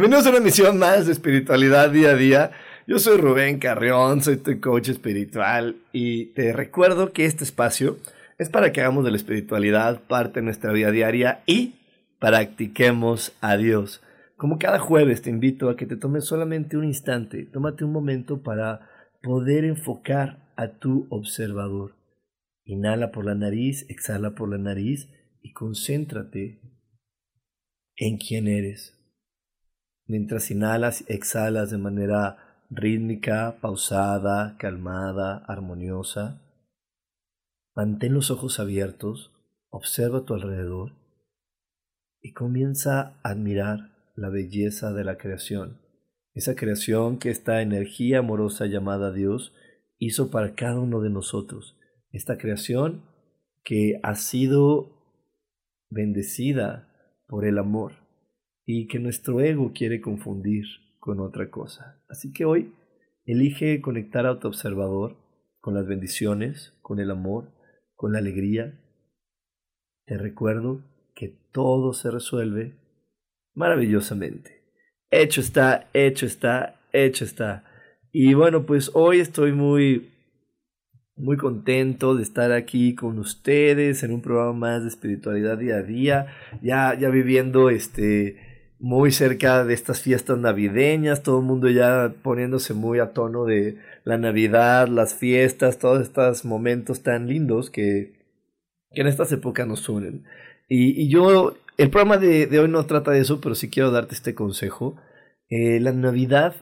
Bienvenidos 0.00 0.28
a 0.28 0.30
una 0.30 0.38
emisión 0.38 0.78
más 0.78 1.04
de 1.04 1.12
espiritualidad 1.12 1.90
día 1.90 2.12
a 2.12 2.14
día. 2.14 2.52
Yo 2.86 2.98
soy 2.98 3.18
Rubén 3.18 3.58
Carrión, 3.58 4.22
soy 4.22 4.38
tu 4.38 4.58
coach 4.58 4.88
espiritual 4.88 5.76
y 5.92 6.32
te 6.32 6.54
recuerdo 6.54 7.12
que 7.12 7.26
este 7.26 7.44
espacio 7.44 7.98
es 8.38 8.48
para 8.48 8.72
que 8.72 8.80
hagamos 8.80 9.04
de 9.04 9.10
la 9.10 9.18
espiritualidad 9.18 10.00
parte 10.04 10.40
de 10.40 10.44
nuestra 10.46 10.72
vida 10.72 10.90
diaria 10.90 11.42
y 11.44 11.74
practiquemos 12.18 13.36
a 13.42 13.58
Dios. 13.58 14.00
Como 14.38 14.58
cada 14.58 14.78
jueves 14.78 15.20
te 15.20 15.28
invito 15.28 15.68
a 15.68 15.76
que 15.76 15.84
te 15.84 15.96
tomes 15.96 16.24
solamente 16.24 16.78
un 16.78 16.86
instante, 16.86 17.44
tómate 17.44 17.84
un 17.84 17.92
momento 17.92 18.42
para 18.42 18.88
poder 19.20 19.66
enfocar 19.66 20.50
a 20.56 20.78
tu 20.78 21.08
observador. 21.10 21.94
Inhala 22.64 23.12
por 23.12 23.26
la 23.26 23.34
nariz, 23.34 23.84
exhala 23.90 24.30
por 24.30 24.48
la 24.48 24.56
nariz 24.56 25.10
y 25.42 25.52
concéntrate 25.52 26.58
en 27.96 28.16
quién 28.16 28.48
eres. 28.48 28.96
Mientras 30.10 30.50
inhalas 30.50 31.04
y 31.08 31.12
exhalas 31.12 31.70
de 31.70 31.78
manera 31.78 32.64
rítmica, 32.68 33.58
pausada, 33.60 34.56
calmada, 34.58 35.44
armoniosa, 35.46 36.42
mantén 37.76 38.14
los 38.14 38.32
ojos 38.32 38.58
abiertos, 38.58 39.30
observa 39.68 40.24
tu 40.24 40.34
alrededor 40.34 40.96
y 42.20 42.32
comienza 42.32 43.20
a 43.22 43.30
admirar 43.30 43.92
la 44.16 44.30
belleza 44.30 44.92
de 44.92 45.04
la 45.04 45.16
creación. 45.16 45.80
Esa 46.34 46.56
creación 46.56 47.20
que 47.20 47.30
esta 47.30 47.62
energía 47.62 48.18
amorosa 48.18 48.66
llamada 48.66 49.12
Dios 49.12 49.54
hizo 49.98 50.32
para 50.32 50.56
cada 50.56 50.80
uno 50.80 51.00
de 51.02 51.10
nosotros. 51.10 51.78
Esta 52.10 52.36
creación 52.36 53.04
que 53.62 54.00
ha 54.02 54.16
sido 54.16 54.90
bendecida 55.88 56.88
por 57.28 57.44
el 57.46 57.58
amor 57.58 57.99
y 58.72 58.86
que 58.86 59.00
nuestro 59.00 59.40
ego 59.40 59.72
quiere 59.74 60.00
confundir 60.00 60.64
con 61.00 61.18
otra 61.18 61.50
cosa. 61.50 62.00
Así 62.08 62.32
que 62.32 62.44
hoy 62.44 62.72
elige 63.24 63.80
conectar 63.80 64.26
a 64.26 64.38
tu 64.38 64.46
observador 64.46 65.16
con 65.58 65.74
las 65.74 65.88
bendiciones, 65.88 66.78
con 66.80 67.00
el 67.00 67.10
amor, 67.10 67.50
con 67.96 68.12
la 68.12 68.20
alegría. 68.20 68.80
Te 70.06 70.16
recuerdo 70.16 70.84
que 71.16 71.36
todo 71.52 71.92
se 71.94 72.12
resuelve 72.12 72.76
maravillosamente. 73.54 74.62
Hecho 75.10 75.40
está, 75.40 75.90
hecho 75.92 76.26
está, 76.26 76.80
hecho 76.92 77.24
está. 77.24 77.64
Y 78.12 78.34
bueno, 78.34 78.66
pues 78.66 78.92
hoy 78.94 79.18
estoy 79.18 79.52
muy 79.52 80.12
muy 81.16 81.36
contento 81.36 82.14
de 82.14 82.22
estar 82.22 82.52
aquí 82.52 82.94
con 82.94 83.18
ustedes 83.18 84.04
en 84.04 84.12
un 84.12 84.22
programa 84.22 84.52
más 84.52 84.82
de 84.82 84.88
espiritualidad 84.88 85.58
día 85.58 85.76
a 85.76 85.82
día, 85.82 86.26
ya 86.62 86.96
ya 86.98 87.10
viviendo 87.10 87.68
este 87.68 88.49
muy 88.80 89.12
cerca 89.12 89.64
de 89.64 89.74
estas 89.74 90.00
fiestas 90.00 90.38
navideñas, 90.38 91.22
todo 91.22 91.40
el 91.40 91.44
mundo 91.44 91.68
ya 91.68 92.14
poniéndose 92.22 92.72
muy 92.72 92.98
a 92.98 93.12
tono 93.12 93.44
de 93.44 93.76
la 94.04 94.16
Navidad, 94.16 94.88
las 94.88 95.14
fiestas, 95.14 95.78
todos 95.78 96.00
estos 96.00 96.46
momentos 96.46 97.02
tan 97.02 97.28
lindos 97.28 97.68
que, 97.68 98.14
que 98.90 99.02
en 99.02 99.06
estas 99.06 99.30
épocas 99.32 99.68
nos 99.68 99.86
unen. 99.88 100.24
Y, 100.66 101.02
y 101.02 101.10
yo, 101.10 101.54
el 101.76 101.90
programa 101.90 102.16
de, 102.16 102.46
de, 102.46 102.58
hoy 102.58 102.68
no 102.68 102.86
trata 102.86 103.10
de 103.10 103.20
eso, 103.20 103.40
pero 103.42 103.54
sí 103.54 103.68
quiero 103.68 103.90
darte 103.90 104.14
este 104.14 104.34
consejo. 104.34 104.96
Eh, 105.50 105.78
la 105.80 105.92
Navidad 105.92 106.56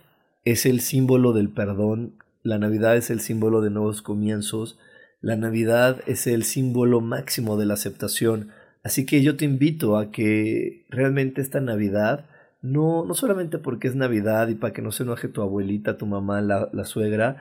es 0.44 0.66
el 0.66 0.80
símbolo 0.80 1.32
del 1.32 1.50
perdón, 1.50 2.18
la 2.42 2.58
Navidad 2.58 2.96
es 2.96 3.10
el 3.10 3.20
símbolo 3.20 3.60
de 3.60 3.70
nuevos 3.70 4.02
comienzos, 4.02 4.78
la 5.20 5.36
Navidad 5.36 6.00
es 6.06 6.26
el 6.26 6.42
símbolo 6.42 7.00
máximo 7.00 7.56
de 7.56 7.66
la 7.66 7.74
aceptación. 7.74 8.50
Así 8.88 9.04
que 9.04 9.20
yo 9.20 9.36
te 9.36 9.44
invito 9.44 9.98
a 9.98 10.10
que 10.10 10.86
realmente 10.88 11.42
esta 11.42 11.60
Navidad, 11.60 12.24
no, 12.62 13.04
no 13.04 13.12
solamente 13.12 13.58
porque 13.58 13.86
es 13.86 13.94
Navidad 13.94 14.48
y 14.48 14.54
para 14.54 14.72
que 14.72 14.80
no 14.80 14.92
se 14.92 15.02
enoje 15.02 15.28
tu 15.28 15.42
abuelita, 15.42 15.98
tu 15.98 16.06
mamá, 16.06 16.40
la, 16.40 16.70
la 16.72 16.86
suegra, 16.86 17.36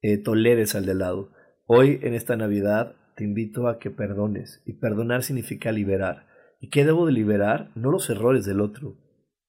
eh, 0.00 0.16
toleres 0.16 0.74
al 0.74 0.86
de 0.86 0.94
lado. 0.94 1.32
Hoy 1.66 2.00
en 2.00 2.14
esta 2.14 2.34
Navidad 2.34 2.94
te 3.14 3.24
invito 3.24 3.68
a 3.68 3.78
que 3.78 3.90
perdones 3.90 4.62
y 4.64 4.72
perdonar 4.72 5.22
significa 5.22 5.70
liberar. 5.70 6.26
¿Y 6.60 6.70
qué 6.70 6.86
debo 6.86 7.04
de 7.04 7.12
liberar? 7.12 7.70
No 7.74 7.90
los 7.90 8.08
errores 8.08 8.46
del 8.46 8.62
otro. 8.62 8.96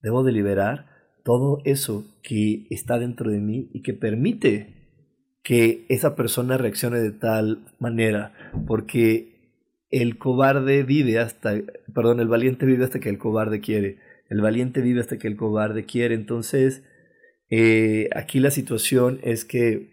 Debo 0.01 0.25
de 0.25 0.33
liberar 0.33 0.87
todo 1.23 1.59
eso 1.63 2.03
que 2.23 2.67
está 2.71 2.99
dentro 2.99 3.31
de 3.31 3.39
mí 3.39 3.69
y 3.73 3.83
que 3.83 3.93
permite 3.93 4.99
que 5.43 5.85
esa 5.87 6.13
persona 6.13 6.57
reaccione 6.57 6.99
de 6.99 7.11
tal 7.13 7.73
manera, 7.79 8.33
porque 8.67 9.31
el 9.91 10.17
cobarde 10.17 10.83
vive 10.83 11.19
hasta, 11.19 11.53
perdón, 11.93 12.21
el 12.21 12.27
valiente 12.27 12.65
vive 12.65 12.85
hasta 12.85 12.99
que 12.99 13.09
el 13.09 13.17
cobarde 13.17 13.59
quiere. 13.59 13.97
El 14.29 14.41
valiente 14.41 14.81
vive 14.81 15.01
hasta 15.01 15.17
que 15.17 15.27
el 15.27 15.35
cobarde 15.35 15.85
quiere. 15.85 16.15
Entonces, 16.15 16.83
eh, 17.49 18.09
aquí 18.15 18.39
la 18.39 18.51
situación 18.51 19.19
es 19.23 19.43
que 19.43 19.91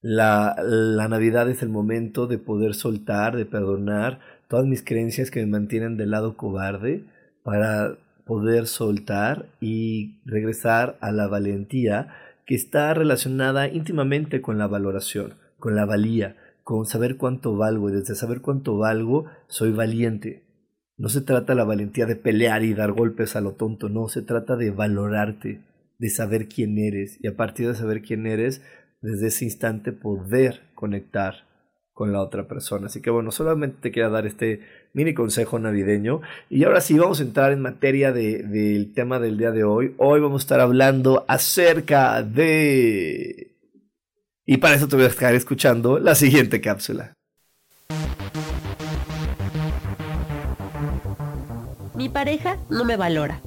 la, 0.00 0.54
la 0.62 1.08
Navidad 1.08 1.50
es 1.50 1.62
el 1.62 1.68
momento 1.68 2.28
de 2.28 2.38
poder 2.38 2.74
soltar, 2.74 3.36
de 3.36 3.46
perdonar 3.46 4.20
todas 4.48 4.66
mis 4.66 4.84
creencias 4.84 5.30
que 5.30 5.40
me 5.40 5.46
mantienen 5.46 5.96
del 5.96 6.12
lado 6.12 6.36
cobarde 6.36 7.04
para 7.42 7.98
poder 8.24 8.66
soltar 8.66 9.46
y 9.60 10.20
regresar 10.24 10.96
a 11.00 11.10
la 11.10 11.26
valentía 11.26 12.14
que 12.46 12.54
está 12.54 12.94
relacionada 12.94 13.68
íntimamente 13.68 14.40
con 14.40 14.58
la 14.58 14.66
valoración, 14.66 15.34
con 15.58 15.74
la 15.74 15.86
valía, 15.86 16.36
con 16.64 16.86
saber 16.86 17.18
cuánto 17.18 17.56
valgo 17.56 17.90
y 17.90 17.92
desde 17.92 18.14
saber 18.14 18.40
cuánto 18.40 18.78
valgo 18.78 19.26
soy 19.46 19.70
valiente. 19.70 20.42
No 20.96 21.08
se 21.08 21.20
trata 21.20 21.54
la 21.54 21.64
valentía 21.64 22.06
de 22.06 22.16
pelear 22.16 22.64
y 22.64 22.72
dar 22.72 22.92
golpes 22.92 23.36
a 23.36 23.40
lo 23.40 23.52
tonto, 23.52 23.88
no, 23.88 24.08
se 24.08 24.22
trata 24.22 24.56
de 24.56 24.70
valorarte, 24.70 25.60
de 25.98 26.10
saber 26.10 26.48
quién 26.48 26.78
eres 26.78 27.18
y 27.22 27.28
a 27.28 27.36
partir 27.36 27.68
de 27.68 27.74
saber 27.74 28.00
quién 28.02 28.26
eres, 28.26 28.62
desde 29.02 29.26
ese 29.26 29.44
instante 29.44 29.92
poder 29.92 30.62
conectar 30.74 31.44
con 31.92 32.12
la 32.12 32.22
otra 32.22 32.48
persona. 32.48 32.86
Así 32.86 33.02
que 33.02 33.10
bueno, 33.10 33.30
solamente 33.30 33.78
te 33.80 33.92
quería 33.92 34.08
dar 34.08 34.26
este 34.26 34.60
mini 34.94 35.14
consejo 35.14 35.58
navideño. 35.58 36.22
Y 36.48 36.64
ahora 36.64 36.80
sí, 36.80 36.98
vamos 36.98 37.20
a 37.20 37.24
entrar 37.24 37.52
en 37.52 37.60
materia 37.60 38.12
del 38.12 38.50
de, 38.50 38.90
tema 38.94 39.20
del 39.20 39.36
día 39.36 39.52
de 39.52 39.64
hoy. 39.64 39.94
Hoy 39.98 40.20
vamos 40.20 40.42
a 40.42 40.44
estar 40.44 40.60
hablando 40.60 41.24
acerca 41.28 42.22
de 42.22 43.53
y 44.46 44.58
para 44.58 44.74
eso 44.74 44.88
te 44.88 44.96
voy 44.96 45.04
a 45.06 45.08
estar 45.08 45.34
escuchando 45.34 45.98
la 45.98 46.14
siguiente 46.14 46.60
cápsula. 46.60 47.14
Mi 51.94 52.08
pareja 52.08 52.58
no 52.68 52.84
me 52.84 52.96
valora. 52.96 53.40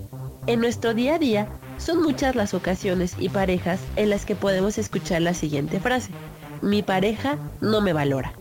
En 0.47 0.61
nuestro 0.61 0.93
día 0.93 1.15
a 1.15 1.19
día 1.19 1.47
son 1.77 2.01
muchas 2.01 2.35
las 2.35 2.53
ocasiones 2.53 3.15
y 3.19 3.29
parejas 3.29 3.79
en 3.97 4.09
las 4.09 4.25
que 4.25 4.35
podemos 4.35 4.77
escuchar 4.77 5.21
la 5.21 5.33
siguiente 5.33 5.79
frase. 5.79 6.11
mi 6.61 6.81
pareja 6.81 7.37
no 7.61 7.81
me 7.81 7.93
valora. 7.93 8.33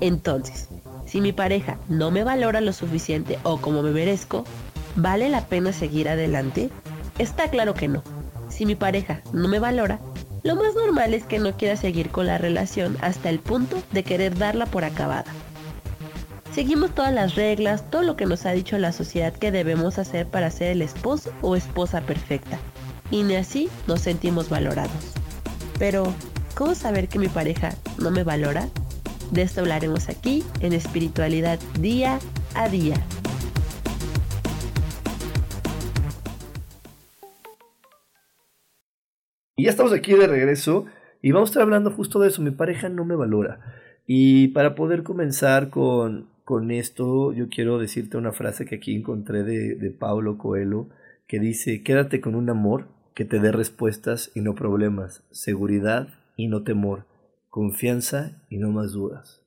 Entonces, 0.00 0.68
si 1.06 1.20
mi 1.20 1.32
pareja 1.32 1.78
no 1.88 2.10
me 2.10 2.24
valora 2.24 2.60
lo 2.60 2.72
suficiente 2.72 3.38
o 3.44 3.60
como 3.60 3.82
me 3.82 3.90
merezco, 3.90 4.44
¿vale 4.96 5.28
la 5.28 5.46
pena 5.46 5.72
seguir 5.72 6.08
adelante? 6.08 6.70
Está 7.18 7.48
claro 7.48 7.74
que 7.74 7.86
no. 7.86 8.02
Si 8.48 8.66
mi 8.66 8.74
pareja 8.74 9.22
no 9.32 9.46
me 9.46 9.58
valora, 9.58 10.00
lo 10.42 10.56
más 10.56 10.74
normal 10.74 11.14
es 11.14 11.24
que 11.24 11.38
no 11.38 11.56
quiera 11.56 11.76
seguir 11.76 12.10
con 12.10 12.26
la 12.26 12.38
relación 12.38 12.96
hasta 13.00 13.28
el 13.28 13.38
punto 13.38 13.82
de 13.92 14.04
querer 14.04 14.36
darla 14.36 14.66
por 14.66 14.84
acabada. 14.84 15.32
Seguimos 16.54 16.94
todas 16.94 17.12
las 17.12 17.36
reglas, 17.36 17.88
todo 17.90 18.02
lo 18.02 18.16
que 18.16 18.26
nos 18.26 18.44
ha 18.44 18.52
dicho 18.52 18.76
la 18.78 18.92
sociedad 18.92 19.32
que 19.32 19.52
debemos 19.52 19.98
hacer 19.98 20.26
para 20.26 20.50
ser 20.50 20.72
el 20.72 20.82
esposo 20.82 21.32
o 21.42 21.54
esposa 21.54 22.00
perfecta. 22.00 22.58
Y 23.10 23.22
ni 23.22 23.36
así 23.36 23.68
nos 23.86 24.00
sentimos 24.00 24.48
valorados. 24.48 25.12
Pero, 25.78 26.12
¿cómo 26.54 26.74
saber 26.74 27.08
que 27.08 27.18
mi 27.18 27.28
pareja 27.28 27.74
no 27.98 28.10
me 28.10 28.24
valora? 28.24 28.68
De 29.30 29.42
esto 29.42 29.60
hablaremos 29.60 30.08
aquí 30.08 30.44
en 30.60 30.72
espiritualidad 30.72 31.60
día 31.78 32.18
a 32.54 32.68
día. 32.68 32.96
Y 39.60 39.64
ya 39.64 39.70
estamos 39.72 39.92
aquí 39.92 40.14
de 40.14 40.26
regreso 40.26 40.86
y 41.20 41.32
vamos 41.32 41.50
a 41.50 41.50
estar 41.50 41.62
hablando 41.64 41.90
justo 41.90 42.18
de 42.18 42.28
eso. 42.28 42.40
Mi 42.40 42.50
pareja 42.50 42.88
no 42.88 43.04
me 43.04 43.14
valora. 43.14 43.60
Y 44.06 44.48
para 44.48 44.74
poder 44.74 45.02
comenzar 45.02 45.68
con, 45.68 46.30
con 46.44 46.70
esto, 46.70 47.34
yo 47.34 47.50
quiero 47.50 47.78
decirte 47.78 48.16
una 48.16 48.32
frase 48.32 48.64
que 48.64 48.76
aquí 48.76 48.96
encontré 48.96 49.42
de, 49.42 49.74
de 49.74 49.90
Paulo 49.90 50.38
Coelho, 50.38 50.88
que 51.28 51.40
dice, 51.40 51.82
quédate 51.82 52.22
con 52.22 52.36
un 52.36 52.48
amor 52.48 52.88
que 53.14 53.26
te 53.26 53.38
dé 53.38 53.52
respuestas 53.52 54.30
y 54.34 54.40
no 54.40 54.54
problemas, 54.54 55.24
seguridad 55.30 56.08
y 56.36 56.48
no 56.48 56.62
temor, 56.62 57.04
confianza 57.50 58.42
y 58.48 58.56
no 58.56 58.70
más 58.70 58.92
dudas. 58.92 59.42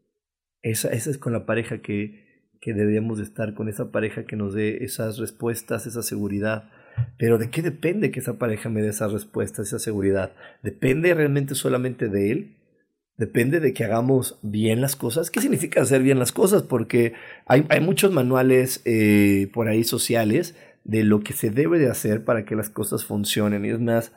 Esa, 0.62 0.90
esa 0.90 1.10
es 1.10 1.18
con 1.18 1.34
la 1.34 1.48
pareja 1.48 1.80
que, 1.80 2.52
que 2.62 2.76
debemos 2.76 3.18
de 3.18 3.24
estar, 3.24 3.56
con 3.56 3.68
esa 3.68 3.92
pareja 3.92 4.26
que 4.26 4.36
nos 4.36 4.54
dé 4.54 4.84
esas 4.84 5.18
respuestas, 5.18 5.88
esa 5.88 6.04
seguridad, 6.04 6.70
pero 7.18 7.38
¿de 7.38 7.50
qué 7.50 7.62
depende 7.62 8.12
que 8.12 8.20
esa 8.20 8.38
pareja 8.38 8.70
me 8.70 8.82
dé 8.82 8.90
esa 8.90 9.08
respuesta, 9.08 9.62
esa 9.62 9.80
seguridad? 9.80 10.34
¿Depende 10.62 11.14
realmente 11.14 11.56
solamente 11.56 12.10
de 12.10 12.32
él? 12.32 12.56
Depende 13.18 13.60
de 13.60 13.74
que 13.74 13.84
hagamos 13.84 14.40
bien 14.42 14.82
las 14.82 14.96
cosas. 14.96 15.30
¿Qué 15.30 15.40
significa 15.40 15.82
hacer 15.82 16.02
bien 16.02 16.20
las 16.20 16.32
cosas? 16.32 16.64
Porque 16.64 17.14
hay, 17.46 17.66
hay 17.70 17.80
muchos 17.80 18.12
manuales 18.12 18.82
eh, 18.86 19.50
por 19.54 19.68
ahí 19.68 19.84
sociales 19.84 20.56
de 20.84 21.04
lo 21.04 21.22
que 21.22 21.34
se 21.34 21.50
debe 21.50 21.80
de 21.80 21.90
hacer 21.90 22.26
para 22.26 22.44
que 22.44 22.56
las 22.56 22.70
cosas 22.70 23.06
funcionen. 23.06 23.66
Y 23.66 23.70
es 23.70 23.80
más, 23.80 24.14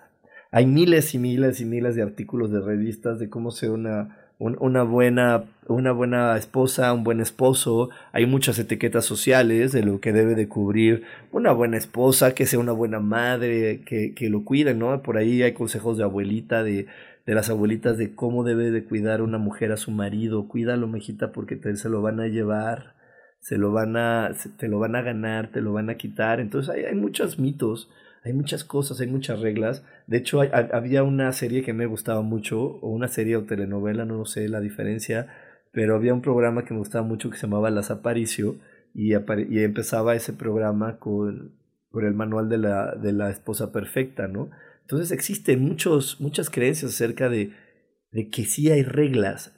hay 0.50 0.67
miles 0.67 1.14
y 1.14 1.19
miles 1.19 1.61
y 1.61 1.67
miles 1.67 1.94
de 1.94 2.02
artículos 2.02 2.50
de 2.50 2.61
revistas 2.61 3.19
de 3.19 3.28
cómo 3.28 3.50
ser 3.50 3.70
una 3.70 4.25
una, 4.38 4.83
buena, 4.83 5.44
una 5.67 5.93
buena 5.93 6.37
esposa, 6.37 6.93
un 6.93 7.05
buen 7.05 7.21
esposo. 7.21 7.91
Hay 8.12 8.27
muchas 8.27 8.59
etiquetas 8.59 9.05
sociales 9.05 9.73
de 9.73 9.83
lo 9.83 10.00
que 10.00 10.12
debe 10.12 10.35
de 10.35 10.49
cubrir 10.49 11.05
una 11.33 11.53
buena 11.53 11.77
esposa, 11.77 12.35
que 12.35 12.47
sea 12.47 12.59
una 12.59 12.73
buena 12.73 13.00
madre, 13.00 13.81
que, 13.87 14.15
que 14.15 14.29
lo 14.29 14.44
cuide, 14.44 14.75
¿no? 14.75 15.03
Por 15.03 15.17
ahí 15.17 15.43
hay 15.43 15.53
consejos 15.53 15.97
de 15.97 16.05
abuelita, 16.05 16.62
de, 16.62 16.87
de 17.25 17.35
las 17.35 17.49
abuelitas 17.49 17.97
de 17.97 18.15
cómo 18.15 18.44
debe 18.44 18.71
de 18.71 18.85
cuidar 18.85 19.23
una 19.23 19.38
mujer 19.38 19.73
a 19.73 19.77
su 19.77 19.91
marido. 19.91 20.49
Cuídalo, 20.49 20.87
mejita, 20.87 21.33
porque 21.33 21.59
se 21.77 21.88
lo 21.88 22.03
van 22.03 22.21
a 22.21 22.29
llevar, 22.29 22.94
se 23.41 23.56
lo 23.56 23.73
van 23.73 23.97
a, 23.97 24.33
te 24.59 24.69
lo 24.69 24.79
van 24.79 24.97
a 24.97 25.03
ganar, 25.03 25.50
te 25.50 25.62
lo 25.62 25.73
van 25.73 25.88
a 25.88 25.97
quitar. 25.97 26.41
Entonces 26.41 26.75
hay, 26.75 26.85
hay 26.85 26.94
muchos 26.94 27.38
mitos 27.38 27.91
hay 28.26 28.32
muchas 28.32 28.64
cosas, 28.64 29.00
hay 29.00 29.06
muchas 29.06 29.40
reglas. 29.40 29.84
De 30.08 30.17
hecho, 30.17 30.40
había 30.40 31.05
una 31.05 31.31
serie 31.32 31.62
que 31.62 31.73
me 31.73 31.87
gustaba 31.87 32.23
mucho, 32.23 32.61
o 32.61 32.90
una 32.90 33.06
serie 33.06 33.37
o 33.37 33.44
telenovela, 33.44 34.05
no 34.05 34.25
sé 34.25 34.49
la 34.49 34.61
diferencia, 34.61 35.28
pero 35.73 35.94
había 35.94 36.12
un 36.12 36.23
programa 36.23 36.64
que 36.64 36.75
me 36.75 36.81
gustaba 36.81 37.06
mucho 37.06 37.31
que 37.31 37.37
se 37.37 37.46
llamaba 37.46 37.70
Las 37.70 37.93
Aparicio, 37.93 38.56
y, 38.94 39.12
empezaba 39.12 40.17
ese 40.17 40.32
programa 40.32 40.99
con, 40.99 41.55
con 41.90 42.05
el 42.05 42.14
manual 42.14 42.49
de 42.49 42.58
la, 42.58 42.96
de 42.96 43.12
la 43.12 43.31
esposa 43.31 43.70
perfecta, 43.70 44.26
¿no? 44.26 44.50
Entonces 44.81 45.12
existen 45.12 45.62
muchos, 45.62 46.20
muchas 46.20 46.50
creencias 46.50 46.94
acerca 46.94 47.28
de, 47.28 47.52
de 48.11 48.28
que 48.28 48.44
sí 48.44 48.70
hay 48.70 48.82
reglas 48.82 49.55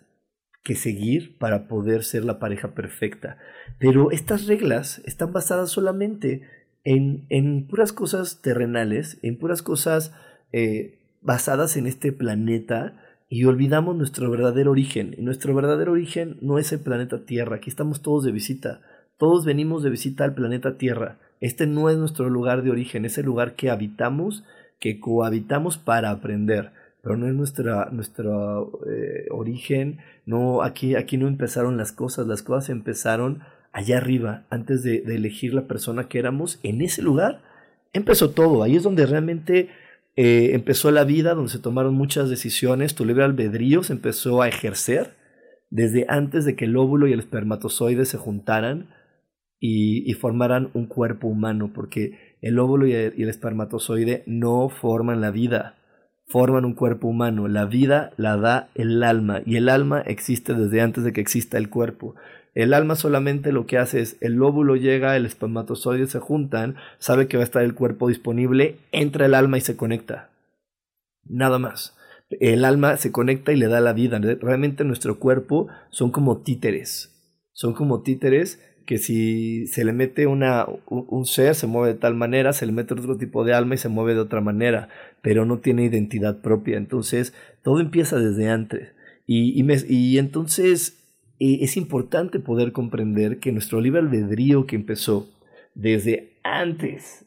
que 0.63 0.75
seguir 0.75 1.39
para 1.39 1.69
poder 1.69 2.05
ser 2.05 2.25
la 2.25 2.39
pareja 2.39 2.75
perfecta. 2.75 3.39
Pero 3.79 4.11
estas 4.11 4.47
reglas 4.47 5.01
están 5.07 5.33
basadas 5.33 5.71
solamente 5.71 6.43
en, 6.89 7.67
puras 7.67 7.93
cosas 7.93 8.41
terrenales, 8.41 9.19
en 9.23 9.37
puras 9.37 9.63
cosas 9.63 10.13
eh, 10.53 10.99
basadas 11.21 11.77
en 11.77 11.87
este 11.87 12.13
planeta 12.13 12.95
y 13.29 13.45
olvidamos 13.45 13.95
nuestro 13.97 14.31
verdadero 14.31 14.71
origen. 14.71 15.15
Y 15.19 15.23
nuestro 15.23 15.55
verdadero 15.55 15.93
origen 15.93 16.39
no 16.41 16.59
es 16.59 16.73
el 16.73 16.81
planeta 16.81 17.27
Tierra, 17.27 17.57
aquí 17.57 17.69
estamos 17.69 18.01
todos 18.01 18.25
de 18.25 18.33
visita, 18.33 18.81
todos 19.19 19.45
venimos 19.45 19.83
de 19.83 19.91
visita 19.91 20.25
al 20.25 20.35
planeta 20.35 20.79
Tierra. 20.79 21.19
Este 21.41 21.67
no 21.67 21.91
es 21.91 21.99
nuestro 21.99 22.31
lugar 22.31 22.63
de 22.63 22.71
origen, 22.71 23.05
es 23.05 23.19
el 23.19 23.27
lugar 23.27 23.55
que 23.55 23.71
habitamos, 23.71 24.45
que 24.81 24.99
cohabitamos 24.99 25.77
para 25.77 26.11
aprender. 26.11 26.73
Pero 27.03 27.17
no 27.17 27.29
es 27.29 27.35
nuestra, 27.35 27.91
nuestro 27.93 28.81
eh, 28.91 29.27
origen, 29.31 29.99
no, 30.27 30.63
aquí, 30.63 30.97
aquí 30.97 31.17
no 31.17 31.29
empezaron 31.29 31.77
las 31.77 31.93
cosas, 31.93 32.27
las 32.27 32.43
cosas 32.43 32.71
empezaron 32.71 33.41
allá 33.79 33.99
arriba, 33.99 34.45
antes 34.51 34.83
de, 34.83 35.05
elegir 35.07 35.55
la 35.55 35.69
persona 35.69 36.09
que 36.09 36.19
éramos, 36.19 36.59
en 36.65 36.81
ese 36.81 37.01
lugar 37.01 37.43
empezó 37.93 38.31
todo. 38.31 38.65
Ahí 38.65 38.75
es 38.75 38.83
donde 38.83 39.07
realmente 39.07 39.69
eh, 40.17 40.51
empezó 40.55 40.91
la 40.91 41.05
vida, 41.05 41.35
donde 41.35 41.53
se 41.53 41.61
tomaron 41.61 41.95
muchas 41.95 42.29
decisiones, 42.29 42.97
tu 42.97 43.05
libre 43.05 43.23
albedrío 43.23 43.85
se 43.85 43.93
empezó 43.93 44.43
a 44.43 44.49
ejercer 44.49 45.15
desde 45.71 46.07
antes 46.09 46.45
de 46.45 46.57
que 46.57 46.65
el 46.65 46.77
óvulo 46.77 47.07
y 47.07 47.13
el 47.13 47.21
espermatozoide 47.21 48.05
se 48.05 48.19
juntaran 48.19 48.89
y, 49.61 50.13
formaran 50.15 50.71
un 50.75 50.87
cuerpo 50.87 51.29
humano, 51.29 51.71
porque 51.73 52.37
el 52.43 52.59
óvulo 52.59 52.87
y 52.87 52.95
el 52.95 53.29
espermatozoide 53.29 54.25
no 54.27 54.71
forman 54.71 55.21
la 55.21 55.31
vida, 55.31 55.77
forman 56.27 56.65
un 56.65 56.75
cuerpo 56.75 57.07
humano. 57.07 57.47
La 57.47 57.65
vida 57.65 58.11
la 58.17 58.37
da 58.37 58.71
el 58.75 59.05
alma 59.05 59.43
y 59.47 59.57
el 59.57 59.69
alma 59.69 60.01
existe 60.01 60.55
desde 60.55 60.81
antes 60.81 61.05
de 61.05 61.13
que 61.13 61.21
exista 61.21 61.59
el 61.59 61.71
cuerpo. 61.71 62.17
El 62.59 62.75
alma 62.75 62.97
solamente 62.97 63.53
lo 63.53 63.67
que 63.67 63.79
hace 63.79 64.01
es 64.01 64.17
el 64.21 64.43
óvulo 64.43 64.75
llega, 64.75 65.15
el 65.15 65.27
espermatozoide 65.27 66.09
se 66.09 66.19
juntan, 66.19 66.75
sabe 66.99 67.29
que 67.29 67.37
va 67.37 67.45
a 67.45 67.47
estar 67.47 67.63
el 67.63 67.73
cuerpo 67.73 68.09
disponible, 68.09 68.79
entra 68.91 69.27
el 69.27 69.35
alma 69.35 69.59
y 69.59 69.61
se 69.61 69.77
conecta. 69.77 70.31
Nada 71.25 71.61
más. 71.61 71.97
El 72.31 72.65
alma 72.65 72.97
se 72.97 73.13
conecta 73.13 73.53
y 73.53 73.57
le 73.57 73.69
da 73.69 73.81
la 73.81 73.93
vida. 73.93 74.19
Realmente 74.19 74.83
nuestro 74.83 75.21
cuerpo 75.21 75.69
son 75.91 76.11
como 76.11 76.39
títeres. 76.39 77.15
Son 77.53 77.75
como 77.75 78.03
títeres 78.03 78.61
que 78.87 78.99
si 78.99 79.69
se 79.69 79.85
le 79.85 79.93
mete 79.93 80.27
una, 80.27 80.67
un 80.89 81.27
ser 81.27 81.55
se 81.55 81.69
mueve 81.69 81.95
de 81.95 82.01
tal 82.01 82.17
manera, 82.17 82.53
se 82.53 82.67
le 82.67 82.73
mete 82.73 82.93
otro 82.93 83.17
tipo 83.17 83.45
de 83.45 83.55
alma 83.55 83.77
y 83.77 83.79
se 83.79 83.89
mueve 83.89 84.15
de 84.15 84.21
otra 84.21 84.41
manera, 84.41 84.89
pero 85.23 85.45
no 85.45 85.59
tiene 85.59 85.85
identidad 85.85 86.41
propia. 86.41 86.77
Entonces, 86.77 87.35
todo 87.63 87.79
empieza 87.79 88.19
desde 88.19 88.49
antes. 88.49 88.95
Y, 89.29 89.63
y 89.89 90.19
entonces 90.19 90.98
eh, 91.41 91.59
es 91.63 91.77
importante 91.77 92.41
poder 92.41 92.73
comprender 92.73 93.39
que 93.39 93.53
nuestro 93.53 93.81
libre 93.81 94.01
albedrío 94.01 94.67
que 94.67 94.77
empezó 94.77 95.29
desde 95.75 96.33
antes 96.43 97.25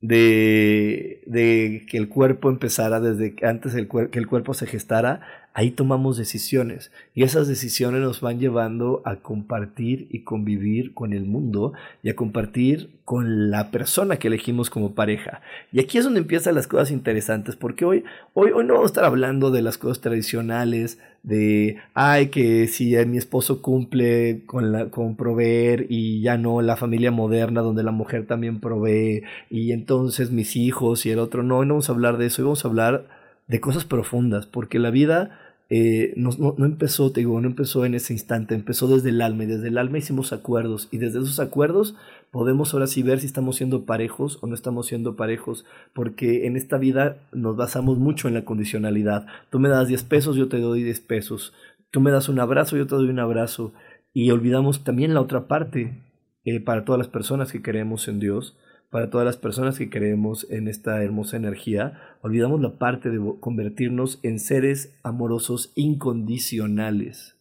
de, 0.00 1.22
de 1.26 1.86
que 1.88 1.96
el 1.96 2.08
cuerpo 2.08 2.50
empezara, 2.50 3.00
desde 3.00 3.34
antes 3.46 3.74
el 3.74 3.88
que 3.88 4.18
el 4.18 4.26
cuerpo 4.26 4.54
se 4.54 4.66
gestara, 4.66 5.22
ahí 5.54 5.70
tomamos 5.70 6.16
decisiones 6.16 6.90
y 7.14 7.22
esas 7.22 7.46
decisiones 7.46 8.00
nos 8.00 8.20
van 8.20 8.40
llevando 8.40 9.02
a 9.04 9.16
compartir 9.16 10.08
y 10.10 10.24
convivir 10.24 10.92
con 10.94 11.12
el 11.12 11.24
mundo 11.24 11.72
y 12.02 12.10
a 12.10 12.16
compartir 12.16 12.90
con 13.04 13.50
la 13.50 13.70
persona 13.70 14.16
que 14.16 14.26
elegimos 14.28 14.68
como 14.68 14.94
pareja. 14.94 15.42
Y 15.72 15.78
aquí 15.78 15.98
es 15.98 16.04
donde 16.04 16.20
empiezan 16.20 16.56
las 16.56 16.66
cosas 16.66 16.90
interesantes 16.90 17.54
porque 17.54 17.84
hoy, 17.84 18.02
hoy, 18.34 18.50
hoy 18.50 18.64
no 18.64 18.74
vamos 18.74 18.88
a 18.88 18.92
estar 18.92 19.04
hablando 19.04 19.52
de 19.52 19.62
las 19.62 19.78
cosas 19.78 20.00
tradicionales, 20.00 20.98
de, 21.22 21.78
ay, 21.94 22.28
que 22.28 22.66
si 22.66 22.96
mi 23.06 23.16
esposo 23.16 23.62
cumple 23.62 24.42
con, 24.46 24.72
la, 24.72 24.86
con 24.86 25.14
proveer 25.14 25.86
y 25.88 26.20
ya 26.20 26.36
no 26.36 26.62
la 26.62 26.76
familia 26.76 27.12
moderna 27.12 27.62
donde 27.62 27.84
la 27.84 27.92
mujer 27.92 28.26
también 28.26 28.58
provee 28.58 29.22
y 29.50 29.70
entonces 29.70 30.32
mis 30.32 30.56
hijos 30.56 31.06
y 31.06 31.12
el 31.12 31.20
otro, 31.20 31.44
no, 31.44 31.58
hoy 31.58 31.66
no 31.66 31.74
vamos 31.74 31.88
a 31.88 31.92
hablar 31.92 32.18
de 32.18 32.26
eso, 32.26 32.42
hoy 32.42 32.46
vamos 32.46 32.64
a 32.64 32.68
hablar 32.68 33.06
de 33.46 33.60
cosas 33.60 33.84
profundas 33.84 34.46
porque 34.46 34.78
la 34.78 34.90
vida 34.90 35.38
eh, 35.70 36.12
no, 36.16 36.54
empezó, 36.58 37.10
te 37.10 37.20
digo, 37.20 37.40
no 37.40 37.48
empezó 37.48 37.84
en 37.86 37.94
ese 37.94 38.12
instante, 38.12 38.54
empezó 38.54 38.86
desde 38.86 39.08
el 39.08 39.22
alma 39.22 39.44
y 39.44 39.46
desde 39.46 39.68
el 39.68 39.78
alma 39.78 39.98
hicimos 39.98 40.32
acuerdos 40.32 40.88
y 40.90 40.98
desde 40.98 41.20
esos 41.20 41.40
acuerdos 41.40 41.96
podemos 42.30 42.74
ahora 42.74 42.86
sí 42.86 43.02
ver 43.02 43.20
si 43.20 43.26
estamos 43.26 43.56
siendo 43.56 43.86
parejos 43.86 44.38
o 44.42 44.46
no 44.46 44.54
estamos 44.54 44.86
siendo 44.86 45.16
parejos, 45.16 45.64
porque 45.94 46.46
en 46.46 46.56
esta 46.56 46.76
vida 46.76 47.16
nos 47.32 47.56
basamos 47.56 47.98
mucho 47.98 48.28
en 48.28 48.34
la 48.34 48.44
condicionalidad. 48.44 49.26
Tú 49.50 49.58
me 49.58 49.68
das 49.68 49.88
10 49.88 50.02
pesos, 50.04 50.36
yo 50.36 50.48
te 50.48 50.58
doy 50.58 50.82
10 50.82 51.00
pesos. 51.00 51.54
Tú 51.90 52.00
me 52.00 52.10
das 52.10 52.28
un 52.28 52.40
abrazo, 52.40 52.76
yo 52.76 52.86
te 52.86 52.96
doy 52.96 53.08
un 53.08 53.20
abrazo. 53.20 53.72
Y 54.12 54.30
olvidamos 54.32 54.84
también 54.84 55.14
la 55.14 55.20
otra 55.20 55.46
parte, 55.46 56.02
eh, 56.44 56.60
para 56.60 56.84
todas 56.84 56.98
las 56.98 57.08
personas 57.08 57.52
que 57.52 57.62
creemos 57.62 58.08
en 58.08 58.20
Dios, 58.20 58.56
para 58.94 59.10
todas 59.10 59.24
las 59.24 59.36
personas 59.36 59.76
que 59.76 59.90
creemos 59.90 60.46
en 60.50 60.68
esta 60.68 61.02
hermosa 61.02 61.36
energía, 61.36 62.00
olvidamos 62.22 62.60
la 62.60 62.78
parte 62.78 63.10
de 63.10 63.18
convertirnos 63.40 64.20
en 64.22 64.38
seres 64.38 64.96
amorosos 65.02 65.72
incondicionales. 65.74 67.36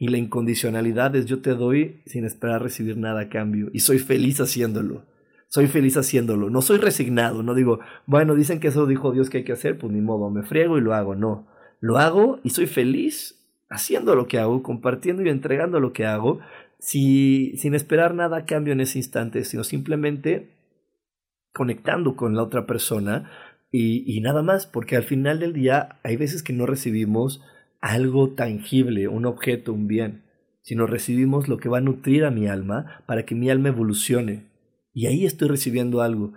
Y 0.00 0.08
la 0.08 0.18
incondicionalidad 0.18 1.14
es 1.14 1.26
yo 1.26 1.42
te 1.42 1.54
doy 1.54 2.02
sin 2.06 2.24
esperar 2.24 2.60
recibir 2.60 2.96
nada 2.96 3.20
a 3.20 3.28
cambio. 3.28 3.68
Y 3.72 3.78
soy 3.78 4.00
feliz 4.00 4.40
haciéndolo. 4.40 5.04
Soy 5.46 5.68
feliz 5.68 5.96
haciéndolo. 5.96 6.50
No 6.50 6.60
soy 6.60 6.78
resignado. 6.78 7.44
No 7.44 7.54
digo, 7.54 7.78
bueno, 8.06 8.34
dicen 8.34 8.58
que 8.58 8.66
eso 8.66 8.84
dijo 8.84 9.12
Dios 9.12 9.30
que 9.30 9.38
hay 9.38 9.44
que 9.44 9.52
hacer, 9.52 9.78
pues 9.78 9.92
ni 9.92 10.00
modo, 10.00 10.28
me 10.28 10.42
friego 10.42 10.76
y 10.76 10.80
lo 10.80 10.92
hago. 10.92 11.14
No. 11.14 11.46
Lo 11.78 11.98
hago 11.98 12.40
y 12.42 12.50
soy 12.50 12.66
feliz 12.66 13.46
haciendo 13.68 14.16
lo 14.16 14.26
que 14.26 14.40
hago, 14.40 14.60
compartiendo 14.64 15.22
y 15.22 15.28
entregando 15.28 15.78
lo 15.78 15.92
que 15.92 16.04
hago, 16.04 16.40
si, 16.80 17.56
sin 17.58 17.76
esperar 17.76 18.12
nada 18.12 18.38
a 18.38 18.44
cambio 18.44 18.72
en 18.72 18.80
ese 18.80 18.98
instante, 18.98 19.44
sino 19.44 19.62
simplemente 19.62 20.55
conectando 21.56 22.16
con 22.16 22.36
la 22.36 22.42
otra 22.42 22.66
persona 22.66 23.30
y, 23.72 24.20
nada 24.20 24.42
más, 24.42 24.66
porque 24.66 24.94
al 24.94 25.04
final 25.04 25.40
del 25.40 25.54
día 25.54 25.98
hay 26.02 26.16
veces 26.18 26.42
que 26.42 26.52
no 26.52 26.66
recibimos 26.66 27.42
algo 27.80 28.34
tangible, 28.34 29.08
un 29.08 29.24
objeto, 29.24 29.72
un 29.72 29.86
bien, 29.86 30.24
sino 30.60 30.86
recibimos 30.86 31.48
lo 31.48 31.56
que 31.56 31.70
va 31.70 31.78
a 31.78 31.80
nutrir 31.80 32.26
a 32.26 32.30
mi 32.30 32.46
alma 32.46 33.02
para 33.06 33.24
que 33.24 33.34
mi 33.34 33.48
alma 33.48 33.68
evolucione. 33.68 34.50
Y 34.92 35.06
ahí 35.06 35.24
estoy 35.24 35.48
recibiendo 35.48 36.02
algo. 36.02 36.34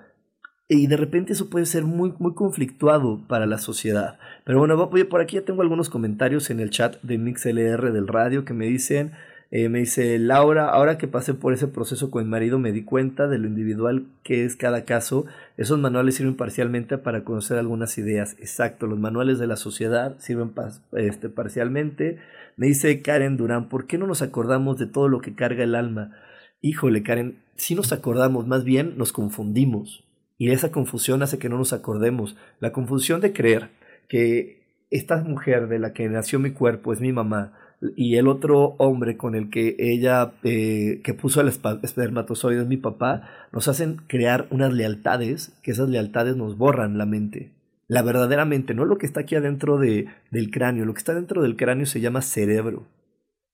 Y 0.70 0.88
de 0.88 0.96
repente 0.96 1.34
eso 1.34 1.50
puede 1.50 1.66
ser 1.66 1.84
muy, 1.84 2.14
muy 2.18 2.34
conflictuado 2.34 3.28
para 3.28 3.46
la 3.46 3.58
sociedad. 3.58 4.20
Pero 4.46 4.60
bueno, 4.60 4.90
por 4.90 5.20
aquí 5.20 5.36
ya 5.36 5.44
tengo 5.44 5.64
algunos 5.64 5.90
comentarios 5.90 6.50
en 6.50 6.62
el 6.62 6.70
chat 6.70 7.02
de 7.02 7.18
MixLR 7.18 7.92
del 7.92 8.08
radio 8.08 8.46
que 8.46 8.54
me 8.54 8.68
dicen, 8.68 9.12
eh, 9.52 9.68
me 9.68 9.80
dice 9.80 10.20
Laura, 10.20 10.70
ahora 10.70 11.00
que 11.00 11.08
pasé 11.08 11.34
por 11.34 11.54
ese 11.54 11.68
proceso 11.68 12.12
con 12.12 12.24
mi 12.24 12.30
marido 12.30 12.60
me 12.60 12.72
di 12.72 12.84
cuenta 12.84 13.28
de 13.28 13.40
lo 13.40 13.48
individual 13.48 14.06
que 14.24 14.46
es 14.46 14.56
cada 14.56 14.86
caso. 14.86 15.26
Esos 15.58 15.80
manuales 15.80 16.16
sirven 16.16 16.36
parcialmente 16.36 17.00
para 17.00 17.24
conocer 17.24 17.58
algunas 17.58 17.98
ideas. 17.98 18.36
Exacto, 18.40 18.86
los 18.86 19.00
manuales 19.00 19.40
de 19.40 19.48
la 19.48 19.56
sociedad 19.56 20.18
sirven 20.20 20.54
este, 20.94 21.30
parcialmente. 21.30 22.20
Me 22.58 22.68
dice 22.68 23.02
Karen 23.02 23.38
Durán, 23.38 23.70
¿por 23.70 23.88
qué 23.88 23.98
no 23.98 24.06
nos 24.06 24.22
acordamos 24.22 24.78
de 24.78 24.86
todo 24.86 25.08
lo 25.08 25.20
que 25.20 25.34
carga 25.34 25.64
el 25.64 25.74
alma? 25.74 26.16
Híjole, 26.62 27.02
Karen, 27.02 27.40
si 27.56 27.74
nos 27.74 27.92
acordamos, 27.92 28.46
más 28.46 28.64
bien 28.64 28.98
nos 28.98 29.14
confundimos. 29.14 30.04
Y 30.38 30.52
esa 30.52 30.72
confusión 30.72 31.24
hace 31.24 31.40
que 31.40 31.50
no 31.50 31.58
nos 31.58 31.74
acordemos. 31.74 32.38
La 32.60 32.72
confusión 32.72 33.20
de 33.20 33.34
creer 33.34 33.72
que 34.08 34.60
esta 34.92 35.18
mujer 35.24 35.68
de 35.68 35.80
la 35.80 35.94
que 35.94 36.08
nació 36.08 36.40
mi 36.40 36.52
cuerpo 36.52 36.94
es 36.94 37.02
mi 37.02 37.12
mamá, 37.12 37.54
y 37.96 38.18
el 38.18 38.28
otro 38.28 38.76
hombre 38.78 39.16
con 39.16 39.36
el 39.36 39.50
que 39.50 39.76
ella, 39.80 40.34
eh, 40.44 41.02
que 41.04 41.14
puso 41.14 41.42
el 41.42 41.48
espermatozoide 41.48 42.62
es 42.62 42.68
mi 42.68 42.78
papá, 42.78 43.30
nos 43.54 43.68
hacen 43.68 43.98
crear 44.08 44.48
unas 44.52 44.74
lealtades, 44.74 45.54
que 45.64 45.72
esas 45.72 45.90
lealtades 45.90 46.36
nos 46.36 46.58
borran 46.58 46.98
la 46.98 47.06
mente. 47.06 47.54
La 47.88 48.02
verdadera 48.02 48.46
mente, 48.46 48.74
no 48.74 48.86
lo 48.86 48.98
que 48.98 49.06
está 49.06 49.22
aquí 49.22 49.36
adentro 49.36 49.78
de, 49.78 50.08
del 50.30 50.52
cráneo, 50.52 50.86
lo 50.86 50.94
que 50.94 51.00
está 51.00 51.16
dentro 51.16 51.42
del 51.42 51.56
cráneo 51.56 51.86
se 51.86 52.02
llama 52.02 52.22
cerebro. 52.22 52.86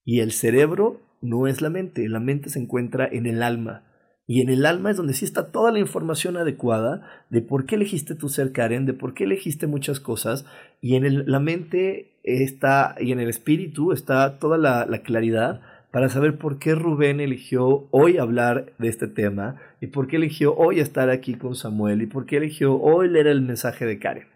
Y 0.03 0.19
el 0.19 0.31
cerebro 0.31 1.01
no 1.21 1.47
es 1.47 1.61
la 1.61 1.69
mente, 1.69 2.09
la 2.09 2.19
mente 2.19 2.49
se 2.49 2.59
encuentra 2.59 3.07
en 3.07 3.27
el 3.27 3.41
alma. 3.41 3.83
Y 4.27 4.41
en 4.41 4.49
el 4.49 4.65
alma 4.65 4.89
es 4.89 4.97
donde 4.97 5.13
sí 5.13 5.23
está 5.23 5.51
toda 5.51 5.71
la 5.71 5.79
información 5.79 6.35
adecuada 6.35 7.25
de 7.29 7.41
por 7.41 7.65
qué 7.65 7.75
elegiste 7.75 8.15
tu 8.15 8.29
ser 8.29 8.51
Karen, 8.51 8.85
de 8.85 8.93
por 8.93 9.13
qué 9.13 9.25
elegiste 9.25 9.67
muchas 9.67 9.99
cosas. 9.99 10.45
Y 10.81 10.95
en 10.95 11.29
la 11.29 11.39
mente 11.39 12.17
está, 12.23 12.95
y 12.99 13.11
en 13.11 13.19
el 13.19 13.29
espíritu 13.29 13.91
está 13.91 14.39
toda 14.39 14.57
la, 14.57 14.85
la 14.87 15.03
claridad 15.03 15.61
para 15.91 16.09
saber 16.09 16.37
por 16.37 16.59
qué 16.59 16.75
Rubén 16.75 17.21
eligió 17.21 17.87
hoy 17.91 18.17
hablar 18.17 18.73
de 18.79 18.89
este 18.89 19.07
tema 19.07 19.61
y 19.79 19.87
por 19.87 20.07
qué 20.07 20.17
eligió 20.17 20.55
hoy 20.55 20.79
estar 20.79 21.09
aquí 21.09 21.35
con 21.35 21.55
Samuel 21.55 22.01
y 22.01 22.07
por 22.07 22.25
qué 22.25 22.37
eligió 22.37 22.75
hoy 22.81 23.07
leer 23.07 23.27
el 23.27 23.41
mensaje 23.41 23.85
de 23.85 23.99
Karen. 23.99 24.27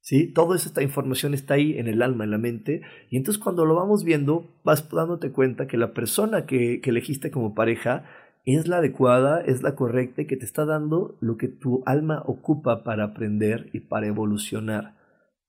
¿Sí? 0.00 0.26
Toda 0.26 0.56
esta 0.56 0.82
información 0.82 1.32
está 1.32 1.54
ahí 1.54 1.78
en 1.78 1.86
el 1.86 2.02
alma, 2.02 2.24
en 2.24 2.32
la 2.32 2.38
mente, 2.38 2.82
y 3.08 3.16
entonces 3.16 3.42
cuando 3.42 3.64
lo 3.64 3.76
vamos 3.76 4.04
viendo, 4.04 4.50
vas 4.64 4.88
dándote 4.90 5.30
cuenta 5.30 5.68
que 5.68 5.76
la 5.76 5.92
persona 5.94 6.44
que, 6.44 6.80
que 6.80 6.90
elegiste 6.90 7.30
como 7.30 7.54
pareja 7.54 8.04
es 8.44 8.66
la 8.68 8.78
adecuada, 8.78 9.40
es 9.40 9.62
la 9.62 9.74
correcta 9.74 10.22
y 10.22 10.26
que 10.26 10.36
te 10.36 10.44
está 10.44 10.64
dando 10.64 11.16
lo 11.20 11.36
que 11.36 11.48
tu 11.48 11.82
alma 11.86 12.22
ocupa 12.26 12.82
para 12.82 13.04
aprender 13.04 13.70
y 13.72 13.80
para 13.80 14.06
evolucionar. 14.06 14.96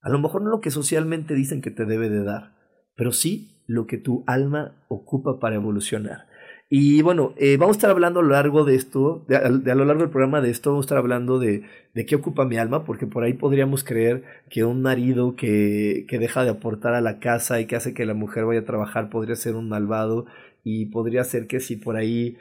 A 0.00 0.10
lo 0.10 0.18
mejor 0.18 0.42
no 0.42 0.50
lo 0.50 0.60
que 0.60 0.70
socialmente 0.70 1.34
dicen 1.34 1.60
que 1.60 1.70
te 1.70 1.86
debe 1.86 2.08
de 2.08 2.22
dar, 2.22 2.54
pero 2.94 3.12
sí 3.12 3.62
lo 3.66 3.86
que 3.86 3.98
tu 3.98 4.22
alma 4.26 4.84
ocupa 4.88 5.40
para 5.40 5.56
evolucionar. 5.56 6.26
Y 6.70 7.02
bueno, 7.02 7.34
eh, 7.36 7.56
vamos 7.56 7.76
a 7.76 7.78
estar 7.78 7.90
hablando 7.90 8.20
a 8.20 8.22
lo 8.22 8.30
largo 8.30 8.64
de 8.64 8.74
esto, 8.74 9.24
de, 9.28 9.36
a 9.36 9.48
lo 9.48 9.84
largo 9.84 10.02
del 10.02 10.10
programa 10.10 10.40
de 10.40 10.50
esto, 10.50 10.70
vamos 10.70 10.84
a 10.84 10.86
estar 10.86 10.98
hablando 10.98 11.38
de, 11.38 11.62
de, 11.94 12.06
qué 12.06 12.16
ocupa 12.16 12.46
mi 12.46 12.56
alma, 12.56 12.84
porque 12.84 13.06
por 13.06 13.22
ahí 13.22 13.34
podríamos 13.34 13.84
creer 13.84 14.24
que 14.50 14.64
un 14.64 14.82
marido 14.82 15.36
que, 15.36 16.06
que 16.08 16.18
deja 16.18 16.42
de 16.42 16.50
aportar 16.50 16.94
a 16.94 17.00
la 17.00 17.18
casa 17.18 17.60
y 17.60 17.66
que 17.66 17.76
hace 17.76 17.92
que 17.92 18.06
la 18.06 18.14
mujer 18.14 18.46
vaya 18.46 18.60
a 18.60 18.64
trabajar 18.64 19.10
podría 19.10 19.36
ser 19.36 19.56
un 19.56 19.68
malvado 19.68 20.26
y 20.66 20.86
podría 20.86 21.22
ser 21.24 21.46
que 21.46 21.60
si 21.60 21.76
por 21.76 21.96
ahí 21.96 22.38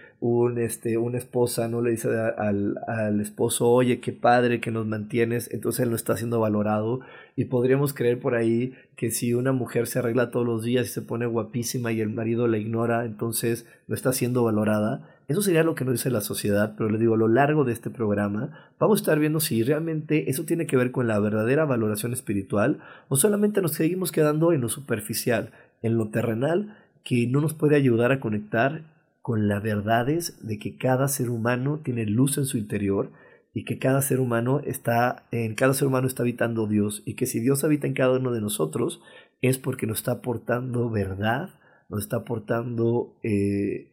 este, 0.57 0.97
una 0.97 1.17
esposa 1.17 1.67
no 1.67 1.81
le 1.81 1.91
dice 1.91 2.07
al, 2.37 2.79
al, 2.87 3.19
esposo, 3.19 3.69
oye, 3.69 3.99
qué 3.99 4.13
padre 4.13 4.61
que 4.61 4.71
nos 4.71 4.87
mantienes, 4.87 5.51
entonces 5.51 5.81
él 5.81 5.89
no 5.89 5.97
está 5.97 6.15
siendo 6.15 6.39
valorado. 6.39 7.01
Y 7.35 7.45
podríamos 7.45 7.93
creer 7.93 8.19
por 8.19 8.35
ahí 8.35 8.73
que 8.95 9.11
si 9.11 9.33
una 9.33 9.51
mujer 9.51 9.87
se 9.87 9.99
arregla 9.99 10.31
todos 10.31 10.45
los 10.45 10.63
días 10.63 10.87
y 10.87 10.89
se 10.89 11.01
pone 11.01 11.25
guapísima 11.25 11.91
y 11.91 11.99
el 11.99 12.09
marido 12.09 12.47
la 12.47 12.57
ignora, 12.57 13.03
entonces 13.03 13.65
no 13.87 13.95
está 13.95 14.13
siendo 14.13 14.45
valorada. 14.45 15.09
Eso 15.27 15.41
sería 15.41 15.63
lo 15.63 15.75
que 15.75 15.83
nos 15.83 15.95
dice 15.95 16.09
la 16.09 16.21
sociedad, 16.21 16.75
pero 16.77 16.89
le 16.89 16.99
digo, 16.99 17.15
a 17.15 17.17
lo 17.17 17.27
largo 17.27 17.65
de 17.65 17.73
este 17.73 17.89
programa 17.89 18.71
vamos 18.79 18.99
a 18.99 19.01
estar 19.01 19.19
viendo 19.19 19.41
si 19.41 19.63
realmente 19.63 20.29
eso 20.29 20.45
tiene 20.45 20.65
que 20.65 20.77
ver 20.77 20.91
con 20.91 21.07
la 21.07 21.19
verdadera 21.19 21.65
valoración 21.65 22.13
espiritual 22.13 22.79
o 23.09 23.17
solamente 23.17 23.61
nos 23.61 23.73
seguimos 23.73 24.11
quedando 24.11 24.53
en 24.53 24.61
lo 24.61 24.69
superficial, 24.69 25.51
en 25.81 25.97
lo 25.97 26.09
terrenal 26.09 26.77
que 27.03 27.27
no 27.27 27.41
nos 27.41 27.53
puede 27.53 27.75
ayudar 27.75 28.11
a 28.11 28.19
conectar 28.19 28.83
con 29.21 29.47
las 29.47 29.61
verdades 29.61 30.45
de 30.45 30.59
que 30.59 30.77
cada 30.77 31.07
ser 31.07 31.29
humano 31.29 31.81
tiene 31.83 32.05
luz 32.05 32.37
en 32.37 32.45
su 32.45 32.57
interior 32.57 33.11
y 33.53 33.65
que 33.65 33.77
cada 33.77 34.01
ser 34.01 34.19
humano 34.19 34.61
está 34.65 35.27
en 35.31 35.55
cada 35.55 35.73
ser 35.73 35.87
humano 35.87 36.07
está 36.07 36.23
habitando 36.23 36.67
Dios 36.67 37.03
y 37.05 37.15
que 37.15 37.25
si 37.25 37.39
Dios 37.39 37.63
habita 37.63 37.87
en 37.87 37.93
cada 37.93 38.17
uno 38.17 38.31
de 38.31 38.41
nosotros 38.41 39.01
es 39.41 39.57
porque 39.57 39.85
nos 39.85 39.99
está 39.99 40.13
aportando 40.13 40.89
verdad, 40.89 41.49
nos 41.89 42.01
está 42.01 42.17
aportando 42.17 43.19
eh, 43.23 43.91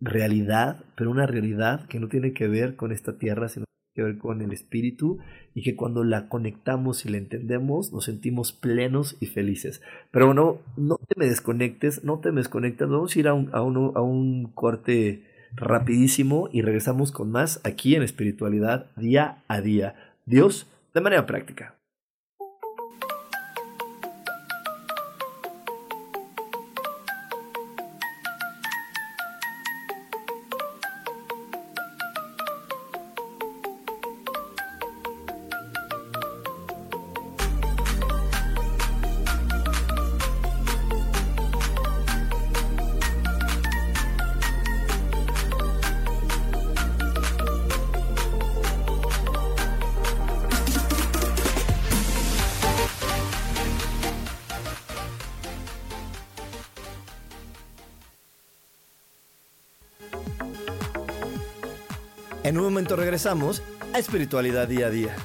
realidad, 0.00 0.84
pero 0.96 1.10
una 1.10 1.26
realidad 1.26 1.86
que 1.86 2.00
no 2.00 2.08
tiene 2.08 2.32
que 2.32 2.48
ver 2.48 2.76
con 2.76 2.92
esta 2.92 3.18
tierra, 3.18 3.48
sino 3.48 3.65
que 3.96 4.02
ver 4.02 4.18
con 4.18 4.42
el 4.42 4.52
espíritu 4.52 5.18
y 5.54 5.62
que 5.62 5.74
cuando 5.74 6.04
la 6.04 6.28
conectamos 6.28 7.04
y 7.04 7.08
la 7.08 7.16
entendemos 7.16 7.92
nos 7.92 8.04
sentimos 8.04 8.52
plenos 8.52 9.16
y 9.18 9.26
felices. 9.26 9.82
Pero 10.10 10.34
no, 10.34 10.58
no 10.76 10.98
te 10.98 11.18
me 11.18 11.26
desconectes, 11.26 12.04
no 12.04 12.20
te 12.20 12.30
me 12.30 12.40
desconectes, 12.40 12.88
vamos 12.88 13.16
a 13.16 13.18
ir 13.18 13.26
a 13.26 13.34
un, 13.34 13.48
a 13.52 13.58
a 13.58 14.02
un 14.02 14.50
corte 14.54 15.22
rapidísimo 15.54 16.50
y 16.52 16.60
regresamos 16.60 17.10
con 17.10 17.32
más 17.32 17.60
aquí 17.64 17.94
en 17.94 18.02
espiritualidad 18.02 18.86
día 18.96 19.42
a 19.48 19.60
día. 19.62 19.96
Dios 20.26 20.66
de 20.92 21.00
manera 21.00 21.26
práctica. 21.26 21.75
A 63.28 63.98
Espiritualidad 63.98 64.68
Día 64.68 64.86
a 64.86 64.90
Día. 64.90 65.16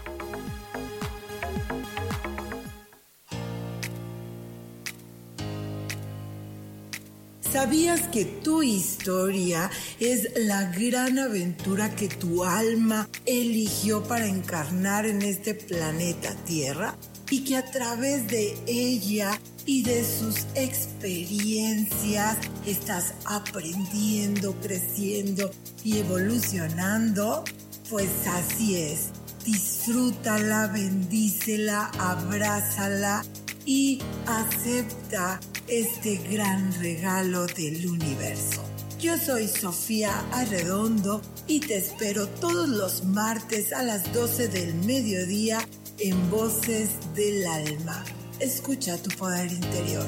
¿Sabías 7.41 8.07
que 8.07 8.25
tu 8.25 8.63
historia 8.63 9.69
es 9.99 10.29
la 10.35 10.71
gran 10.71 11.19
aventura 11.19 11.95
que 11.95 12.07
tu 12.07 12.43
alma 12.43 13.07
eligió 13.27 14.01
para 14.01 14.25
encarnar 14.25 15.05
en 15.05 15.21
este 15.21 15.53
planeta 15.53 16.33
Tierra? 16.47 16.95
Y 17.29 17.43
que 17.43 17.57
a 17.57 17.69
través 17.69 18.27
de 18.27 18.57
ella 18.65 19.39
y 19.67 19.83
de 19.83 20.03
sus 20.03 20.47
experiencias 20.55 22.37
estás 22.65 23.13
aprendiendo, 23.25 24.55
creciendo 24.59 25.51
y 25.83 25.99
evolucionando? 25.99 27.43
Pues 27.91 28.25
así 28.25 28.77
es. 28.77 29.09
Disfrútala, 29.43 30.67
bendícela, 30.67 31.91
abrázala 31.99 33.25
y 33.65 33.99
acepta 34.25 35.41
este 35.67 36.15
gran 36.15 36.73
regalo 36.79 37.47
del 37.47 37.85
universo. 37.85 38.63
Yo 38.97 39.17
soy 39.17 39.49
Sofía 39.49 40.17
Arredondo 40.31 41.21
y 41.47 41.59
te 41.59 41.75
espero 41.75 42.29
todos 42.29 42.69
los 42.69 43.03
martes 43.03 43.73
a 43.73 43.83
las 43.83 44.13
12 44.13 44.47
del 44.47 44.73
mediodía 44.85 45.59
en 45.99 46.31
Voces 46.31 46.91
del 47.13 47.45
Alma. 47.45 48.05
Escucha 48.39 48.95
tu 49.03 49.09
poder 49.17 49.51
interior. 49.51 50.07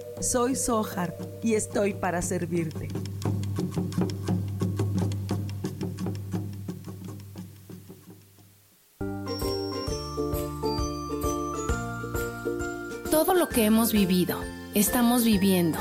Soy 0.21 0.55
Sohar 0.55 1.17
y 1.41 1.55
estoy 1.55 1.95
para 1.95 2.21
servirte. 2.21 2.89
Todo 13.09 13.33
lo 13.33 13.49
que 13.49 13.65
hemos 13.65 13.91
vivido, 13.91 14.37
estamos 14.75 15.23
viviendo 15.23 15.79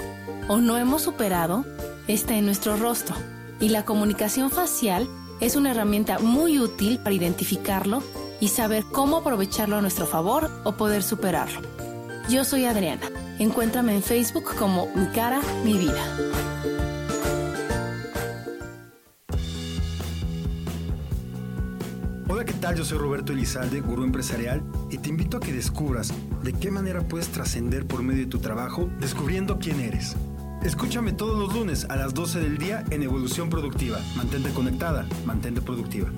o 0.49 0.57
no 0.57 0.79
hemos 0.79 1.03
superado 1.03 1.67
está 2.09 2.35
en 2.35 2.47
nuestro 2.47 2.77
rostro 2.77 3.15
y 3.61 3.69
la 3.69 3.85
comunicación 3.85 4.51
facial 4.51 5.07
es 5.41 5.55
una 5.55 5.73
herramienta 5.73 6.19
muy 6.19 6.59
útil 6.59 6.99
para 6.99 7.15
identificarlo 7.15 8.03
y 8.41 8.49
saber 8.49 8.85
cómo 8.91 9.19
aprovecharlo 9.19 9.77
a 9.77 9.83
nuestro 9.83 10.07
favor 10.07 10.51
o 10.65 10.73
poder 10.73 11.03
superarlo. 11.03 11.61
Yo 12.31 12.45
soy 12.45 12.65
Adriana. 12.65 13.20
Encuéntrame 13.41 13.95
en 13.95 14.03
Facebook 14.03 14.55
como 14.59 14.91
Mi 14.95 15.07
cara, 15.07 15.41
mi 15.65 15.79
vida. 15.79 16.05
Hola, 22.29 22.45
¿qué 22.45 22.53
tal? 22.53 22.77
Yo 22.77 22.85
soy 22.85 22.99
Roberto 22.99 23.33
Elizalde, 23.33 23.81
gurú 23.81 24.05
empresarial, 24.05 24.63
y 24.91 24.99
te 24.99 25.09
invito 25.09 25.39
a 25.39 25.41
que 25.41 25.55
descubras 25.55 26.13
de 26.43 26.53
qué 26.53 26.71
manera 26.71 27.01
puedes 27.01 27.29
trascender 27.29 27.87
por 27.87 28.03
medio 28.03 28.25
de 28.25 28.31
tu 28.31 28.41
trabajo 28.41 28.91
descubriendo 29.01 29.59
quién 29.59 29.81
eres. 29.81 30.17
Escúchame 30.63 31.13
todos 31.15 31.39
los 31.39 31.55
lunes 31.55 31.87
a 31.89 31.97
las 31.97 32.13
12 32.13 32.41
del 32.41 32.59
día 32.59 32.85
en 32.91 33.03
Evolución 33.03 33.49
Productiva. 33.49 34.01
Mantente 34.17 34.51
conectada, 34.51 35.09
mantente 35.25 35.63
productiva. 35.63 36.11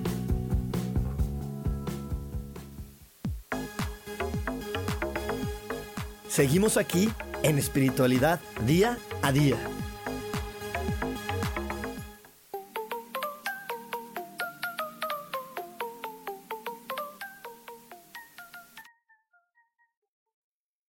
Seguimos 6.33 6.77
aquí 6.77 7.09
en 7.43 7.59
espiritualidad 7.59 8.39
día 8.65 8.97
a 9.21 9.31
día. 9.31 9.55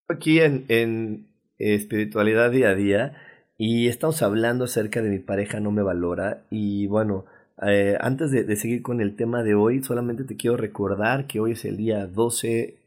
Aquí 0.08 0.40
en, 0.40 0.64
en 0.68 1.26
espiritualidad 1.58 2.50
día 2.50 2.70
a 2.70 2.74
día 2.74 3.12
y 3.58 3.88
estamos 3.88 4.22
hablando 4.22 4.64
acerca 4.64 5.02
de 5.02 5.10
mi 5.10 5.18
pareja 5.18 5.60
no 5.60 5.72
me 5.72 5.82
valora 5.82 6.44
y 6.48 6.86
bueno, 6.86 7.26
eh, 7.60 7.98
antes 8.00 8.30
de, 8.30 8.44
de, 8.44 8.56
seguir 8.56 8.80
con 8.80 9.02
el 9.02 9.14
tema 9.14 9.42
de 9.42 9.54
hoy, 9.54 9.82
solamente 9.82 10.24
te 10.24 10.38
quiero 10.38 10.56
recordar 10.56 11.26
que 11.26 11.38
hoy 11.38 11.52
es 11.52 11.66
el 11.66 11.76
día 11.76 12.06
12 12.06 12.78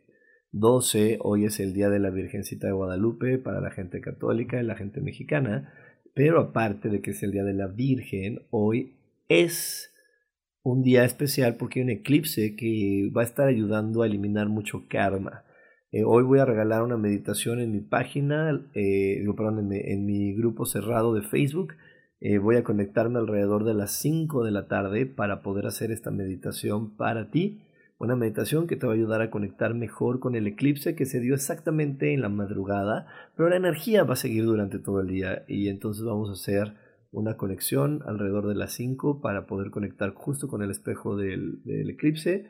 12, 0.52 1.20
hoy 1.22 1.46
es 1.46 1.60
el 1.60 1.74
Día 1.74 1.90
de 1.90 2.00
la 2.00 2.10
Virgencita 2.10 2.68
de 2.68 2.74
Guadalupe 2.74 3.38
para 3.38 3.60
la 3.60 3.72
gente 3.72 4.00
católica 4.00 4.60
y 4.60 4.64
la 4.64 4.76
gente 4.76 5.02
mexicana, 5.02 5.74
pero 6.14 6.40
aparte 6.40 6.90
de 6.90 7.02
que 7.02 7.12
es 7.12 7.22
el 7.22 7.32
Día 7.32 7.44
de 7.44 7.54
la 7.54 7.68
Virgen, 7.68 8.40
hoy 8.50 8.98
es 9.28 9.94
un 10.64 10.84
día 10.84 11.04
especial 11.04 11.56
porque 11.58 11.80
hay 11.80 11.84
un 11.84 11.90
eclipse 11.92 12.56
que 12.56 13.12
va 13.16 13.22
a 13.22 13.26
estar 13.26 13.48
ayudando 13.48 14.02
a 14.02 14.08
eliminar 14.08 14.48
mucho 14.48 14.86
karma. 14.88 15.44
Eh, 15.92 16.04
hoy 16.04 16.24
voy 16.24 16.40
a 16.40 16.46
regalar 16.46 16.84
una 16.84 16.98
meditación 16.98 17.60
en 17.60 17.72
mi 17.72 17.82
página, 17.82 18.70
eh, 18.74 19.24
perdón, 19.36 19.72
en 19.72 20.06
mi, 20.06 20.34
grupo 20.34 20.66
cerrado 20.66 21.14
de 21.14 21.22
Facebook. 21.22 21.74
Eh, 22.20 22.40
voy 22.40 22.56
a 22.56 22.64
conectarme 22.64 23.20
alrededor 23.20 23.64
de 23.64 23.74
las 23.74 23.92
5 24.00 24.44
de 24.44 24.52
la 24.52 24.68
tarde 24.68 25.06
para 25.06 25.42
poder 25.42 25.68
hacer 25.68 25.92
esta 25.92 26.12
meditación 26.12 26.96
para 26.98 27.32
ti 27.32 27.62
una 28.00 28.16
meditación 28.16 28.68
que 28.68 28.76
te 28.76 28.86
va 28.86 28.94
a 28.94 28.96
ayudar 28.96 29.22
a 29.22 29.32
conectar 29.32 29.74
mejor 29.74 30.20
con 30.20 30.36
el 30.36 30.48
eclipse 30.48 30.96
que 30.96 31.06
se 31.06 31.20
dio 31.20 31.34
exactamente 31.34 32.14
en 32.14 32.22
la 32.22 32.30
madrugada, 32.30 33.08
pero 33.36 33.50
la 33.50 33.56
energía 33.56 34.04
va 34.04 34.14
a 34.14 34.18
seguir 34.18 34.46
durante 34.46 34.80
todo 34.80 35.02
el 35.02 35.08
día 35.08 35.44
y 35.48 35.70
entonces 35.70 36.04
vamos 36.04 36.30
a 36.30 36.34
hacer 36.34 36.74
una 37.12 37.38
conexión 37.38 38.04
alrededor 38.06 38.48
de 38.48 38.56
las 38.56 38.74
5 38.74 39.22
para 39.22 39.48
poder 39.48 39.72
conectar 39.72 40.14
justo 40.14 40.48
con 40.48 40.62
el 40.62 40.70
espejo 40.70 41.16
del, 41.16 41.64
del 41.64 41.90
eclipse 41.90 42.46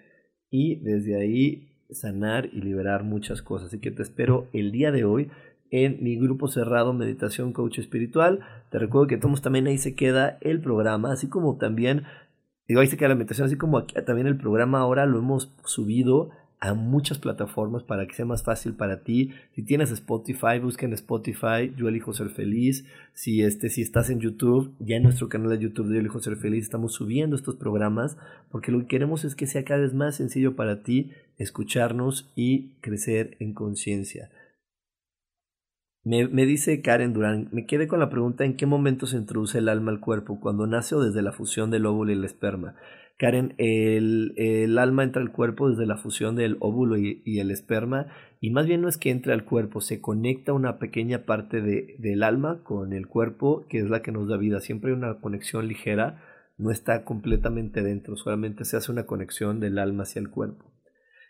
y 0.50 0.82
desde 0.82 1.16
ahí 1.16 1.70
sanar 1.92 2.48
y 2.52 2.62
liberar 2.62 3.04
muchas 3.04 3.42
cosas. 3.42 3.68
Así 3.68 3.80
que 3.80 3.92
te 3.92 4.02
espero 4.02 4.48
el 4.52 4.72
día 4.72 4.92
de 4.92 5.06
hoy 5.06 5.30
en 5.70 6.02
mi 6.02 6.18
grupo 6.18 6.48
cerrado 6.48 6.94
Meditación 6.94 7.54
Coach 7.54 7.80
Espiritual. 7.80 8.40
Te 8.70 8.80
recuerdo 8.80 9.08
que 9.08 9.18
todos 9.18 9.42
también 9.42 9.68
ahí 9.68 9.78
se 9.78 9.96
queda 9.96 10.38
el 10.42 10.62
programa, 10.62 11.12
así 11.12 11.28
como 11.28 11.58
también 11.58 12.04
Digo, 12.68 12.82
ahí 12.82 12.88
se 12.88 13.08
la 13.08 13.16
meditación, 13.16 13.48
así 13.48 13.56
como 13.56 13.78
aquí, 13.78 13.96
también 14.06 14.28
el 14.28 14.38
programa 14.38 14.80
ahora 14.80 15.06
lo 15.06 15.20
hemos 15.20 15.54
subido 15.64 16.32
a 16.60 16.74
muchas 16.74 17.20
plataformas 17.20 17.84
para 17.84 18.08
que 18.08 18.16
sea 18.16 18.26
más 18.26 18.44
fácil 18.44 18.74
para 18.74 19.04
ti. 19.04 19.32
Si 19.54 19.62
tienes 19.62 19.92
Spotify, 19.92 20.60
busca 20.62 20.86
en 20.86 20.94
Spotify, 20.94 21.72
yo 21.78 21.88
elijo 21.88 22.14
ser 22.14 22.30
feliz. 22.30 22.86
Si, 23.14 23.44
este, 23.44 23.70
si 23.70 23.82
estás 23.82 24.10
en 24.10 24.20
YouTube, 24.20 24.74
ya 24.80 24.98
en 24.98 25.04
nuestro 25.04 25.30
canal 25.30 25.50
de 25.50 25.60
YouTube 25.60 25.88
de 25.88 25.96
Yo 25.96 26.00
elijo 26.00 26.20
ser 26.20 26.36
feliz, 26.36 26.64
estamos 26.64 26.94
subiendo 26.94 27.36
estos 27.36 27.56
programas 27.56 28.18
porque 28.50 28.72
lo 28.72 28.80
que 28.80 28.88
queremos 28.88 29.24
es 29.24 29.36
que 29.36 29.48
sea 29.48 29.64
cada 29.64 29.82
vez 29.82 29.94
más 29.94 30.16
sencillo 30.16 30.56
para 30.56 30.82
ti 30.82 31.12
escucharnos 31.38 32.32
y 32.36 32.70
crecer 32.82 33.38
en 33.40 33.54
conciencia. 33.54 34.30
Me, 36.08 36.46
dice 36.46 36.82
Karen 36.82 37.12
Durán, 37.12 37.50
me 37.52 37.65
quedé 37.65 37.89
con 37.89 38.00
la 38.00 38.10
pregunta 38.10 38.46
en 38.46 38.56
qué 38.56 38.65
momento 38.65 39.08
se 39.08 39.17
introduce 39.17 39.58
el 39.58 39.67
alma 39.67 39.91
al 39.91 40.00
cuerpo, 40.00 40.39
cuando 40.39 40.65
nace 40.65 40.96
o 40.96 41.04
desde 41.04 41.22
la 41.22 41.34
fusión 41.34 41.70
del 41.70 41.86
óvulo 41.86 42.12
y 42.12 42.15
el 42.15 42.24
esperma. 42.24 42.76
Karen, 43.17 43.56
el, 43.58 44.34
el 44.38 44.78
alma 44.78 45.04
entra 45.04 45.22
al 45.22 45.34
cuerpo 45.34 45.70
desde 45.70 45.86
la 45.86 45.98
fusión 45.98 46.38
del 46.38 46.56
óvulo 46.62 46.96
y, 46.96 47.39
el 47.39 47.52
esperma, 47.52 48.08
y 48.39 48.52
más 48.52 48.67
bien 48.67 48.80
no 48.80 48.88
es 48.88 48.98
que 48.98 49.10
entre 49.10 49.34
al 49.34 49.43
cuerpo, 49.43 49.82
se 49.82 50.00
conecta 50.00 50.54
una 50.54 50.80
pequeña 50.80 51.26
parte 51.26 51.60
de, 51.60 51.98
del 52.00 52.24
alma 52.24 52.63
con 52.63 52.93
el 52.93 53.08
cuerpo, 53.08 53.65
que 53.67 53.80
es 53.80 53.89
la 53.89 54.02
que 54.02 54.13
nos 54.13 54.30
da 54.30 54.38
vida. 54.38 54.62
Siempre 54.62 54.91
hay 54.91 54.98
una 54.98 55.20
conexión 55.20 55.67
ligera, 55.67 56.24
no 56.58 56.72
está 56.72 57.04
completamente 57.04 57.82
dentro, 57.84 58.15
solamente 58.15 58.63
se 58.63 58.78
hace 58.78 58.93
una 58.93 59.06
conexión 59.06 59.60
del 59.60 59.78
alma 59.78 60.04
hacia 60.04 60.22
el 60.22 60.30
cuerpo. 60.30 60.72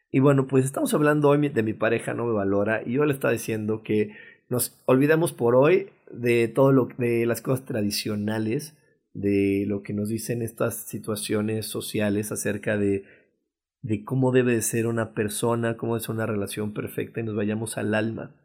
Y 0.09 0.19
bueno, 0.19 0.47
pues 0.47 0.63
estamos 0.63 0.93
hablando 0.93 1.29
hoy 1.29 1.49
de 1.49 1.63
mi 1.63 1.73
pareja 1.73 2.13
no 2.13 2.27
me 2.27 2.33
valora, 2.33 2.81
y 2.85 2.93
yo 2.93 3.05
le 3.05 3.13
estaba 3.13 3.33
diciendo 3.33 3.81
que 3.83 4.11
nos 4.49 4.79
olvidamos 4.85 5.33
por 5.33 5.55
hoy 5.55 5.89
de 6.11 6.47
todo 6.47 6.71
lo 6.71 6.87
de 6.97 7.25
las 7.25 7.41
cosas 7.41 7.65
tradicionales, 7.65 8.77
de 9.13 9.65
lo 9.67 9.83
que 9.83 9.93
nos 9.93 10.09
dicen 10.09 10.41
estas 10.41 10.75
situaciones 10.75 11.65
sociales 11.65 12.31
acerca 12.31 12.77
de, 12.77 13.03
de 13.81 14.03
cómo 14.03 14.31
debe 14.31 14.53
de 14.53 14.61
ser 14.61 14.87
una 14.87 15.13
persona, 15.13 15.75
cómo 15.75 15.97
es 15.97 16.07
una 16.07 16.25
relación 16.25 16.73
perfecta 16.73 17.19
y 17.19 17.23
nos 17.23 17.35
vayamos 17.35 17.77
al 17.77 17.93
alma. 17.93 18.35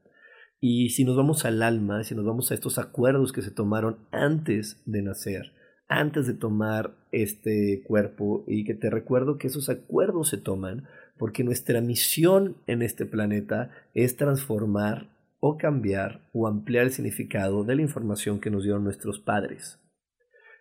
Y 0.60 0.90
si 0.90 1.04
nos 1.04 1.16
vamos 1.16 1.44
al 1.44 1.62
alma, 1.62 2.04
si 2.04 2.14
nos 2.14 2.24
vamos 2.24 2.50
a 2.50 2.54
estos 2.54 2.78
acuerdos 2.78 3.32
que 3.32 3.42
se 3.42 3.50
tomaron 3.50 3.98
antes 4.12 4.80
de 4.86 5.02
nacer, 5.02 5.52
antes 5.88 6.26
de 6.26 6.34
tomar 6.34 6.94
este 7.10 7.82
cuerpo, 7.84 8.44
y 8.46 8.64
que 8.64 8.74
te 8.74 8.88
recuerdo 8.88 9.38
que 9.38 9.48
esos 9.48 9.68
acuerdos 9.68 10.28
se 10.28 10.38
toman 10.38 10.86
porque 11.18 11.44
nuestra 11.44 11.80
misión 11.80 12.56
en 12.66 12.82
este 12.82 13.06
planeta 13.06 13.70
es 13.94 14.16
transformar 14.16 15.11
o 15.44 15.58
cambiar 15.58 16.20
o 16.32 16.46
ampliar 16.46 16.84
el 16.84 16.92
significado 16.92 17.64
de 17.64 17.74
la 17.74 17.82
información 17.82 18.38
que 18.38 18.48
nos 18.48 18.62
dieron 18.62 18.84
nuestros 18.84 19.18
padres. 19.18 19.80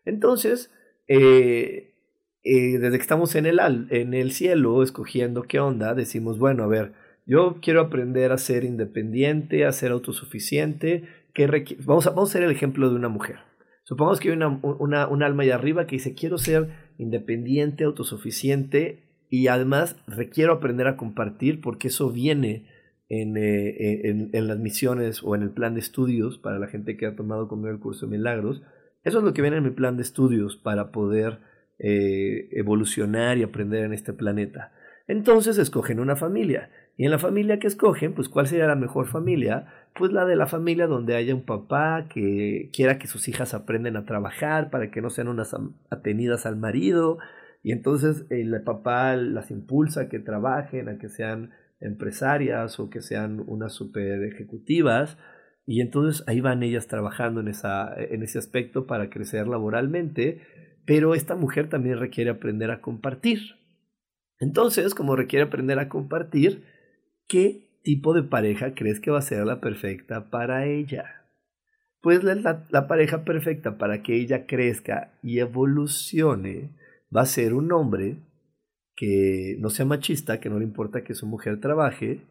Entonces, 0.06 0.72
eh, 1.08 1.94
eh, 2.44 2.80
desde 2.80 2.98
que 2.98 3.04
estamos 3.04 3.36
en 3.36 3.46
el, 3.46 3.60
en 3.92 4.16
el 4.16 4.32
cielo 4.32 4.82
escogiendo 4.82 5.44
qué 5.44 5.60
onda, 5.60 5.94
decimos, 5.94 6.40
bueno, 6.40 6.64
a 6.64 6.68
ver, 6.68 6.94
Yo 7.28 7.58
quiero 7.62 7.82
aprender 7.82 8.32
a 8.32 8.40
ser 8.40 8.64
independiente, 8.64 9.66
a 9.66 9.72
ser 9.72 9.92
autosuficiente. 9.92 11.04
Que 11.36 11.46
vamos, 11.86 12.08
a, 12.08 12.10
vamos 12.10 12.30
a 12.30 12.32
hacer 12.32 12.44
el 12.44 12.52
ejemplo 12.52 12.90
de 12.90 12.96
una 12.96 13.08
mujer. 13.08 13.38
Supongamos 13.84 14.20
que 14.20 14.30
hay 14.30 14.36
una, 14.36 14.60
una, 14.64 15.08
un 15.08 15.22
alma 15.22 15.44
allá 15.44 15.56
arriba 15.56 15.86
que 15.86 15.98
dice, 15.98 16.16
quiero 16.16 16.40
ser 16.40 16.70
independiente, 16.98 17.84
autosuficiente 17.84 19.04
y 19.30 19.46
además 19.48 19.96
requiero 20.08 20.54
aprender 20.54 20.88
a 20.88 20.98
compartir 20.98 21.62
porque 21.62 21.90
eso 21.90 22.10
viene 22.10 22.66
en, 23.12 23.36
eh, 23.36 24.30
en, 24.32 24.48
las 24.48 24.58
misiones 24.58 25.22
o 25.22 25.36
en 25.36 25.42
el 25.42 25.50
plan 25.50 25.74
de 25.74 25.82
estudios 25.82 26.38
para 26.38 26.60
la 26.60 26.68
gente 26.68 26.96
que 26.96 27.06
ha 27.06 27.16
tomado 27.16 27.50
conmigo 27.50 27.70
el 27.70 27.80
curso 27.80 28.06
de 28.06 28.18
milagros. 28.18 28.64
Eso 29.04 29.18
es 29.18 29.24
lo 29.26 29.34
que 29.34 29.42
viene 29.42 29.58
en 29.58 29.66
mi 29.66 29.72
plan 29.72 29.98
de 29.98 30.04
estudios 30.04 30.56
para 30.56 30.94
poder 30.94 31.40
eh, 31.78 32.48
evolucionar 32.52 33.38
y 33.38 33.44
aprender 33.44 33.84
en 33.84 33.94
este 33.94 34.14
planeta. 34.14 34.72
Entonces 35.08 35.58
escogen 35.58 36.00
una 36.00 36.16
familia. 36.16 36.70
Y 36.96 37.04
en 37.04 37.12
la 37.12 37.20
familia 37.20 37.60
que 37.60 37.68
escogen, 37.68 38.14
pues 38.14 38.30
¿cuál 38.30 38.48
sería 38.48 38.66
la 38.66 38.76
mejor 38.78 39.08
familia? 39.08 39.68
Pues 39.94 40.14
la 40.14 40.24
de 40.24 40.38
la 40.38 40.48
familia 40.48 40.88
donde 40.88 41.18
haya 41.18 41.36
un 41.36 41.44
papá 41.44 42.08
que 42.08 42.70
quiera 42.72 42.98
que 42.98 43.08
sus 43.08 43.28
hijas 43.28 43.54
aprendan 43.54 43.98
a 43.98 44.06
trabajar 44.06 44.70
para 44.70 44.90
que 44.90 45.02
no 45.02 45.10
sean 45.10 45.28
unas 45.28 45.54
atenidas 45.90 46.46
al 46.46 46.56
marido. 46.56 47.18
Y 47.62 47.74
entonces 47.74 48.26
el 48.30 48.62
papá 48.64 49.18
las 49.18 49.52
impulsa 49.52 50.02
a 50.02 50.08
que 50.08 50.20
trabajen, 50.20 50.88
a 50.88 50.98
que 50.98 51.10
sean 51.10 51.52
empresarias 51.82 52.80
o 52.80 52.90
que 52.90 53.02
sean 53.02 53.44
unas 53.46 53.74
super 53.74 54.24
ejecutivas. 54.24 55.18
Y 55.66 55.82
entonces 55.82 56.24
ahí 56.28 56.42
van 56.42 56.64
ellas 56.64 56.88
trabajando 56.88 57.42
en, 57.42 57.48
esa, 57.48 57.94
en 57.98 58.24
ese 58.24 58.40
aspecto 58.40 58.88
para 58.88 59.10
crecer 59.10 59.48
laboralmente 59.48 60.42
pero 60.86 61.14
esta 61.14 61.36
mujer 61.36 61.70
también 61.70 62.00
requiere 62.00 62.30
aprender 62.30 62.72
a 62.72 62.82
compartir. 62.82 63.40
Entonces, 64.40 64.96
como 64.96 65.16
requiere 65.16 65.46
aprender 65.46 65.80
a 65.80 65.90
compartir, 65.90 66.64
¿qué 67.28 67.80
tipo 67.84 68.14
de 68.14 68.24
pareja 68.24 68.74
crees 68.74 69.00
que 69.00 69.12
va 69.12 69.20
a 69.20 69.24
ser 69.24 69.46
la 69.46 69.62
perfecta 69.62 70.30
para 70.30 70.66
ella? 70.66 71.26
Pues 72.02 72.24
la, 72.24 72.66
la, 72.70 72.88
pareja 72.88 73.24
perfecta 73.24 73.78
para 73.78 74.02
que 74.02 74.16
ella 74.16 74.48
crezca 74.48 75.14
y 75.22 75.40
evolucione 75.40 76.72
va 77.16 77.22
a 77.22 77.28
ser 77.28 77.54
un 77.54 77.72
hombre 77.72 78.18
que 79.02 79.56
no 79.58 79.72
sea 79.72 79.84
machista, 79.84 80.40
que 80.40 80.52
no 80.52 80.60
le 80.60 80.64
importa 80.64 81.04
que 81.04 81.16
su 81.16 81.26
mujer 81.26 81.60
trabaje 81.60 82.22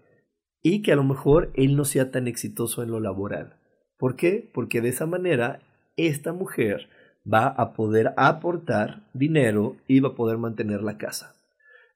y 0.62 0.82
que 0.82 0.92
a 0.92 0.94
lo 0.94 1.02
mejor 1.02 1.50
él 1.54 1.74
no 1.74 1.84
sea 1.84 2.12
tan 2.12 2.28
exitoso 2.28 2.84
en 2.84 2.92
lo 2.92 3.00
laboral. 3.00 3.56
¿Por 3.98 4.14
qué? 4.14 4.48
Porque 4.54 4.80
de 4.80 4.90
esa 4.90 5.04
manera 5.04 5.58
esta 5.96 6.32
mujer 6.32 6.88
va 7.26 7.48
a 7.48 7.72
poder 7.72 8.14
aportar 8.16 9.02
dinero 9.14 9.78
y 9.88 9.98
va 9.98 10.10
a 10.10 10.14
poder 10.14 10.38
mantener 10.38 10.84
la 10.84 10.96
casa. 10.96 11.34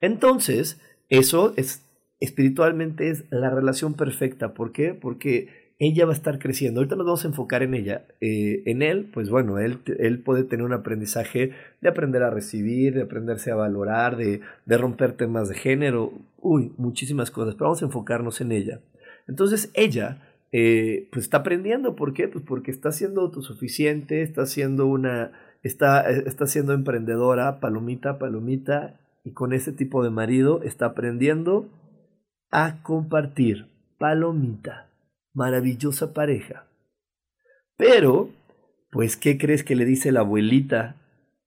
Entonces, 0.01 0.81
eso 1.09 1.55
es 1.57 1.87
espiritualmente 2.19 3.11
es 3.11 3.27
la 3.31 3.51
relación 3.51 3.95
perfecta. 3.95 4.55
¿Por 4.55 4.73
qué? 4.73 4.93
Porque 4.93 5.64
ella 5.79 6.07
va 6.07 6.13
a 6.13 6.17
estar 6.17 6.39
creciendo. 6.39 6.81
Ahorita 6.81 6.97
nos 6.97 7.07
vamos 7.07 7.25
a 7.25 7.29
enfocar 7.29 7.63
en 7.63 7.75
ella. 7.75 8.07
Eh, 8.21 8.63
en 8.67 8.83
él, 8.83 9.11
pues 9.13 9.31
bueno, 9.31 9.59
él, 9.59 9.79
él 9.99 10.21
puede 10.21 10.45
tener 10.45 10.65
un 10.65 10.73
aprendizaje 10.73 11.53
de 11.81 11.89
aprender 11.89 12.23
a 12.23 12.31
recibir, 12.31 12.95
de 12.95 13.03
aprenderse 13.03 13.51
a 13.51 13.57
valorar, 13.57 14.17
de, 14.17 14.41
de 14.67 14.79
romper 14.79 15.13
temas 15.13 15.49
de 15.49 15.57
género, 15.57 16.13
uy, 16.41 16.73
muchísimas 16.77 17.31
cosas, 17.31 17.55
pero 17.55 17.67
vamos 17.67 17.83
a 17.83 17.87
enfocarnos 17.87 18.41
en 18.41 18.53
ella. 18.53 18.81
Entonces 19.27 19.71
ella 19.75 20.23
eh, 20.53 21.09
pues 21.11 21.25
está 21.25 21.39
aprendiendo. 21.39 21.97
¿Por 21.97 22.15
qué? 22.15 22.29
Pues 22.29 22.45
porque 22.47 22.71
está 22.71 22.93
siendo 22.93 23.23
autosuficiente, 23.23 24.23
está 24.23 24.47
siendo 24.47 24.87
una, 24.87 25.33
está, 25.65 26.09
está 26.09 26.47
siendo 26.47 26.73
emprendedora, 26.73 27.59
palomita, 27.59 28.19
palomita, 28.19 29.01
y 29.25 29.33
con 29.33 29.53
ese 29.53 29.73
tipo 29.73 30.05
de 30.05 30.11
marido 30.11 30.63
está 30.63 30.87
aprendiendo 30.87 31.69
a 32.53 32.83
compartir. 32.83 33.67
Palomita, 33.99 34.91
maravillosa 35.35 36.15
pareja. 36.15 36.67
Pero, 37.77 38.31
pues, 38.91 39.17
¿qué 39.17 39.37
crees 39.37 39.65
que 39.65 39.77
le 39.77 39.85
dice 39.85 40.13
la 40.13 40.21
abuelita 40.21 40.97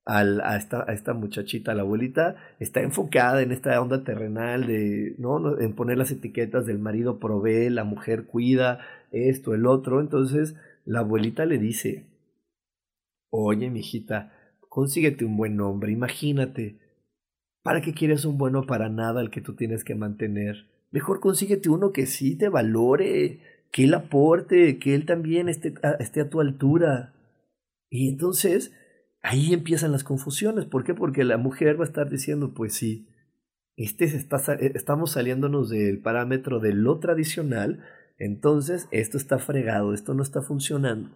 a, 0.07 0.55
esta, 0.55 0.85
a 0.87 0.93
esta 0.93 1.13
muchachita, 1.13 1.73
la 1.73 1.81
abuelita, 1.81 2.37
está 2.59 2.81
enfocada 2.81 3.41
en 3.41 3.51
esta 3.51 3.79
onda 3.81 4.03
terrenal 4.03 4.65
de, 4.65 5.15
¿no? 5.17 5.59
En 5.59 5.73
poner 5.73 5.97
las 5.97 6.11
etiquetas 6.11 6.65
del 6.65 6.79
marido 6.79 7.19
provee, 7.19 7.69
la 7.69 7.83
mujer 7.83 8.25
cuida, 8.25 8.79
esto, 9.11 9.53
el 9.53 9.65
otro. 9.65 9.99
Entonces, 9.99 10.55
la 10.85 10.99
abuelita 10.99 11.45
le 11.45 11.57
dice, 11.57 12.05
oye, 13.29 13.69
mijita, 13.69 14.31
consíguete 14.69 15.25
un 15.25 15.35
buen 15.35 15.59
hombre, 15.59 15.91
imagínate, 15.91 16.79
¿para 17.61 17.81
qué 17.81 17.93
quieres 17.93 18.23
un 18.23 18.37
bueno 18.37 18.65
para 18.65 18.87
nada 18.87 19.19
al 19.19 19.29
que 19.29 19.41
tú 19.41 19.55
tienes 19.55 19.83
que 19.83 19.95
mantener? 19.95 20.67
Mejor 20.91 21.19
consíguete 21.19 21.69
uno 21.69 21.91
que 21.91 22.05
sí 22.05 22.37
te 22.37 22.47
valore, 22.47 23.41
que 23.71 23.85
él 23.85 23.93
aporte, 23.93 24.79
que 24.79 24.95
él 24.95 25.05
también 25.05 25.49
esté 25.49 25.73
esté 25.99 26.21
a 26.21 26.29
tu 26.29 26.41
altura. 26.41 27.13
Y 27.89 28.09
entonces, 28.09 28.73
ahí 29.21 29.53
empiezan 29.53 29.91
las 29.91 30.03
confusiones. 30.03 30.65
¿Por 30.65 30.83
qué? 30.83 30.93
Porque 30.93 31.23
la 31.23 31.37
mujer 31.37 31.79
va 31.79 31.83
a 31.83 31.87
estar 31.87 32.09
diciendo, 32.09 32.53
pues 32.53 32.73
sí, 32.73 33.07
este 33.77 34.05
está, 34.05 34.37
eh, 34.53 34.71
estamos 34.75 35.11
saliéndonos 35.11 35.69
del 35.69 35.99
parámetro 35.99 36.59
de 36.59 36.73
lo 36.73 36.99
tradicional, 36.99 37.83
entonces 38.17 38.87
esto 38.91 39.17
está 39.17 39.37
fregado, 39.37 39.93
esto 39.93 40.13
no 40.13 40.23
está 40.23 40.41
funcionando. 40.41 41.11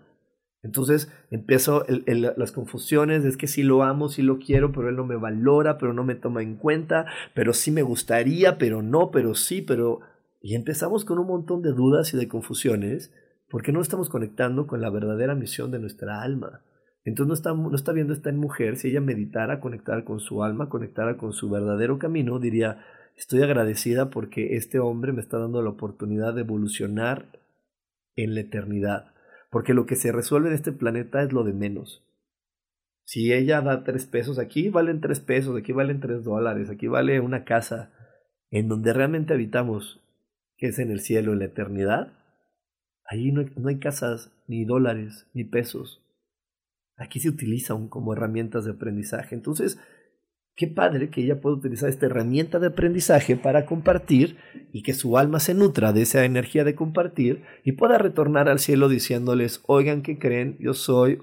Entonces 0.63 1.11
empiezo 1.31 1.83
las 1.87 2.51
confusiones, 2.51 3.25
es 3.25 3.35
que 3.35 3.47
sí 3.47 3.63
lo 3.63 3.81
amo, 3.81 4.09
sí 4.09 4.21
lo 4.21 4.37
quiero, 4.37 4.71
pero 4.71 4.89
él 4.89 4.95
no 4.95 5.05
me 5.05 5.15
valora, 5.15 5.79
pero 5.79 5.91
no 5.91 6.03
me 6.03 6.13
toma 6.13 6.43
en 6.43 6.55
cuenta, 6.55 7.07
pero 7.33 7.53
sí 7.53 7.71
me 7.71 7.81
gustaría, 7.81 8.57
pero 8.59 8.81
no, 8.81 9.11
pero 9.11 9.33
sí, 9.35 9.61
pero... 9.61 10.01
Y 10.41 10.55
empezamos 10.55 11.05
con 11.05 11.19
un 11.19 11.27
montón 11.27 11.61
de 11.61 11.71
dudas 11.71 12.13
y 12.13 12.17
de 12.17 12.27
confusiones 12.27 13.13
porque 13.49 13.71
no 13.71 13.81
estamos 13.81 14.09
conectando 14.09 14.65
con 14.65 14.81
la 14.81 14.89
verdadera 14.89 15.35
misión 15.35 15.71
de 15.71 15.79
nuestra 15.79 16.21
alma. 16.21 16.61
Entonces 17.03 17.27
no 17.27 17.33
está, 17.33 17.53
no 17.53 17.75
está 17.75 17.91
viendo 17.91 18.13
esta 18.13 18.31
mujer, 18.31 18.77
si 18.77 18.89
ella 18.89 19.01
meditara, 19.01 19.59
conectara 19.59 20.05
con 20.05 20.19
su 20.19 20.43
alma, 20.43 20.69
conectara 20.69 21.17
con 21.17 21.33
su 21.33 21.49
verdadero 21.49 21.99
camino, 21.99 22.39
diría, 22.39 22.83
estoy 23.17 23.41
agradecida 23.41 24.09
porque 24.09 24.55
este 24.55 24.79
hombre 24.79 25.11
me 25.11 25.21
está 25.21 25.37
dando 25.37 25.61
la 25.61 25.69
oportunidad 25.69 26.33
de 26.33 26.41
evolucionar 26.41 27.39
en 28.15 28.35
la 28.35 28.41
eternidad. 28.41 29.13
Porque 29.49 29.73
lo 29.73 29.85
que 29.85 29.95
se 29.95 30.11
resuelve 30.11 30.49
en 30.49 30.55
este 30.55 30.71
planeta 30.71 31.21
es 31.21 31.33
lo 31.33 31.43
de 31.43 31.53
menos. 31.53 32.03
Si 33.03 33.33
ella 33.33 33.61
da 33.61 33.83
tres 33.83 34.05
pesos, 34.05 34.39
aquí 34.39 34.69
valen 34.69 35.01
tres 35.01 35.19
pesos, 35.19 35.57
aquí 35.57 35.73
valen 35.73 35.99
tres 35.99 36.23
dólares, 36.23 36.69
aquí 36.69 36.87
vale 36.87 37.19
una 37.19 37.43
casa 37.43 37.91
en 38.51 38.67
donde 38.67 38.93
realmente 38.93 39.33
habitamos, 39.33 40.00
que 40.61 40.67
es 40.67 40.79
en 40.79 40.91
el 40.91 41.01
cielo, 41.01 41.33
en 41.33 41.39
la 41.39 41.45
eternidad. 41.45 42.13
Ahí 43.03 43.33
no 43.33 43.41
hay, 43.41 43.51
no 43.57 43.67
hay 43.67 43.79
casas, 43.79 44.31
ni 44.47 44.63
dólares, 44.63 45.27
ni 45.33 45.43
pesos 45.43 46.01
aquí 47.01 47.19
se 47.19 47.29
utilizan 47.29 47.87
como 47.87 48.13
herramientas 48.13 48.65
de 48.65 48.71
aprendizaje. 48.71 49.35
Entonces, 49.35 49.79
qué 50.55 50.67
padre 50.67 51.09
que 51.09 51.21
ella 51.21 51.41
pueda 51.41 51.55
utilizar 51.55 51.89
esta 51.89 52.05
herramienta 52.05 52.59
de 52.59 52.67
aprendizaje 52.67 53.35
para 53.35 53.65
compartir 53.65 54.37
y 54.71 54.83
que 54.83 54.93
su 54.93 55.17
alma 55.17 55.39
se 55.39 55.53
nutra 55.53 55.93
de 55.93 56.03
esa 56.03 56.23
energía 56.23 56.63
de 56.63 56.75
compartir 56.75 57.43
y 57.63 57.73
pueda 57.73 57.97
retornar 57.97 58.47
al 58.47 58.59
cielo 58.59 58.87
diciéndoles, 58.87 59.61
oigan, 59.65 60.01
¿qué 60.01 60.19
creen? 60.19 60.57
Yo 60.59 60.73
soy, 60.73 61.19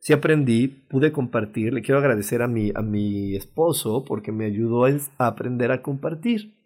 si 0.00 0.12
aprendí, 0.12 0.68
pude 0.68 1.12
compartir, 1.12 1.72
le 1.72 1.82
quiero 1.82 2.00
agradecer 2.00 2.42
a 2.42 2.48
mi, 2.48 2.72
a 2.74 2.82
mi 2.82 3.36
esposo 3.36 4.04
porque 4.04 4.32
me 4.32 4.46
ayudó 4.46 4.84
a 4.84 5.26
aprender 5.26 5.70
a 5.72 5.82
compartir 5.82 6.59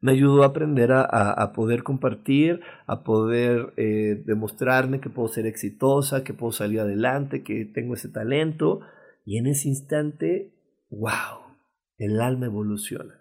me 0.00 0.12
ayudó 0.12 0.42
a 0.42 0.46
aprender 0.46 0.92
a, 0.92 1.02
a, 1.02 1.52
poder 1.52 1.82
compartir, 1.82 2.60
a 2.86 3.02
poder 3.02 3.72
eh, 3.76 4.22
demostrarme 4.24 5.00
que 5.00 5.10
puedo 5.10 5.28
ser 5.28 5.46
exitosa, 5.46 6.22
que 6.22 6.34
puedo 6.34 6.52
salir 6.52 6.80
adelante, 6.80 7.42
que 7.42 7.64
tengo 7.64 7.94
ese 7.94 8.08
talento. 8.08 8.80
Y 9.24 9.38
en 9.38 9.46
ese 9.46 9.68
instante, 9.68 10.52
wow, 10.90 11.56
el 11.98 12.20
alma 12.20 12.46
evoluciona. 12.46 13.20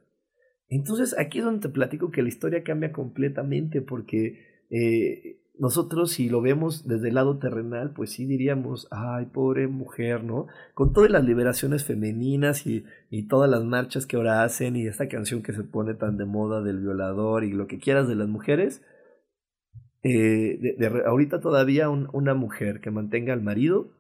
Entonces 0.70 1.18
aquí 1.18 1.40
es 1.40 1.46
donde 1.46 1.68
te 1.68 1.74
platico 1.74 2.12
que 2.12 2.22
la 2.22 2.28
historia 2.28 2.64
cambia 2.64 2.92
completamente 2.92 3.82
porque 3.82 4.66
eh, 4.70 5.40
nosotros 5.60 6.12
si 6.12 6.30
lo 6.30 6.42
vemos 6.42 6.88
desde 6.88 7.10
el 7.10 7.16
lado 7.16 7.38
terrenal, 7.38 7.92
pues 7.92 8.12
sí 8.12 8.26
diríamos, 8.26 8.88
ay, 8.92 9.26
pobre 9.26 9.68
mujer, 9.68 10.24
¿no? 10.24 10.48
Con 10.74 10.94
todas 10.94 11.10
las 11.10 11.24
liberaciones 11.24 11.84
femeninas 11.84 12.68
y, 12.68 12.86
y, 13.10 13.28
todas 13.28 13.50
las 13.50 13.64
marchas 13.64 14.06
que 14.06 14.18
ahora 14.18 14.44
hacen 14.44 14.76
y 14.76 14.88
esta 14.88 15.08
canción 15.08 15.42
que 15.42 15.54
se 15.54 15.64
pone 15.64 15.94
tan 15.94 16.18
de 16.18 16.26
moda 16.26 16.62
del 16.62 16.80
violador 16.80 17.44
y 17.44 17.52
lo 17.52 17.68
que 17.68 17.80
quieras 17.80 18.08
de 18.08 18.16
las 18.16 18.28
mujeres, 18.28 18.82
eh, 20.04 20.76
de, 20.78 21.04
ahorita 21.06 21.42
todavía 21.42 21.90
una 21.90 22.34
mujer 22.34 22.80
que 22.80 22.92
mantenga 22.92 23.34
al 23.34 23.42
marido 23.42 23.92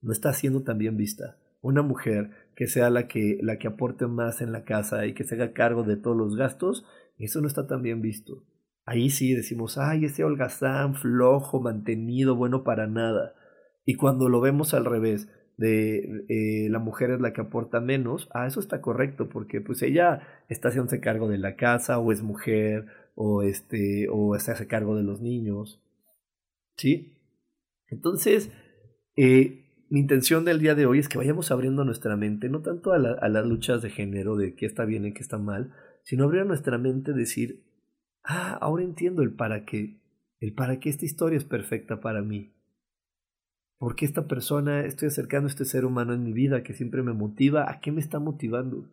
no 0.00 0.12
está 0.12 0.32
siendo 0.32 0.62
tan 0.62 0.78
bien 0.78 0.96
vista. 0.96 1.38
Una 1.60 1.82
mujer 1.82 2.30
que 2.56 2.66
sea 2.66 2.90
la 2.90 3.06
que, 3.06 3.38
la 3.40 3.58
que 3.58 3.68
aporte 3.68 4.06
más 4.06 4.40
en 4.40 4.50
la 4.50 4.64
casa 4.64 5.06
y 5.06 5.14
que 5.14 5.24
se 5.24 5.36
haga 5.36 5.52
cargo 5.52 5.84
de 5.84 5.96
todos 5.96 6.16
los 6.16 6.36
gastos, 6.36 6.84
eso 7.18 7.40
no 7.40 7.46
está 7.46 7.66
tan 7.66 7.82
bien 7.82 8.02
visto. 8.02 8.42
Ahí 8.84 9.10
sí 9.10 9.34
decimos, 9.34 9.78
ay, 9.78 10.06
ese 10.06 10.24
holgazán, 10.24 10.94
flojo, 10.94 11.60
mantenido, 11.60 12.34
bueno 12.36 12.64
para 12.64 12.86
nada. 12.86 13.34
Y 13.84 13.94
cuando 13.94 14.28
lo 14.28 14.40
vemos 14.40 14.74
al 14.74 14.84
revés, 14.84 15.28
de 15.56 16.24
eh, 16.28 16.68
la 16.70 16.78
mujer 16.78 17.10
es 17.10 17.20
la 17.20 17.32
que 17.32 17.42
aporta 17.42 17.80
menos, 17.80 18.28
ah, 18.32 18.46
eso 18.46 18.60
está 18.60 18.80
correcto, 18.80 19.28
porque 19.28 19.60
pues 19.60 19.82
ella 19.82 20.44
está 20.48 20.68
haciéndose 20.68 21.00
cargo 21.00 21.28
de 21.28 21.38
la 21.38 21.56
casa, 21.56 21.98
o 21.98 22.10
es 22.12 22.22
mujer, 22.22 22.86
o 23.14 23.42
este, 23.42 24.08
o 24.10 24.36
se 24.38 24.52
hace 24.52 24.66
cargo 24.66 24.96
de 24.96 25.02
los 25.02 25.20
niños. 25.20 25.80
¿Sí? 26.76 27.18
Entonces, 27.88 28.50
eh, 29.16 29.86
mi 29.90 30.00
intención 30.00 30.44
del 30.44 30.58
día 30.58 30.74
de 30.74 30.86
hoy 30.86 30.98
es 30.98 31.08
que 31.08 31.18
vayamos 31.18 31.50
abriendo 31.50 31.84
nuestra 31.84 32.16
mente, 32.16 32.48
no 32.48 32.62
tanto 32.62 32.92
a, 32.92 32.96
a 32.96 33.28
las 33.28 33.46
luchas 33.46 33.82
de 33.82 33.90
género, 33.90 34.36
de 34.36 34.54
qué 34.54 34.66
está 34.66 34.84
bien 34.84 35.04
y 35.04 35.12
qué 35.12 35.20
está 35.20 35.38
mal, 35.38 35.72
sino 36.02 36.24
abrir 36.24 36.46
nuestra 36.46 36.78
mente, 36.78 37.12
decir, 37.12 37.62
ah, 38.24 38.58
ahora 38.60 38.84
entiendo 38.84 39.22
el 39.22 39.34
para 39.34 39.64
qué, 39.64 40.00
el 40.40 40.54
para 40.54 40.80
qué 40.80 40.88
esta 40.88 41.04
historia 41.04 41.36
es 41.36 41.44
perfecta 41.44 42.00
para 42.00 42.22
mí. 42.22 42.52
¿Por 43.78 43.96
qué 43.96 44.04
esta 44.04 44.28
persona, 44.28 44.84
estoy 44.84 45.08
acercando 45.08 45.48
a 45.48 45.50
este 45.50 45.64
ser 45.64 45.84
humano 45.84 46.14
en 46.14 46.22
mi 46.22 46.32
vida 46.32 46.62
que 46.62 46.72
siempre 46.72 47.02
me 47.02 47.12
motiva? 47.12 47.68
¿A 47.68 47.80
qué 47.80 47.90
me 47.90 48.00
está 48.00 48.20
motivando? 48.20 48.88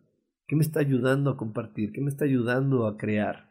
¿Qué 0.48 0.56
me 0.56 0.62
está 0.62 0.80
ayudando 0.80 1.30
a 1.30 1.36
compartir? 1.36 1.92
¿Qué 1.92 2.00
me 2.00 2.10
está 2.10 2.24
ayudando 2.24 2.88
a 2.88 2.96
crear? 2.96 3.48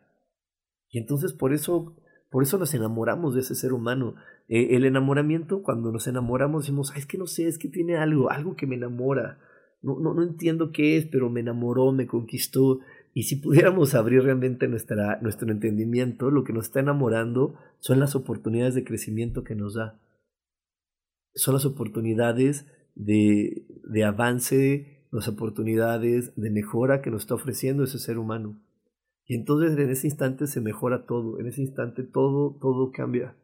Y 0.90 1.00
entonces 1.00 1.32
por 1.32 1.54
eso, 1.54 1.96
por 2.30 2.44
eso 2.44 2.58
nos 2.58 2.74
enamoramos 2.74 3.36
de 3.36 3.40
ese 3.40 3.56
ser 3.56 3.72
humano. 3.72 4.16
Eh, 4.50 4.76
el 4.76 4.84
enamoramiento, 4.84 5.62
cuando 5.64 5.94
nos 5.94 6.08
enamoramos, 6.08 6.64
decimos, 6.64 6.92
es 6.98 7.06
que 7.06 7.18
no 7.18 7.26
sé, 7.26 7.48
es 7.48 7.58
que 7.58 7.70
tiene 7.70 7.96
algo, 7.96 8.30
algo 8.30 8.58
que 8.58 8.68
me 8.68 8.76
enamora. 8.76 9.40
No, 9.82 9.98
no, 9.98 10.14
no 10.14 10.24
entiendo 10.24 10.74
qué 10.74 10.98
es, 10.98 11.06
pero 11.06 11.30
me 11.30 11.40
enamoró, 11.40 11.94
me 11.94 12.06
conquistó. 12.06 12.80
Y 13.14 13.24
si 13.24 13.38
pudiéramos 13.38 13.96
abrir 13.96 14.24
realmente 14.24 14.68
nuestra, 14.68 15.20
nuestro 15.22 15.52
entendimiento, 15.52 16.32
lo 16.32 16.44
que 16.44 16.54
nos 16.54 16.66
está 16.66 16.80
enamorando 16.80 17.56
son 17.80 18.00
las 18.00 18.16
oportunidades 18.16 18.76
de 18.76 18.84
crecimiento 18.84 19.44
que 19.44 19.56
nos 19.56 19.74
da. 19.74 20.00
Son 21.34 21.54
las 21.54 21.66
oportunidades 21.66 22.68
de, 22.96 23.66
de 23.84 24.04
avance, 24.04 25.06
las 25.12 25.28
oportunidades 25.28 26.34
de 26.36 26.52
mejora 26.52 27.02
que 27.02 27.12
nos 27.12 27.24
está 27.24 27.36
ofreciendo 27.36 27.84
ese 27.84 28.00
ser 28.00 28.18
humano. 28.18 28.62
Y 29.26 29.36
entonces 29.36 29.78
en 29.78 29.90
ese 29.90 30.08
instante 30.08 30.48
se 30.48 30.60
mejora 30.60 31.06
todo, 31.06 31.40
en 31.40 31.48
ese 31.48 31.62
instante 31.62 32.04
todo, 32.04 32.58
todo 32.60 32.92
cambia. 32.92 33.36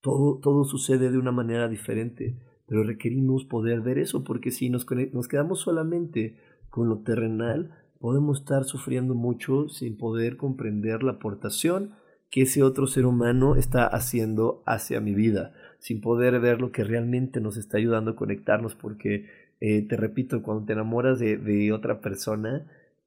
Todo, 0.00 0.38
todo 0.38 0.64
sucede 0.64 1.10
de 1.10 1.18
una 1.18 1.32
manera 1.32 1.68
diferente, 1.68 2.38
pero 2.66 2.84
requerimos 2.84 3.44
poder 3.44 3.80
ver 3.80 3.98
eso, 3.98 4.24
porque 4.24 4.50
si 4.50 4.70
nos, 4.70 4.86
nos 5.12 5.28
quedamos 5.28 5.60
solamente 5.60 6.36
con 6.70 6.88
lo 6.88 6.98
terrenal, 7.00 7.83
podemos 8.04 8.40
estar 8.40 8.64
sufriendo 8.64 9.14
mucho 9.14 9.70
sin 9.70 9.96
poder 9.96 10.36
comprender 10.36 11.02
la 11.02 11.12
aportación 11.12 11.94
que 12.30 12.42
ese 12.42 12.62
otro 12.62 12.86
ser 12.86 13.06
humano 13.06 13.56
está 13.56 13.86
haciendo 13.86 14.62
hacia 14.66 15.00
mi 15.00 15.14
vida, 15.14 15.54
sin 15.78 16.02
poder 16.02 16.38
ver 16.38 16.60
lo 16.60 16.70
que 16.70 16.84
realmente 16.84 17.40
nos 17.40 17.56
está 17.56 17.78
ayudando 17.78 18.10
a 18.10 18.14
conectarnos, 18.14 18.74
porque 18.74 19.30
eh, 19.60 19.88
te 19.88 19.96
repito, 19.96 20.42
cuando 20.42 20.66
te 20.66 20.74
enamoras 20.74 21.18
de, 21.18 21.72
otra 21.72 22.02
persona, 22.02 22.66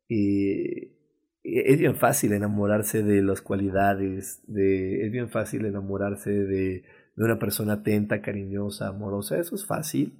eh, 0.10 0.96
es 1.44 1.78
bien 1.78 1.96
fácil 1.96 2.34
enamorarse 2.34 3.04
de 3.04 3.22
las 3.22 3.42
cualidades, 3.42 4.42
de, 4.48 5.06
es 5.06 5.12
bien 5.12 5.30
fácil 5.30 5.68
enamorarse 5.68 6.32
de, 6.32 6.84
de 7.16 7.24
una 7.24 7.38
persona 7.38 7.74
atenta, 7.74 8.24
cariñosa, 8.24 8.88
amorosa, 8.88 9.38
eso 9.38 9.54
es 9.54 9.64
fácil, 9.64 10.18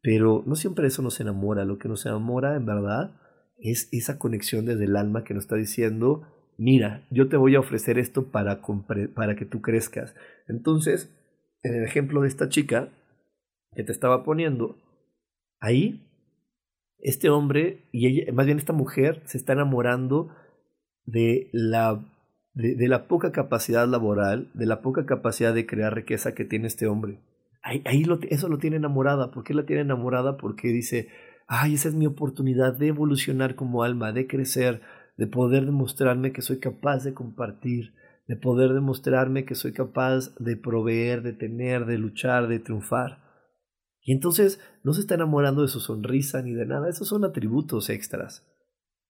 pero 0.00 0.44
no 0.46 0.54
siempre 0.54 0.86
eso 0.86 1.02
nos 1.02 1.18
enamora, 1.18 1.64
lo 1.64 1.78
que 1.78 1.88
nos 1.88 2.06
enamora 2.06 2.54
en 2.54 2.64
verdad 2.64 3.19
es 3.62 3.88
esa 3.92 4.18
conexión 4.18 4.66
desde 4.66 4.84
el 4.84 4.96
alma 4.96 5.24
que 5.24 5.34
nos 5.34 5.44
está 5.44 5.56
diciendo, 5.56 6.26
mira, 6.56 7.06
yo 7.10 7.28
te 7.28 7.36
voy 7.36 7.54
a 7.54 7.60
ofrecer 7.60 7.98
esto 7.98 8.30
para, 8.30 8.60
para 9.14 9.36
que 9.36 9.44
tú 9.44 9.60
crezcas. 9.60 10.14
Entonces, 10.48 11.10
en 11.62 11.74
el 11.74 11.84
ejemplo 11.84 12.22
de 12.22 12.28
esta 12.28 12.48
chica 12.48 12.90
que 13.74 13.84
te 13.84 13.92
estaba 13.92 14.24
poniendo, 14.24 14.76
ahí, 15.60 16.06
este 16.98 17.30
hombre, 17.30 17.88
y 17.92 18.06
ella, 18.06 18.32
más 18.32 18.46
bien 18.46 18.58
esta 18.58 18.72
mujer, 18.72 19.22
se 19.24 19.38
está 19.38 19.52
enamorando 19.52 20.34
de 21.04 21.48
la, 21.52 22.04
de, 22.54 22.88
la 22.88 23.08
poca 23.08 23.32
capacidad 23.32 23.86
laboral, 23.86 24.50
de 24.54 24.66
la 24.66 24.82
poca 24.82 25.06
capacidad 25.06 25.54
de 25.54 25.66
crear 25.66 25.94
riqueza 25.94 26.34
que 26.34 26.44
tiene 26.44 26.66
este 26.66 26.86
hombre. 26.86 27.20
Ahí, 27.62 27.82
ahí 27.84 28.04
eso 28.30 28.48
lo 28.48 28.58
tiene 28.58 28.76
enamorada. 28.76 29.30
¿Por 29.30 29.44
qué 29.44 29.54
la 29.54 29.66
tiene 29.66 29.82
enamorada? 29.82 30.36
Porque 30.36 30.68
dice, 30.68 31.08
ay, 31.52 31.74
esa 31.74 31.88
es 31.88 31.96
mi 31.96 32.06
oportunidad 32.06 32.74
de 32.74 32.86
evolucionar 32.86 33.56
como 33.56 33.82
alma, 33.82 34.12
de 34.12 34.28
crecer, 34.28 34.82
de 35.16 35.26
poder 35.26 35.66
demostrarme 35.66 36.32
que 36.32 36.42
soy 36.42 36.60
capaz 36.60 37.02
de 37.02 37.12
compartir, 37.12 37.92
de 38.28 38.36
poder 38.36 38.72
demostrarme 38.72 39.44
que 39.44 39.56
soy 39.56 39.72
capaz 39.72 40.32
de 40.38 40.56
proveer, 40.56 41.22
de 41.22 41.32
tener, 41.32 41.86
de 41.86 41.98
luchar, 41.98 42.46
de 42.46 42.60
triunfar. 42.60 43.24
Y 44.00 44.12
entonces 44.12 44.60
no 44.84 44.92
se 44.92 45.00
está 45.00 45.16
enamorando 45.16 45.62
de 45.62 45.68
su 45.68 45.80
sonrisa 45.80 46.40
ni 46.40 46.52
de 46.52 46.66
nada, 46.66 46.88
esos 46.88 47.08
son 47.08 47.24
atributos 47.24 47.90
extras. 47.90 48.46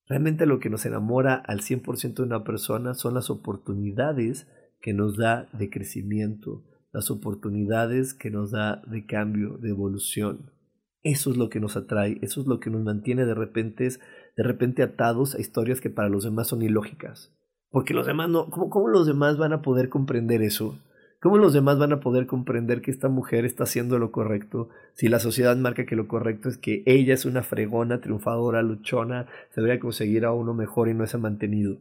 Realmente 0.06 0.46
lo 0.46 0.60
que 0.60 0.70
nos 0.70 0.86
enamora 0.86 1.34
al 1.34 1.60
100% 1.60 2.14
de 2.14 2.22
una 2.22 2.42
persona 2.42 2.94
son 2.94 3.12
las 3.12 3.28
oportunidades 3.28 4.48
que 4.80 4.94
nos 4.94 5.18
da 5.18 5.46
de 5.52 5.68
crecimiento, 5.68 6.64
las 6.90 7.10
oportunidades 7.10 8.14
que 8.14 8.30
nos 8.30 8.50
da 8.50 8.80
de 8.86 9.04
cambio, 9.04 9.58
de 9.58 9.68
evolución. 9.68 10.52
Eso 11.02 11.30
es 11.30 11.36
lo 11.36 11.48
que 11.48 11.60
nos 11.60 11.76
atrae, 11.76 12.18
eso 12.20 12.40
es 12.40 12.46
lo 12.46 12.60
que 12.60 12.70
nos 12.70 12.82
mantiene 12.82 13.24
de 13.24 13.34
repente, 13.34 13.88
de 13.88 14.42
repente 14.42 14.82
atados 14.82 15.34
a 15.34 15.40
historias 15.40 15.80
que 15.80 15.90
para 15.90 16.08
los 16.08 16.24
demás 16.24 16.48
son 16.48 16.62
ilógicas. 16.62 17.34
Porque 17.70 17.94
los 17.94 18.06
demás 18.06 18.28
no, 18.28 18.50
¿cómo, 18.50 18.68
¿cómo 18.68 18.88
los 18.88 19.06
demás 19.06 19.38
van 19.38 19.52
a 19.52 19.62
poder 19.62 19.88
comprender 19.88 20.42
eso? 20.42 20.78
¿Cómo 21.22 21.38
los 21.38 21.52
demás 21.52 21.78
van 21.78 21.92
a 21.92 22.00
poder 22.00 22.26
comprender 22.26 22.80
que 22.80 22.90
esta 22.90 23.08
mujer 23.08 23.44
está 23.44 23.64
haciendo 23.64 23.98
lo 23.98 24.10
correcto 24.10 24.70
si 24.94 25.08
la 25.08 25.20
sociedad 25.20 25.56
marca 25.56 25.84
que 25.84 25.94
lo 25.94 26.08
correcto 26.08 26.48
es 26.48 26.56
que 26.56 26.82
ella 26.86 27.12
es 27.12 27.26
una 27.26 27.42
fregona, 27.42 28.00
triunfadora, 28.00 28.62
luchona, 28.62 29.26
se 29.50 29.60
debería 29.60 29.80
conseguir 29.80 30.24
a 30.24 30.32
uno 30.32 30.54
mejor 30.54 30.88
y 30.88 30.94
no 30.94 31.06
se 31.06 31.18
ha 31.18 31.20
mantenido? 31.20 31.76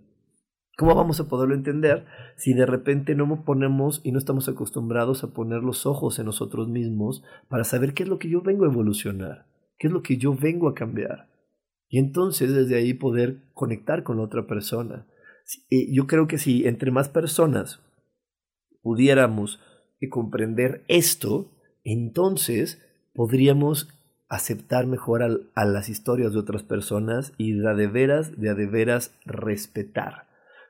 ¿Cómo 0.79 0.95
vamos 0.95 1.19
a 1.19 1.27
poderlo 1.27 1.55
entender 1.55 2.05
si 2.37 2.53
de 2.53 2.65
repente 2.65 3.13
no 3.13 3.43
ponemos 3.43 3.99
y 4.05 4.13
no 4.13 4.17
estamos 4.17 4.47
acostumbrados 4.47 5.25
a 5.25 5.33
poner 5.33 5.61
los 5.61 5.85
ojos 5.85 6.19
en 6.19 6.25
nosotros 6.25 6.69
mismos 6.69 7.21
para 7.49 7.65
saber 7.65 7.93
qué 7.93 8.03
es 8.03 8.09
lo 8.09 8.17
que 8.17 8.29
yo 8.29 8.41
vengo 8.41 8.63
a 8.63 8.69
evolucionar, 8.69 9.45
qué 9.77 9.87
es 9.87 9.93
lo 9.93 10.01
que 10.01 10.15
yo 10.15 10.33
vengo 10.33 10.69
a 10.69 10.73
cambiar? 10.73 11.27
Y 11.89 11.99
entonces 11.99 12.53
desde 12.53 12.77
ahí 12.77 12.93
poder 12.93 13.41
conectar 13.53 14.03
con 14.03 14.21
otra 14.21 14.47
persona. 14.47 15.05
Eh, 15.69 15.91
yo 15.91 16.07
creo 16.07 16.29
que 16.29 16.37
si 16.37 16.65
entre 16.65 16.91
más 16.91 17.09
personas 17.09 17.81
pudiéramos 18.81 19.59
comprender 20.09 20.85
esto, 20.87 21.51
entonces 21.83 22.81
podríamos 23.13 23.89
aceptar 24.29 24.87
mejor 24.87 25.23
a, 25.23 25.65
las 25.65 25.89
historias 25.89 26.31
de 26.31 26.39
otras 26.39 26.63
personas 26.63 27.33
y 27.37 27.51
de 27.51 27.75
de 27.75 27.87
veras, 27.87 28.39
de 28.39 28.49
a 28.49 28.53
de 28.55 28.65
veras 28.65 29.13
respetar 29.25 30.28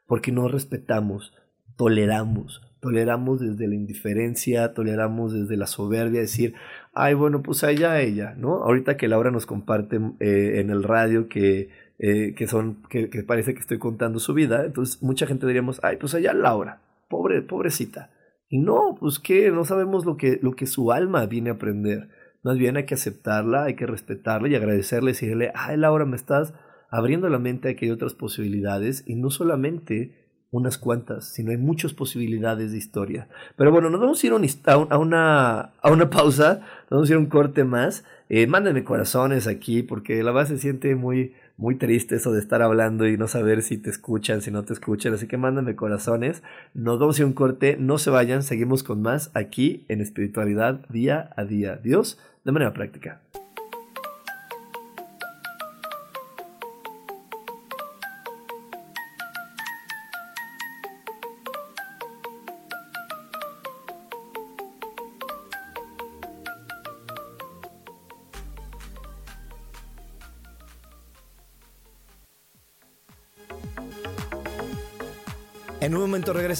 porque 0.10 0.32
no 0.32 0.48
respetamos, 0.48 1.36
toleramos, 1.78 2.64
toleramos 2.80 3.40
desde 3.40 3.68
la 3.68 3.76
indiferencia, 3.76 4.74
toleramos 4.74 5.34
desde 5.34 5.56
la 5.56 5.68
soberbia, 5.68 6.20
decir, 6.20 6.56
ay, 6.94 7.14
bueno, 7.14 7.44
pues 7.44 7.64
allá 7.64 8.02
ella, 8.02 8.34
¿no? 8.36 8.64
Ahorita 8.64 8.98
que 8.98 9.08
Laura 9.08 9.30
nos 9.30 9.46
comparte 9.46 9.98
eh, 10.20 10.60
en 10.62 10.72
el 10.72 10.82
radio 10.82 11.30
que, 11.30 11.70
eh, 12.00 12.34
que 12.36 12.48
son, 12.48 12.82
que, 12.90 13.08
parece 13.22 13.54
que 13.54 13.60
estoy 13.60 13.78
contando 13.78 14.18
su 14.18 14.34
vida, 14.34 14.66
entonces 14.66 15.04
mucha 15.04 15.28
gente 15.28 15.46
diríamos, 15.46 15.80
ay, 15.84 15.98
pues 15.98 16.16
allá 16.16 16.34
Laura, 16.34 16.82
pobre, 17.08 17.44
pobrecita. 17.44 18.10
Y 18.50 18.58
no, 18.58 18.98
pues 19.00 19.20
que 19.20 19.52
no 19.52 19.64
sabemos 19.64 20.08
lo 20.08 20.18
que, 20.18 20.40
lo 20.42 20.56
que 20.56 20.66
su 20.66 20.92
alma 20.92 21.28
viene 21.28 21.52
a 21.52 21.54
aprender. 21.54 22.10
Más 22.42 22.58
bien 22.58 22.78
hay 22.78 22.88
que 22.88 22.96
aceptarla, 22.96 23.66
hay 23.66 23.76
que 23.76 23.86
respetarla 23.86 24.48
y 24.48 24.56
agradecerle 24.56 25.12
y 25.12 25.14
decirle, 25.14 25.52
ay, 25.54 25.78
Laura, 25.78 26.06
me 26.06 26.16
estás 26.16 26.56
abriendo 26.90 27.30
la 27.30 27.40
mente 27.40 27.70
a 27.70 27.76
que 27.76 27.86
hay 27.86 27.92
otras 27.92 28.14
posibilidades 28.14 29.04
y 29.06 29.16
no 29.16 29.30
solamente 29.30 30.20
unas 30.52 30.78
cuantas, 30.78 31.26
sino 31.30 31.52
hay 31.52 31.58
muchas 31.58 31.94
posibilidades 31.94 32.72
de 32.72 32.78
historia. 32.78 33.28
Pero 33.56 33.72
bueno, 33.72 33.90
nos 33.90 34.00
vamos 34.00 34.24
a 34.24 34.28
ir 34.28 34.34
a 34.34 34.98
una, 34.98 35.60
a 35.82 35.92
una 35.92 36.10
pausa, 36.10 36.62
nos 36.90 36.90
vamos 36.90 37.10
a 37.10 37.14
ir 37.14 37.18
a 37.18 37.20
un 37.20 37.28
corte 37.28 37.64
más. 37.64 38.04
Eh, 38.30 38.48
mándenme 38.48 38.84
corazones 38.84 39.48
aquí 39.48 39.84
porque 39.84 40.24
la 40.24 40.32
base 40.32 40.56
se 40.56 40.62
siente 40.62 40.96
muy, 40.96 41.34
muy 41.58 41.76
triste 41.76 42.16
eso 42.16 42.32
de 42.32 42.40
estar 42.40 42.62
hablando 42.62 43.08
y 43.08 43.18
no 43.18 43.28
saber 43.28 43.62
si 43.62 43.78
te 43.78 43.90
escuchan, 43.90 44.42
si 44.42 44.50
no 44.50 44.64
te 44.64 44.74
escuchan. 44.74 45.14
Así 45.14 45.28
que 45.28 45.38
mándenme 45.38 45.76
corazones. 45.76 46.42
Nos 46.74 47.00
vamos 47.00 47.18
a 47.18 47.22
ir 47.22 47.24
a 47.26 47.28
un 47.28 47.34
corte, 47.34 47.78
no 47.80 47.98
se 47.98 48.10
vayan, 48.10 48.42
seguimos 48.42 48.84
con 48.84 49.02
más 49.02 49.32
aquí 49.36 49.86
en 49.88 50.02
espiritualidad 50.02 50.88
día 50.90 51.32
a 51.36 51.44
día. 51.44 51.76
Dios 51.76 52.20
de 52.44 52.52
manera 52.52 52.74
práctica. 52.74 53.22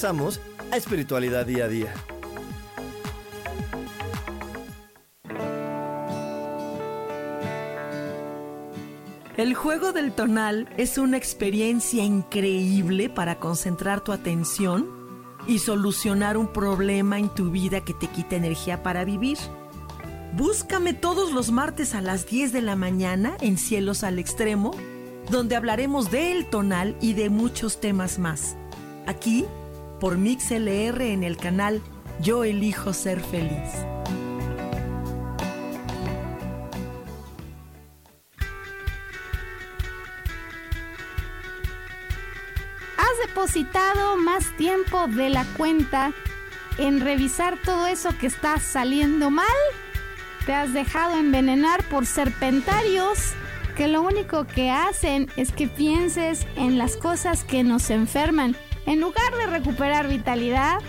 A 0.02 0.76
Espiritualidad 0.78 1.44
Día 1.44 1.66
a 1.66 1.68
Día. 1.68 1.94
El 9.36 9.54
juego 9.54 9.92
del 9.92 10.12
tonal 10.12 10.70
es 10.78 10.96
una 10.96 11.18
experiencia 11.18 12.02
increíble 12.02 13.10
para 13.10 13.38
concentrar 13.38 14.00
tu 14.00 14.12
atención 14.12 14.88
y 15.46 15.58
solucionar 15.58 16.38
un 16.38 16.50
problema 16.50 17.18
en 17.18 17.28
tu 17.28 17.50
vida 17.50 17.84
que 17.84 17.92
te 17.92 18.06
quita 18.06 18.36
energía 18.36 18.82
para 18.82 19.04
vivir. 19.04 19.36
Búscame 20.34 20.94
todos 20.94 21.32
los 21.32 21.50
martes 21.50 21.94
a 21.94 22.00
las 22.00 22.26
10 22.26 22.54
de 22.54 22.62
la 22.62 22.74
mañana 22.74 23.36
en 23.42 23.58
Cielos 23.58 24.02
al 24.02 24.18
Extremo, 24.18 24.70
donde 25.30 25.56
hablaremos 25.56 26.10
del 26.10 26.46
tonal 26.46 26.96
y 27.02 27.12
de 27.12 27.28
muchos 27.28 27.82
temas 27.82 28.18
más. 28.18 28.56
Aquí, 29.06 29.44
por 30.00 30.16
MixLR 30.16 31.02
en 31.02 31.22
el 31.22 31.36
canal 31.36 31.82
Yo 32.20 32.42
elijo 32.44 32.92
ser 32.92 33.20
feliz. 33.20 33.70
Has 42.96 43.28
depositado 43.28 44.16
más 44.16 44.56
tiempo 44.56 45.06
de 45.06 45.28
la 45.28 45.44
cuenta 45.56 46.12
en 46.78 47.00
revisar 47.00 47.58
todo 47.64 47.86
eso 47.86 48.10
que 48.18 48.26
está 48.26 48.58
saliendo 48.58 49.30
mal. 49.30 49.46
Te 50.46 50.54
has 50.54 50.72
dejado 50.72 51.16
envenenar 51.16 51.84
por 51.84 52.06
serpentarios 52.06 53.34
que 53.76 53.88
lo 53.88 54.02
único 54.02 54.46
que 54.46 54.70
hacen 54.70 55.30
es 55.36 55.52
que 55.52 55.68
pienses 55.68 56.46
en 56.56 56.78
las 56.78 56.96
cosas 56.96 57.44
que 57.44 57.62
nos 57.62 57.90
enferman. 57.90 58.56
En 58.90 59.00
lugar 59.00 59.32
de 59.36 59.46
recuperar 59.46 60.08
vitalidad, 60.08 60.80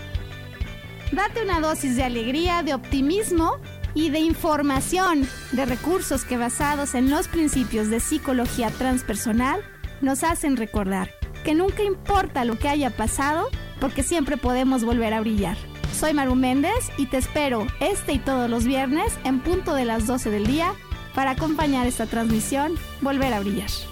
date 1.12 1.40
una 1.40 1.60
dosis 1.60 1.94
de 1.94 2.02
alegría, 2.02 2.64
de 2.64 2.74
optimismo 2.74 3.58
y 3.94 4.10
de 4.10 4.18
información, 4.18 5.28
de 5.52 5.66
recursos 5.66 6.24
que 6.24 6.36
basados 6.36 6.96
en 6.96 7.10
los 7.10 7.28
principios 7.28 7.90
de 7.90 8.00
psicología 8.00 8.70
transpersonal 8.70 9.60
nos 10.00 10.24
hacen 10.24 10.56
recordar 10.56 11.10
que 11.44 11.54
nunca 11.54 11.84
importa 11.84 12.44
lo 12.44 12.58
que 12.58 12.68
haya 12.68 12.90
pasado, 12.90 13.48
porque 13.78 14.02
siempre 14.02 14.36
podemos 14.36 14.82
volver 14.82 15.14
a 15.14 15.20
brillar. 15.20 15.56
Soy 15.96 16.12
Maru 16.12 16.34
Méndez 16.34 16.90
y 16.98 17.06
te 17.06 17.18
espero 17.18 17.68
este 17.78 18.14
y 18.14 18.18
todos 18.18 18.50
los 18.50 18.64
viernes 18.64 19.12
en 19.22 19.38
punto 19.38 19.74
de 19.74 19.84
las 19.84 20.08
12 20.08 20.28
del 20.28 20.48
día 20.48 20.74
para 21.14 21.30
acompañar 21.30 21.86
esta 21.86 22.06
transmisión 22.06 22.74
Volver 23.00 23.32
a 23.32 23.38
Brillar. 23.38 23.91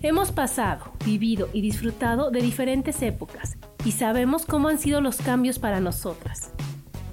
Hemos 0.00 0.30
pasado, 0.30 0.92
vivido 1.04 1.48
y 1.52 1.60
disfrutado 1.60 2.30
de 2.30 2.40
diferentes 2.40 3.02
épocas 3.02 3.56
y 3.84 3.92
sabemos 3.92 4.46
cómo 4.46 4.68
han 4.68 4.78
sido 4.78 5.00
los 5.00 5.16
cambios 5.16 5.58
para 5.58 5.80
nosotras. 5.80 6.52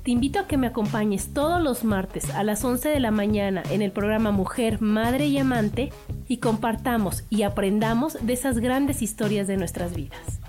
Te 0.04 0.12
invito 0.12 0.38
a 0.38 0.48
que 0.48 0.58
me 0.58 0.68
acompañes 0.68 1.34
todos 1.34 1.60
los 1.60 1.84
martes 1.84 2.30
a 2.30 2.44
las 2.44 2.64
11 2.64 2.90
de 2.90 3.00
la 3.00 3.10
mañana 3.10 3.64
en 3.72 3.82
el 3.82 3.92
programa 3.92 4.30
Mujer, 4.30 4.82
Madre 4.82 5.26
y 5.26 5.40
Amante 5.40 5.92
y 6.28 6.38
compartamos 6.38 7.24
y 7.32 7.42
aprendamos 7.42 8.24
de 8.24 8.34
esas 8.34 8.60
grandes 8.60 9.02
historias 9.02 9.48
de 9.48 9.58
nuestras 9.58 9.96
vidas. 9.96 10.40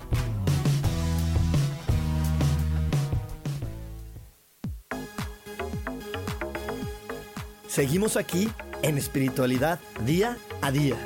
Seguimos 7.67 8.15
aquí 8.15 8.47
en 8.83 8.99
espiritualidad 8.99 9.79
día 10.05 10.37
a 10.61 10.71
día. 10.71 10.97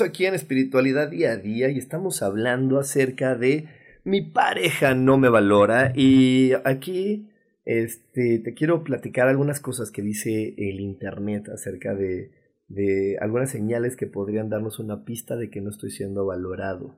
Aquí 0.00 0.26
en 0.26 0.34
Espiritualidad 0.34 1.10
Día 1.10 1.32
a 1.32 1.36
Día 1.36 1.70
y 1.70 1.78
estamos 1.78 2.22
hablando 2.22 2.78
acerca 2.78 3.34
de 3.34 3.68
mi 4.04 4.22
pareja 4.22 4.94
no 4.94 5.18
me 5.18 5.28
valora 5.28 5.92
y 5.94 6.52
aquí 6.64 7.28
este, 7.64 8.38
te 8.38 8.54
quiero 8.54 8.82
platicar 8.84 9.28
algunas 9.28 9.60
cosas 9.60 9.90
que 9.90 10.02
dice 10.02 10.54
el 10.56 10.80
Internet 10.80 11.48
acerca 11.48 11.94
de, 11.94 12.30
de 12.68 13.18
algunas 13.20 13.50
señales 13.50 13.96
que 13.96 14.06
podrían 14.06 14.48
darnos 14.48 14.78
una 14.78 15.04
pista 15.04 15.36
de 15.36 15.50
que 15.50 15.60
no 15.60 15.70
estoy 15.70 15.90
siendo 15.90 16.24
valorado. 16.26 16.96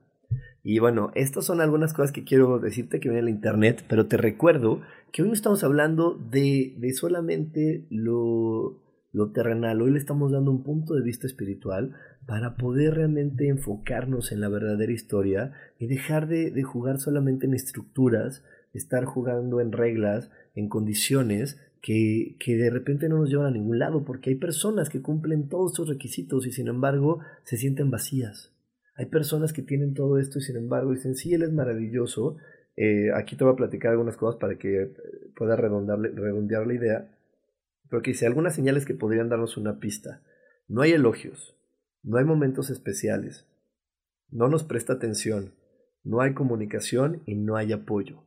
Y 0.63 0.79
bueno, 0.79 1.11
estas 1.13 1.45
son 1.45 1.59
algunas 1.59 1.93
cosas 1.93 2.11
que 2.11 2.23
quiero 2.23 2.57
decirte 2.59 2.99
que 2.99 3.09
viene 3.09 3.21
el 3.21 3.29
Internet, 3.29 3.83
pero 3.87 4.07
te 4.07 4.17
recuerdo 4.17 4.81
que 5.11 5.21
hoy 5.21 5.27
no 5.27 5.33
estamos 5.33 5.63
hablando 5.63 6.17
de, 6.31 6.73
de 6.77 6.93
solamente 6.93 7.85
lo, 7.89 8.81
lo 9.11 9.31
terrenal, 9.31 9.81
hoy 9.81 9.91
le 9.91 9.99
estamos 9.99 10.31
dando 10.31 10.51
un 10.51 10.63
punto 10.63 10.95
de 10.95 11.03
vista 11.03 11.27
espiritual 11.27 11.95
para 12.25 12.55
poder 12.55 12.95
realmente 12.95 13.47
enfocarnos 13.47 14.31
en 14.31 14.41
la 14.41 14.49
verdadera 14.49 14.91
historia 14.91 15.53
y 15.77 15.87
dejar 15.87 16.27
de, 16.27 16.63
jugar 16.63 16.99
solamente 16.99 17.45
en 17.45 17.53
estructuras, 17.53 18.43
estar 18.73 19.05
jugando 19.05 19.59
en 19.59 19.71
reglas, 19.71 20.31
en 20.55 20.69
condiciones 20.69 21.59
que, 21.81 22.37
que, 22.39 22.55
de 22.55 22.69
repente 22.69 23.09
no 23.09 23.17
nos 23.17 23.29
llevan 23.29 23.47
a 23.47 23.51
ningún 23.51 23.79
lado, 23.79 24.05
porque 24.05 24.29
hay 24.29 24.35
personas 24.35 24.89
que 24.89 25.01
cumplen 25.01 25.49
todos 25.49 25.71
estos 25.71 25.89
requisitos 25.89 26.47
y 26.47 26.51
sin 26.51 26.67
embargo 26.67 27.19
se 27.43 27.57
sienten 27.57 27.91
vacías. 27.91 28.53
Hay 28.95 29.07
personas 29.07 29.53
que 29.53 29.63
tienen 29.63 29.93
todo 29.93 30.19
esto 30.19 30.39
y 30.39 30.41
sin 30.41 30.55
embargo 30.55 30.91
dicen, 30.91 31.15
sí, 31.15 31.33
él 31.33 31.41
es 31.41 31.51
maravilloso. 31.51 32.37
Eh, 32.75 33.11
aquí 33.13 33.35
te 33.35 33.43
voy 33.43 33.53
a 33.53 33.57
platicar 33.57 33.91
algunas 33.91 34.17
cosas 34.17 34.39
para 34.39 34.57
que 34.57 34.93
pueda 35.35 35.55
redondear 35.55 36.67
la 36.67 36.73
idea. 36.73 37.11
Porque 37.89 38.11
dice 38.11 38.27
algunas 38.27 38.55
señales 38.55 38.85
que 38.85 38.93
podrían 38.93 39.29
darnos 39.29 39.57
una 39.57 39.79
pista. 39.79 40.21
No 40.67 40.81
hay 40.81 40.91
elogios, 40.91 41.55
no 42.03 42.17
hay 42.17 42.25
momentos 42.25 42.69
especiales. 42.69 43.47
No 44.29 44.49
nos 44.49 44.63
presta 44.63 44.93
atención. 44.93 45.53
No 46.03 46.21
hay 46.21 46.33
comunicación 46.33 47.23
y 47.25 47.35
no 47.35 47.55
hay 47.55 47.71
apoyo. 47.71 48.23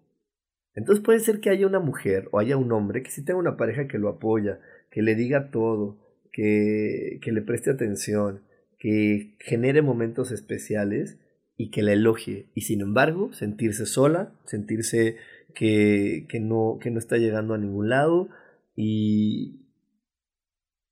Entonces 0.74 1.04
puede 1.04 1.20
ser 1.20 1.40
que 1.40 1.50
haya 1.50 1.66
una 1.66 1.80
mujer 1.80 2.28
o 2.32 2.38
haya 2.38 2.56
un 2.56 2.72
hombre 2.72 3.02
que 3.02 3.10
sí 3.10 3.24
tenga 3.24 3.38
una 3.38 3.56
pareja 3.56 3.86
que 3.86 3.98
lo 3.98 4.08
apoya, 4.08 4.60
que 4.90 5.02
le 5.02 5.14
diga 5.14 5.50
todo, 5.50 5.98
que, 6.32 7.18
que 7.22 7.32
le 7.32 7.42
preste 7.42 7.70
atención, 7.70 8.42
que 8.78 9.36
genere 9.40 9.82
momentos 9.82 10.32
especiales 10.32 11.18
y 11.56 11.70
que 11.70 11.82
la 11.82 11.92
elogie. 11.92 12.46
Y 12.54 12.62
sin 12.62 12.80
embargo, 12.80 13.32
sentirse 13.32 13.86
sola, 13.86 14.32
sentirse 14.44 15.16
que, 15.54 16.26
que, 16.28 16.40
no, 16.40 16.78
que 16.80 16.90
no 16.90 16.98
está 16.98 17.16
llegando 17.16 17.54
a 17.54 17.58
ningún 17.58 17.88
lado 17.88 18.28
y, 18.74 19.65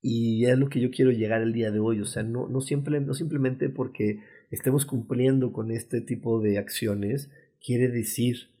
y 0.07 0.45
es 0.45 0.59
lo 0.59 0.69
que 0.69 0.79
yo 0.79 0.91
quiero 0.91 1.09
llegar 1.09 1.41
el 1.41 1.51
día 1.51 1.71
de 1.71 1.79
hoy. 1.79 1.99
O 1.99 2.05
sea, 2.05 2.21
no, 2.21 2.47
no, 2.47 2.59
no 2.59 3.13
simplemente 3.15 3.69
porque 3.69 4.19
estemos 4.51 4.85
cumpliendo 4.85 5.51
con 5.51 5.71
este 5.71 5.99
tipo 5.99 6.39
de 6.39 6.59
acciones, 6.59 7.31
quiere 7.59 7.87
decir 7.87 8.51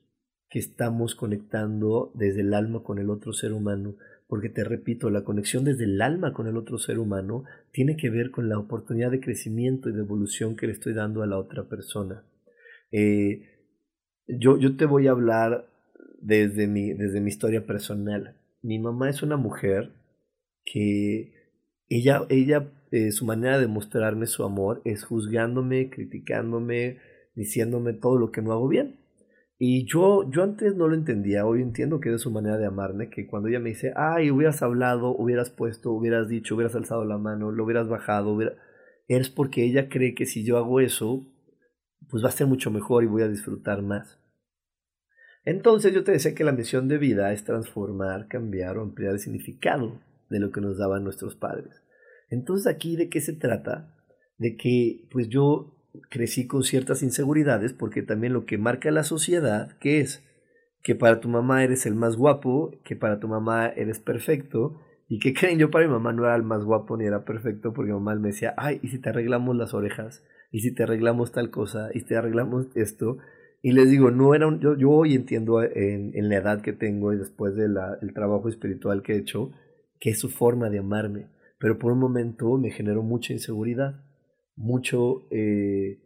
que 0.49 0.57
estamos 0.57 1.13
conectando 1.13 2.11
desde 2.15 2.41
el 2.41 2.55
alma 2.55 2.81
con 2.81 2.97
el 2.97 3.11
otro 3.11 3.31
ser 3.31 3.53
humano. 3.53 3.95
Porque 4.27 4.49
te 4.49 4.63
repito, 4.63 5.11
la 5.11 5.23
conexión 5.23 5.65
desde 5.65 5.83
el 5.83 6.01
alma 6.01 6.33
con 6.33 6.47
el 6.47 6.57
otro 6.57 6.79
ser 6.79 6.97
humano 6.97 7.43
tiene 7.71 7.95
que 7.95 8.09
ver 8.09 8.31
con 8.31 8.49
la 8.49 8.57
oportunidad 8.57 9.11
de 9.11 9.19
crecimiento 9.19 9.89
y 9.89 9.93
de 9.93 9.99
evolución 9.99 10.55
que 10.55 10.65
le 10.65 10.73
estoy 10.73 10.95
dando 10.95 11.21
a 11.21 11.27
la 11.27 11.37
otra 11.37 11.69
persona. 11.69 12.23
Eh, 12.91 13.43
yo, 14.27 14.57
yo 14.57 14.75
te 14.77 14.85
voy 14.85 15.05
a 15.05 15.11
hablar 15.11 15.69
desde 16.19 16.65
mi, 16.65 16.91
desde 16.93 17.21
mi 17.21 17.29
historia 17.29 17.67
personal. 17.67 18.35
Mi 18.63 18.79
mamá 18.79 19.11
es 19.11 19.21
una 19.21 19.37
mujer 19.37 19.91
que 20.65 21.34
ella, 21.89 22.25
ella 22.29 22.71
eh, 22.91 23.11
su 23.11 23.25
manera 23.25 23.59
de 23.59 23.67
mostrarme 23.67 24.25
su 24.25 24.43
amor 24.43 24.81
es 24.85 25.03
juzgándome, 25.03 25.89
criticándome, 25.89 26.99
diciéndome 27.35 27.93
todo 27.93 28.17
lo 28.17 28.31
que 28.31 28.41
no 28.41 28.51
hago 28.53 28.67
bien. 28.67 28.99
Y 29.57 29.85
yo, 29.85 30.29
yo 30.29 30.43
antes 30.43 30.75
no 30.75 30.87
lo 30.87 30.95
entendía, 30.95 31.45
hoy 31.45 31.61
entiendo 31.61 31.99
que 31.99 32.13
es 32.13 32.21
su 32.21 32.31
manera 32.31 32.57
de 32.57 32.65
amarme, 32.65 33.09
que 33.09 33.25
cuando 33.25 33.47
ella 33.47 33.59
me 33.59 33.69
dice, 33.69 33.93
ay, 33.95 34.29
hubieras 34.29 34.61
hablado, 34.61 35.15
hubieras 35.15 35.49
puesto, 35.49 35.91
hubieras 35.91 36.27
dicho, 36.27 36.55
hubieras 36.55 36.75
alzado 36.75 37.05
la 37.05 37.17
mano, 37.17 37.51
lo 37.51 37.63
hubieras 37.63 37.87
bajado, 37.87 38.37
es 39.07 39.29
porque 39.29 39.63
ella 39.63 39.87
cree 39.87 40.13
que 40.13 40.25
si 40.25 40.43
yo 40.43 40.57
hago 40.57 40.81
eso, 40.81 41.25
pues 42.09 42.23
va 42.23 42.29
a 42.29 42.33
ser 42.33 42.47
mucho 42.47 42.69
mejor 42.69 43.03
y 43.03 43.07
voy 43.07 43.21
a 43.21 43.29
disfrutar 43.29 43.81
más. 43.81 44.19
Entonces 45.45 45.93
yo 45.93 46.03
te 46.03 46.11
decía 46.11 46.35
que 46.35 46.43
la 46.43 46.51
misión 46.51 46.87
de 46.87 46.97
vida 46.97 47.31
es 47.31 47.45
transformar, 47.45 48.27
cambiar 48.27 48.77
o 48.77 48.81
ampliar 48.81 49.13
el 49.13 49.19
significado 49.19 50.01
de 50.29 50.39
lo 50.39 50.51
que 50.51 50.61
nos 50.61 50.77
daban 50.77 51.03
nuestros 51.03 51.35
padres. 51.35 51.83
Entonces 52.29 52.67
aquí 52.67 52.95
de 52.95 53.09
qué 53.09 53.21
se 53.21 53.33
trata? 53.33 53.95
De 54.37 54.57
que 54.57 55.07
pues 55.11 55.29
yo 55.29 55.75
crecí 56.09 56.47
con 56.47 56.63
ciertas 56.63 57.03
inseguridades 57.03 57.73
porque 57.73 58.01
también 58.01 58.33
lo 58.33 58.45
que 58.45 58.57
marca 58.57 58.91
la 58.91 59.03
sociedad, 59.03 59.77
que 59.79 59.99
es 59.99 60.23
que 60.83 60.95
para 60.95 61.19
tu 61.19 61.29
mamá 61.29 61.63
eres 61.63 61.85
el 61.85 61.95
más 61.95 62.15
guapo, 62.15 62.79
que 62.83 62.95
para 62.95 63.19
tu 63.19 63.27
mamá 63.27 63.67
eres 63.67 63.99
perfecto, 63.99 64.79
y 65.07 65.19
que 65.19 65.33
creen, 65.39 65.59
yo 65.59 65.71
para 65.71 65.87
mi 65.87 65.91
mamá 65.91 66.13
no 66.13 66.25
era 66.25 66.35
el 66.35 66.43
más 66.43 66.63
guapo 66.63 66.97
ni 66.97 67.05
era 67.05 67.25
perfecto 67.25 67.73
porque 67.73 67.91
mi 67.91 67.97
mamá 67.97 68.15
me 68.15 68.29
decía, 68.29 68.53
ay, 68.57 68.79
¿y 68.81 68.89
si 68.89 68.99
te 68.99 69.09
arreglamos 69.09 69.55
las 69.55 69.73
orejas? 69.73 70.23
¿Y 70.51 70.61
si 70.61 70.73
te 70.73 70.83
arreglamos 70.83 71.31
tal 71.31 71.49
cosa? 71.49 71.89
¿Y 71.93 72.01
si 72.01 72.05
te 72.05 72.15
arreglamos 72.15 72.67
esto? 72.75 73.17
Y 73.61 73.71
les 73.71 73.89
digo, 73.89 74.11
no 74.11 74.35
era 74.35 74.45
un, 74.47 74.59
yo, 74.59 74.77
yo 74.77 74.91
hoy 74.91 75.15
entiendo 75.15 75.63
en, 75.63 76.29
la 76.29 76.35
edad 76.35 76.61
que 76.61 76.71
tengo 76.71 77.13
y 77.13 77.17
después 77.17 77.55
del 77.55 77.75
el 78.01 78.13
trabajo 78.13 78.47
espiritual 78.47 79.01
que 79.01 79.13
he 79.13 79.17
hecho, 79.17 79.51
que 79.99 80.11
es 80.11 80.19
su 80.19 80.29
forma 80.29 80.69
de 80.69 80.79
amarme. 80.79 81.27
Pero 81.59 81.79
por 81.79 81.91
un 81.91 81.99
momento 81.99 82.57
me 82.57 82.71
generó 82.71 83.03
mucha 83.03 83.33
inseguridad, 83.33 84.03
mucho, 84.55 85.27
eh, 85.31 85.99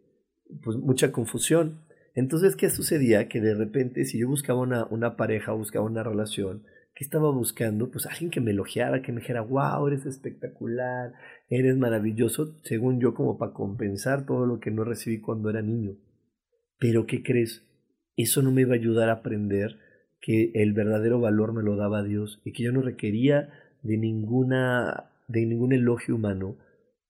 pues 0.64 0.78
mucha 0.78 1.12
confusión. 1.12 1.82
Entonces, 2.16 2.56
¿qué 2.56 2.70
sucedía? 2.70 3.28
Que 3.28 3.42
de 3.42 3.56
repente, 3.56 4.06
si 4.06 4.20
yo 4.20 4.28
buscaba 4.28 4.60
una, 4.60 4.86
una 4.86 5.16
pareja, 5.16 5.54
buscaba 5.54 5.86
una 5.86 6.04
relación, 6.04 6.64
¿qué 6.96 7.04
estaba 7.04 7.32
buscando? 7.32 7.92
Pues 7.92 8.06
alguien 8.06 8.30
que 8.30 8.42
me 8.42 8.52
elogiara, 8.52 9.02
que 9.02 9.12
me 9.12 9.22
dijera, 9.22 9.42
wow, 9.42 9.88
eres 9.88 10.06
espectacular, 10.06 11.14
eres 11.50 11.78
maravilloso, 11.78 12.60
según 12.64 13.00
yo, 13.00 13.14
como 13.14 13.38
para 13.38 13.54
compensar 13.54 14.26
todo 14.26 14.46
lo 14.46 14.60
que 14.60 14.72
no 14.72 14.84
recibí 14.84 15.20
cuando 15.20 15.50
era 15.50 15.62
niño. 15.62 15.98
Pero, 16.78 17.06
¿qué 17.06 17.24
crees? 17.24 17.66
Eso 18.16 18.42
no 18.42 18.52
me 18.52 18.62
iba 18.62 18.74
a 18.74 18.78
ayudar 18.78 19.10
a 19.10 19.14
aprender 19.14 19.78
que 20.22 20.52
el 20.54 20.74
verdadero 20.74 21.20
valor 21.20 21.54
me 21.54 21.64
lo 21.64 21.76
daba 21.76 22.04
Dios 22.04 22.42
y 22.44 22.52
que 22.52 22.64
yo 22.64 22.72
no 22.72 22.82
requería 22.82 23.50
de 23.82 23.98
ninguna 23.98 25.10
de 25.28 25.46
ningún 25.46 25.74
elogio 25.74 26.16
humano, 26.16 26.58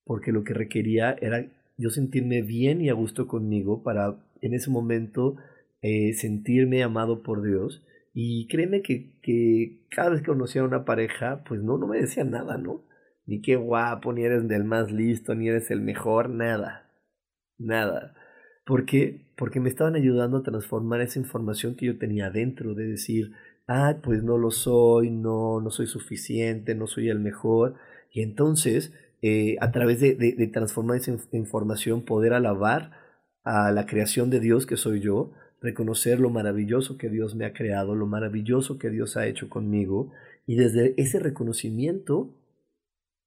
porque 0.03 0.31
lo 0.31 0.43
que 0.43 0.53
requería 0.53 1.15
era 1.21 1.45
yo 1.77 1.89
sentirme 1.89 2.41
bien 2.41 2.81
y 2.81 2.89
a 2.89 2.93
gusto 2.93 3.27
conmigo 3.27 3.81
para 3.81 4.17
en 4.41 4.53
ese 4.53 4.69
momento 4.69 5.37
eh, 5.81 6.13
sentirme 6.13 6.83
amado 6.83 7.23
por 7.23 7.41
Dios. 7.41 7.85
Y 8.13 8.47
créeme 8.47 8.81
que, 8.81 9.19
que 9.21 9.85
cada 9.89 10.09
vez 10.09 10.21
que 10.21 10.27
conocía 10.27 10.61
a 10.61 10.65
una 10.65 10.83
pareja, 10.83 11.43
pues 11.47 11.61
no, 11.61 11.77
no 11.77 11.87
me 11.87 11.99
decía 11.99 12.25
nada, 12.25 12.57
¿no? 12.57 12.83
Ni 13.25 13.41
qué 13.41 13.55
guapo, 13.55 14.11
ni 14.11 14.23
eres 14.23 14.47
del 14.47 14.65
más 14.65 14.91
listo, 14.91 15.35
ni 15.35 15.47
eres 15.47 15.71
el 15.71 15.81
mejor, 15.81 16.29
nada. 16.29 16.91
Nada. 17.57 18.15
¿Por 18.65 18.85
qué? 18.85 19.21
Porque 19.37 19.59
me 19.59 19.69
estaban 19.69 19.95
ayudando 19.95 20.37
a 20.37 20.43
transformar 20.43 21.01
esa 21.01 21.19
información 21.19 21.75
que 21.75 21.85
yo 21.85 21.97
tenía 21.97 22.27
adentro, 22.27 22.73
de 22.73 22.87
decir, 22.87 23.31
ah, 23.69 23.99
pues 24.01 24.23
no 24.23 24.37
lo 24.37 24.49
soy, 24.49 25.11
no, 25.11 25.61
no 25.61 25.69
soy 25.69 25.85
suficiente, 25.85 26.73
no 26.73 26.87
soy 26.87 27.09
el 27.09 27.19
mejor. 27.19 27.75
Y 28.11 28.23
entonces, 28.23 28.91
eh, 29.21 29.57
a 29.61 29.71
través 29.71 29.99
de, 29.99 30.15
de, 30.15 30.47
transformar 30.47 30.97
esa 30.97 31.15
información, 31.31 32.01
poder 32.01 32.33
alabar 32.33 32.91
a 33.43 33.71
la 33.71 33.85
creación 33.85 34.31
de 34.31 34.39
Dios 34.39 34.65
que 34.65 34.75
soy 34.75 35.01
yo, 35.01 35.33
reconocer 35.61 36.19
lo 36.19 36.31
maravilloso 36.31 36.97
que 36.97 37.09
Dios 37.09 37.35
me 37.35 37.45
ha 37.45 37.53
creado, 37.53 37.93
lo 37.93 38.07
maravilloso 38.07 38.79
que 38.79 38.89
Dios 38.89 39.17
ha 39.17 39.27
hecho 39.27 39.49
conmigo, 39.49 40.11
y 40.47 40.55
desde 40.55 40.95
ese 40.97 41.19
reconocimiento 41.19 42.35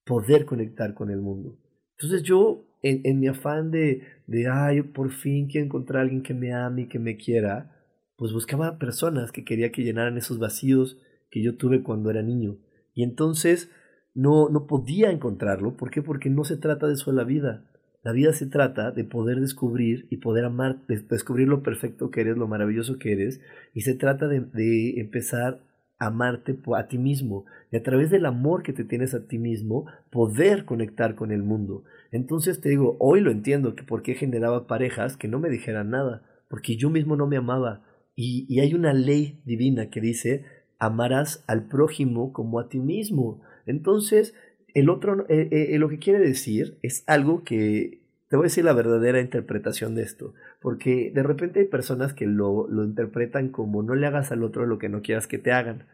poder 0.05 0.45
conectar 0.45 0.95
con 0.95 1.11
el 1.11 1.21
mundo. 1.21 1.57
Entonces 1.93 2.25
yo, 2.25 2.65
en, 2.83 3.01
en 3.05 3.21
mi 3.21 3.29
afán 3.29 3.71
de, 3.71 4.03
de, 4.27 4.49
ay, 4.49 4.83
por 4.83 5.13
fin 5.13 5.47
quiero 5.47 5.67
encontrar 5.67 6.01
a 6.01 6.03
alguien 6.03 6.25
que 6.25 6.35
me 6.35 6.53
ame 6.53 6.83
y 6.83 6.89
que 6.89 6.99
me 6.99 7.17
quiera, 7.17 7.82
pues 8.23 8.33
buscaba 8.33 8.79
personas 8.79 9.33
que 9.33 9.45
quería 9.45 9.73
que 9.73 9.83
llenaran 9.83 10.17
esos 10.17 10.39
vacíos 10.39 10.97
que 11.29 11.43
yo 11.43 11.57
tuve 11.57 11.83
cuando 11.83 12.09
era 12.09 12.23
niño. 12.23 12.57
Y 12.95 13.03
entonces 13.03 13.69
no, 14.15 14.49
no 14.49 14.69
podía 14.69 15.11
encontrarlo. 15.11 15.77
¿Por 15.77 15.91
qué? 15.91 16.03
Porque 16.03 16.31
no 16.31 16.45
se 16.45 16.57
trata 16.57 16.87
de 16.87 16.93
eso 16.93 17.11
la 17.11 17.25
vida. 17.25 17.65
La 18.05 18.13
vida 18.13 18.33
se 18.33 18.47
trata 18.47 18.93
de 18.93 19.03
poder 19.03 19.41
descubrir 19.41 20.07
y 20.09 20.19
poder 20.19 20.45
amar, 20.45 20.87
de 20.87 21.01
descubrir 21.01 21.49
lo 21.49 21.65
perfecto 21.65 22.13
que 22.13 22.21
eres, 22.21 22.37
lo 22.37 22.47
maravilloso 22.47 22.97
que 22.97 23.11
eres, 23.11 23.41
y 23.75 23.81
se 23.81 23.95
trata 23.95 24.29
de, 24.29 24.39
de 24.39 25.01
empezar 25.01 25.59
a 25.99 26.07
amarte 26.07 26.57
a 26.77 26.87
ti 26.87 26.99
mismo 26.99 27.47
y 27.73 27.77
a 27.77 27.83
través 27.83 28.13
del 28.13 28.25
amor 28.25 28.63
que 28.63 28.73
te 28.73 28.85
tienes 28.85 29.15
a 29.15 29.27
ti 29.27 29.39
mismo 29.39 29.87
poder 30.13 30.65
conectar 30.65 31.17
con 31.17 31.33
el 31.33 31.43
mundo. 31.43 31.83
Entonces 32.13 32.61
te 32.61 32.69
digo, 32.69 32.97
hoy 33.01 33.21
lo 33.21 33.33
entiendo 33.33 33.75
que 33.75 33.83
por 33.83 34.03
qué 34.03 34.15
generaba 34.15 34.69
parejas 34.69 35.17
que 35.17 35.27
no 35.27 35.41
me 35.41 35.51
dijeran 35.51 35.91
nada, 35.91 36.23
porque 36.49 36.77
yo 36.77 36.89
mismo 36.89 37.17
no 37.17 37.27
me 37.27 37.37
amaba. 37.37 37.83
Y, 38.25 38.61
hay 38.61 38.73
una 38.75 38.93
ley 38.93 39.41
divina 39.45 39.91
que 39.91 40.01
dice, 40.01 40.45
amarás 40.79 41.43
al 41.49 41.67
prójimo 41.67 42.33
como 42.33 42.61
a 42.61 42.69
ti 42.69 42.79
mismo. 42.79 43.43
Entonces, 43.67 44.35
el 44.75 44.91
otro, 44.91 45.27
eh, 45.29 45.49
eh, 45.51 45.79
lo 45.79 45.89
que 45.89 45.99
quiere 45.99 46.21
decir 46.21 46.79
es 46.83 47.03
algo 47.09 47.43
que 47.43 48.01
te 48.29 48.37
voy 48.37 48.45
a 48.45 48.47
decir 48.47 48.65
la 48.65 48.75
verdadera 48.75 49.21
interpretación 49.21 49.97
de 49.97 50.05
esto, 50.05 50.35
porque 50.61 51.11
de 51.13 51.25
repente 51.25 51.61
hay 51.61 51.67
personas 51.67 52.15
que 52.15 52.27
lo, 52.27 52.69
lo 52.69 52.85
interpretan 52.85 53.49
como 53.49 53.83
no 53.83 53.97
le 53.97 54.07
hagas 54.07 54.31
al 54.31 54.45
otro 54.45 54.67
lo 54.67 54.79
que 54.79 54.89
no 54.89 55.03
quieras 55.03 55.27
que 55.27 55.39
te 55.39 55.51
hagan. 55.51 55.89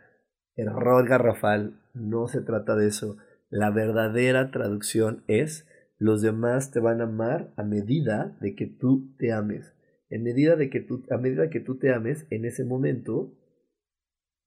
Error 0.55 1.09
garrafal, 1.09 1.81
no 1.95 2.29
se 2.29 2.43
trata 2.43 2.77
de 2.77 2.89
eso. 2.89 3.17
La 3.49 3.71
verdadera 3.71 4.51
traducción 4.51 5.25
es 5.29 5.67
los 5.97 6.21
demás 6.21 6.73
te 6.73 6.79
van 6.79 7.01
a 7.01 7.05
amar 7.05 7.53
a 7.57 7.63
medida 7.63 8.37
de 8.43 8.55
que 8.55 8.67
tú 8.67 9.09
te 9.19 9.33
ames. 9.33 9.78
En 10.11 10.23
medida 10.23 10.57
de 10.57 10.71
que 10.71 10.87
a 11.11 11.19
medida 11.19 11.51
que 11.51 11.61
tú 11.61 11.79
te 11.79 11.93
ames, 11.93 12.27
en 12.31 12.45
ese 12.45 12.65
momento, 12.65 13.35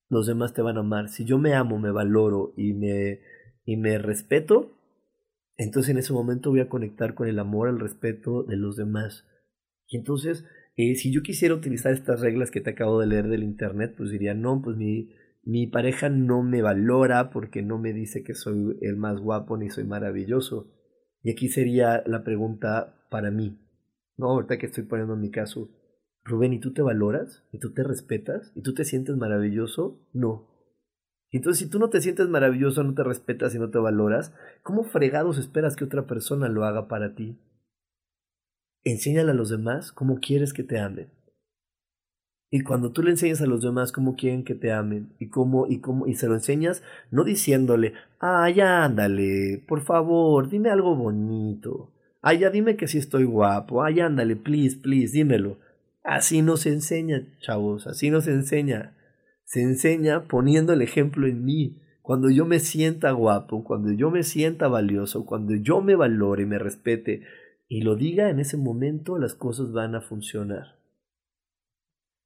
los 0.09 0.27
demás 0.27 0.53
te 0.53 0.61
van 0.61 0.77
a 0.77 0.81
amar. 0.81 1.09
Si 1.09 1.23
yo 1.23 1.37
me 1.37 1.53
amo, 1.53 1.79
me 1.79 1.91
valoro 1.91 2.53
y 2.57 2.73
me, 2.73 3.21
y 3.63 3.77
me 3.77 3.97
respeto, 3.97 4.77
entonces 5.57 5.91
en 5.91 5.97
ese 5.97 6.13
momento 6.13 6.49
voy 6.49 6.61
a 6.61 6.69
conectar 6.69 7.13
con 7.13 7.27
el 7.27 7.39
amor, 7.39 7.69
el 7.69 7.79
respeto 7.79 8.43
de 8.43 8.57
los 8.57 8.75
demás. 8.75 9.27
Y 9.87 9.97
entonces, 9.97 10.45
eh, 10.75 10.95
si 10.95 11.13
yo 11.13 11.21
quisiera 11.21 11.53
utilizar 11.53 11.93
estas 11.93 12.21
reglas 12.21 12.49
que 12.49 12.61
te 12.61 12.71
acabo 12.71 12.99
de 12.99 13.07
leer 13.07 13.27
del 13.27 13.43
internet, 13.43 13.93
pues 13.95 14.09
diría, 14.09 14.33
no, 14.33 14.61
pues 14.63 14.77
mi, 14.77 15.11
mi 15.43 15.67
pareja 15.67 16.09
no 16.09 16.43
me 16.43 16.61
valora 16.61 17.29
porque 17.29 17.61
no 17.61 17.77
me 17.77 17.93
dice 17.93 18.23
que 18.23 18.33
soy 18.33 18.77
el 18.81 18.97
más 18.97 19.19
guapo 19.19 19.57
ni 19.57 19.69
soy 19.69 19.83
maravilloso. 19.83 20.71
Y 21.23 21.31
aquí 21.31 21.49
sería 21.49 22.03
la 22.05 22.23
pregunta 22.23 23.05
para 23.09 23.29
mí. 23.31 23.59
No, 24.21 24.29
ahorita 24.29 24.59
que 24.59 24.67
estoy 24.67 24.83
poniendo 24.83 25.15
en 25.15 25.19
mi 25.19 25.31
caso, 25.31 25.67
Rubén, 26.23 26.53
¿y 26.53 26.59
tú 26.59 26.73
te 26.73 26.83
valoras? 26.83 27.43
¿Y 27.51 27.57
tú 27.57 27.73
te 27.73 27.81
respetas? 27.83 28.51
¿Y 28.53 28.61
tú 28.61 28.75
te 28.75 28.85
sientes 28.85 29.17
maravilloso? 29.17 29.99
No. 30.13 30.47
Entonces, 31.31 31.57
si 31.57 31.67
tú 31.67 31.79
no 31.79 31.89
te 31.89 32.01
sientes 32.01 32.27
maravilloso, 32.29 32.83
no 32.83 32.93
te 32.93 33.03
respetas 33.03 33.55
y 33.55 33.57
no 33.57 33.71
te 33.71 33.79
valoras, 33.79 34.31
¿cómo 34.61 34.83
fregados 34.83 35.39
esperas 35.39 35.75
que 35.75 35.85
otra 35.85 36.05
persona 36.05 36.49
lo 36.49 36.65
haga 36.65 36.87
para 36.87 37.15
ti? 37.15 37.35
Enséñale 38.83 39.31
a 39.31 39.33
los 39.33 39.49
demás 39.49 39.91
cómo 39.91 40.19
quieres 40.19 40.53
que 40.53 40.61
te 40.61 40.77
amen. 40.77 41.09
Y 42.51 42.61
cuando 42.61 42.91
tú 42.91 43.01
le 43.01 43.09
enseñas 43.09 43.41
a 43.41 43.47
los 43.47 43.63
demás 43.63 43.91
cómo 43.91 44.15
quieren 44.15 44.43
que 44.43 44.53
te 44.53 44.71
amen 44.71 45.15
y 45.17 45.29
cómo 45.29 45.65
y 45.65 45.79
cómo 45.79 46.05
y 46.05 46.13
se 46.13 46.27
lo 46.27 46.35
enseñas 46.35 46.83
no 47.09 47.23
diciéndole, 47.23 47.93
"Ay, 48.19 48.59
ándale, 48.59 49.63
por 49.67 49.81
favor, 49.81 50.47
dime 50.47 50.69
algo 50.69 50.95
bonito." 50.95 51.91
Ay, 52.21 52.39
ya 52.39 52.49
dime 52.49 52.75
que 52.75 52.87
sí 52.87 52.99
estoy 52.99 53.23
guapo. 53.23 53.83
Ay, 53.83 53.99
ándale, 53.99 54.35
please, 54.35 54.77
please, 54.77 55.13
dímelo. 55.13 55.57
Así 56.03 56.41
no 56.41 56.57
se 56.57 56.69
enseña, 56.69 57.27
chavos, 57.39 57.87
así 57.87 58.09
no 58.09 58.21
se 58.21 58.31
enseña. 58.31 58.95
Se 59.43 59.61
enseña 59.61 60.27
poniendo 60.27 60.73
el 60.73 60.81
ejemplo 60.81 61.27
en 61.27 61.43
mí. 61.43 61.77
Cuando 62.01 62.29
yo 62.29 62.45
me 62.45 62.59
sienta 62.59 63.11
guapo, 63.11 63.63
cuando 63.63 63.91
yo 63.91 64.09
me 64.09 64.23
sienta 64.23 64.67
valioso, 64.67 65.25
cuando 65.25 65.55
yo 65.55 65.81
me 65.81 65.95
valore 65.95 66.45
me 66.45 66.57
respete 66.57 67.23
y 67.67 67.81
lo 67.81 67.95
diga, 67.95 68.29
en 68.29 68.39
ese 68.39 68.57
momento 68.57 69.17
las 69.17 69.35
cosas 69.35 69.71
van 69.71 69.95
a 69.95 70.01
funcionar. 70.01 70.79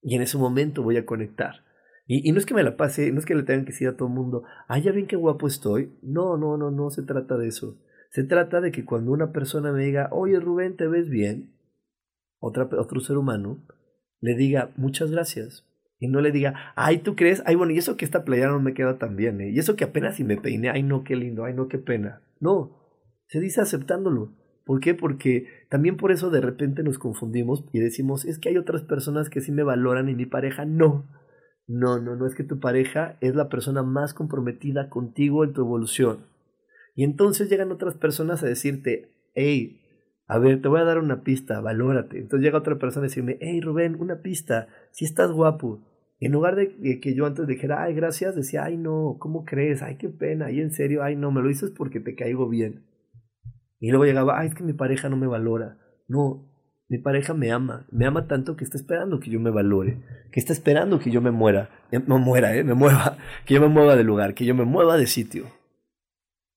Y 0.02 0.16
en 0.16 0.22
ese 0.22 0.38
momento 0.38 0.82
voy 0.82 0.98
a 0.98 1.06
conectar. 1.06 1.64
Y, 2.08 2.28
y, 2.28 2.32
no 2.32 2.40
es 2.40 2.46
que 2.46 2.54
me 2.54 2.64
la 2.64 2.78
pase, 2.78 3.12
no 3.12 3.20
es 3.20 3.26
que 3.26 3.36
le 3.36 3.44
tengan 3.44 3.66
que 3.66 3.72
decir 3.72 3.88
a 3.88 3.98
todo 3.98 4.08
el 4.08 4.14
mundo, 4.14 4.44
ay, 4.68 4.84
ya 4.84 4.92
ven 4.92 5.08
qué 5.08 5.16
guapo 5.16 5.48
estoy. 5.48 5.98
No, 6.04 6.38
no, 6.38 6.58
no, 6.58 6.72
no 6.72 6.90
se 6.92 7.04
trata 7.04 7.38
de 7.38 7.48
eso. 7.48 7.78
Se 8.16 8.24
trata 8.24 8.62
de 8.62 8.72
que 8.72 8.86
cuando 8.86 9.12
una 9.12 9.34
persona 9.34 9.74
me 9.74 9.84
diga, 9.84 10.08
oye 10.14 10.40
Rubén, 10.40 10.78
te 10.78 10.88
ves 10.88 11.10
bien, 11.10 11.52
otra, 12.40 12.70
otro 12.80 13.02
ser 13.02 13.18
humano, 13.18 13.68
le 14.22 14.36
diga 14.36 14.72
muchas 14.78 15.12
gracias. 15.12 15.66
Y 16.00 16.08
no 16.08 16.22
le 16.22 16.32
diga, 16.32 16.72
ay, 16.78 17.00
¿tú 17.00 17.18
crees? 17.18 17.44
Ay, 17.46 17.56
bueno, 17.56 17.74
y 17.74 17.78
eso 17.78 17.98
que 17.98 18.06
esta 18.06 18.24
playera 18.24 18.52
no 18.52 18.62
me 18.62 18.74
queda 18.74 18.98
tan 19.00 19.18
bien, 19.18 19.42
¿eh? 19.42 19.50
Y 19.50 19.60
eso 19.60 19.76
que 19.76 19.84
apenas 19.84 20.16
si 20.16 20.24
me 20.24 20.38
peiné, 20.38 20.70
ay, 20.70 20.82
no, 20.82 21.04
qué 21.04 21.18
lindo, 21.18 21.44
ay, 21.44 21.54
no, 21.54 21.68
qué 21.68 21.78
pena. 21.78 22.22
No, 22.40 22.78
se 23.28 23.42
dice 23.42 23.60
aceptándolo. 23.60 24.34
¿Por 24.64 24.80
qué? 24.80 24.94
Porque 24.94 25.48
también 25.70 25.98
por 25.98 26.14
eso 26.14 26.30
de 26.30 26.40
repente 26.40 26.84
nos 26.84 26.98
confundimos 26.98 27.66
y 27.74 27.82
decimos, 27.82 28.24
es 28.24 28.40
que 28.40 28.48
hay 28.48 28.58
otras 28.58 28.84
personas 28.84 29.30
que 29.30 29.42
sí 29.42 29.52
me 29.52 29.64
valoran 29.64 30.08
y 30.08 30.16
mi 30.16 30.26
pareja 30.26 30.64
no. 30.64 31.06
No, 31.68 32.00
no, 32.00 32.16
no 32.16 32.26
es 32.26 32.34
que 32.34 32.46
tu 32.46 32.62
pareja 32.62 33.18
es 33.20 33.36
la 33.36 33.50
persona 33.50 33.84
más 33.84 34.14
comprometida 34.14 34.88
contigo 34.88 35.44
en 35.44 35.52
tu 35.52 35.64
evolución. 35.64 36.34
Y 36.96 37.04
entonces 37.04 37.50
llegan 37.50 37.72
otras 37.72 37.96
personas 37.96 38.42
a 38.42 38.48
decirte, 38.48 39.10
hey, 39.36 39.82
A 40.28 40.40
ver, 40.40 40.60
te 40.60 40.68
voy 40.68 40.82
a 40.82 40.86
dar 40.86 40.98
una 40.98 41.24
pista, 41.24 41.62
valórate. 41.62 42.18
Entonces 42.18 42.44
llega 42.44 42.58
otra 42.58 42.80
persona 42.80 43.06
y 43.06 43.10
decirme, 43.10 43.38
hey 43.42 43.62
Rubén, 43.62 43.96
una 44.00 44.22
pista, 44.24 44.68
si 44.92 45.06
estás 45.06 45.32
guapo. 45.32 45.84
En 46.20 46.32
lugar 46.32 46.56
de 46.56 47.00
que 47.00 47.14
yo 47.14 47.28
antes 47.28 47.46
dijera, 47.46 47.84
ay, 47.84 47.94
gracias, 47.94 48.36
decía, 48.36 48.64
ay, 48.64 48.78
no, 48.78 49.18
¿cómo 49.20 49.46
crees? 49.46 49.84
Ay, 49.84 49.98
qué 49.98 50.10
pena, 50.10 50.50
y 50.50 50.62
en 50.62 50.72
serio, 50.72 51.04
ay, 51.04 51.16
no, 51.16 51.30
me 51.30 51.42
lo 51.42 51.50
dices 51.50 51.72
porque 51.78 52.00
te 52.00 52.16
caigo 52.16 52.50
bien. 52.50 52.86
Y 53.80 53.90
luego 53.90 54.06
llegaba, 54.06 54.40
ay, 54.40 54.48
es 54.48 54.56
que 54.56 54.64
mi 54.64 54.74
pareja 54.74 55.10
no 55.10 55.18
me 55.18 55.28
valora. 55.28 55.78
No, 56.08 56.50
mi 56.88 57.00
pareja 57.00 57.34
me 57.34 57.52
ama, 57.52 57.86
me 57.92 58.06
ama 58.06 58.28
tanto 58.28 58.56
que 58.56 58.64
está 58.64 58.78
esperando 58.78 59.20
que 59.20 59.30
yo 59.30 59.40
me 59.40 59.50
valore, 59.50 60.02
que 60.32 60.40
está 60.40 60.54
esperando 60.54 61.00
que 61.00 61.12
yo 61.12 61.22
me 61.22 61.32
muera, 61.32 61.70
eh, 61.92 62.00
no 62.06 62.20
muera, 62.20 62.56
eh, 62.56 62.64
me 62.64 62.76
mueva, 62.76 63.18
que 63.46 63.56
yo 63.56 63.62
me 63.62 63.68
mueva 63.68 63.96
de 63.96 64.04
lugar, 64.04 64.34
que 64.36 64.46
yo 64.46 64.56
me 64.56 64.66
mueva 64.66 64.98
de 64.98 65.08
sitio, 65.08 65.46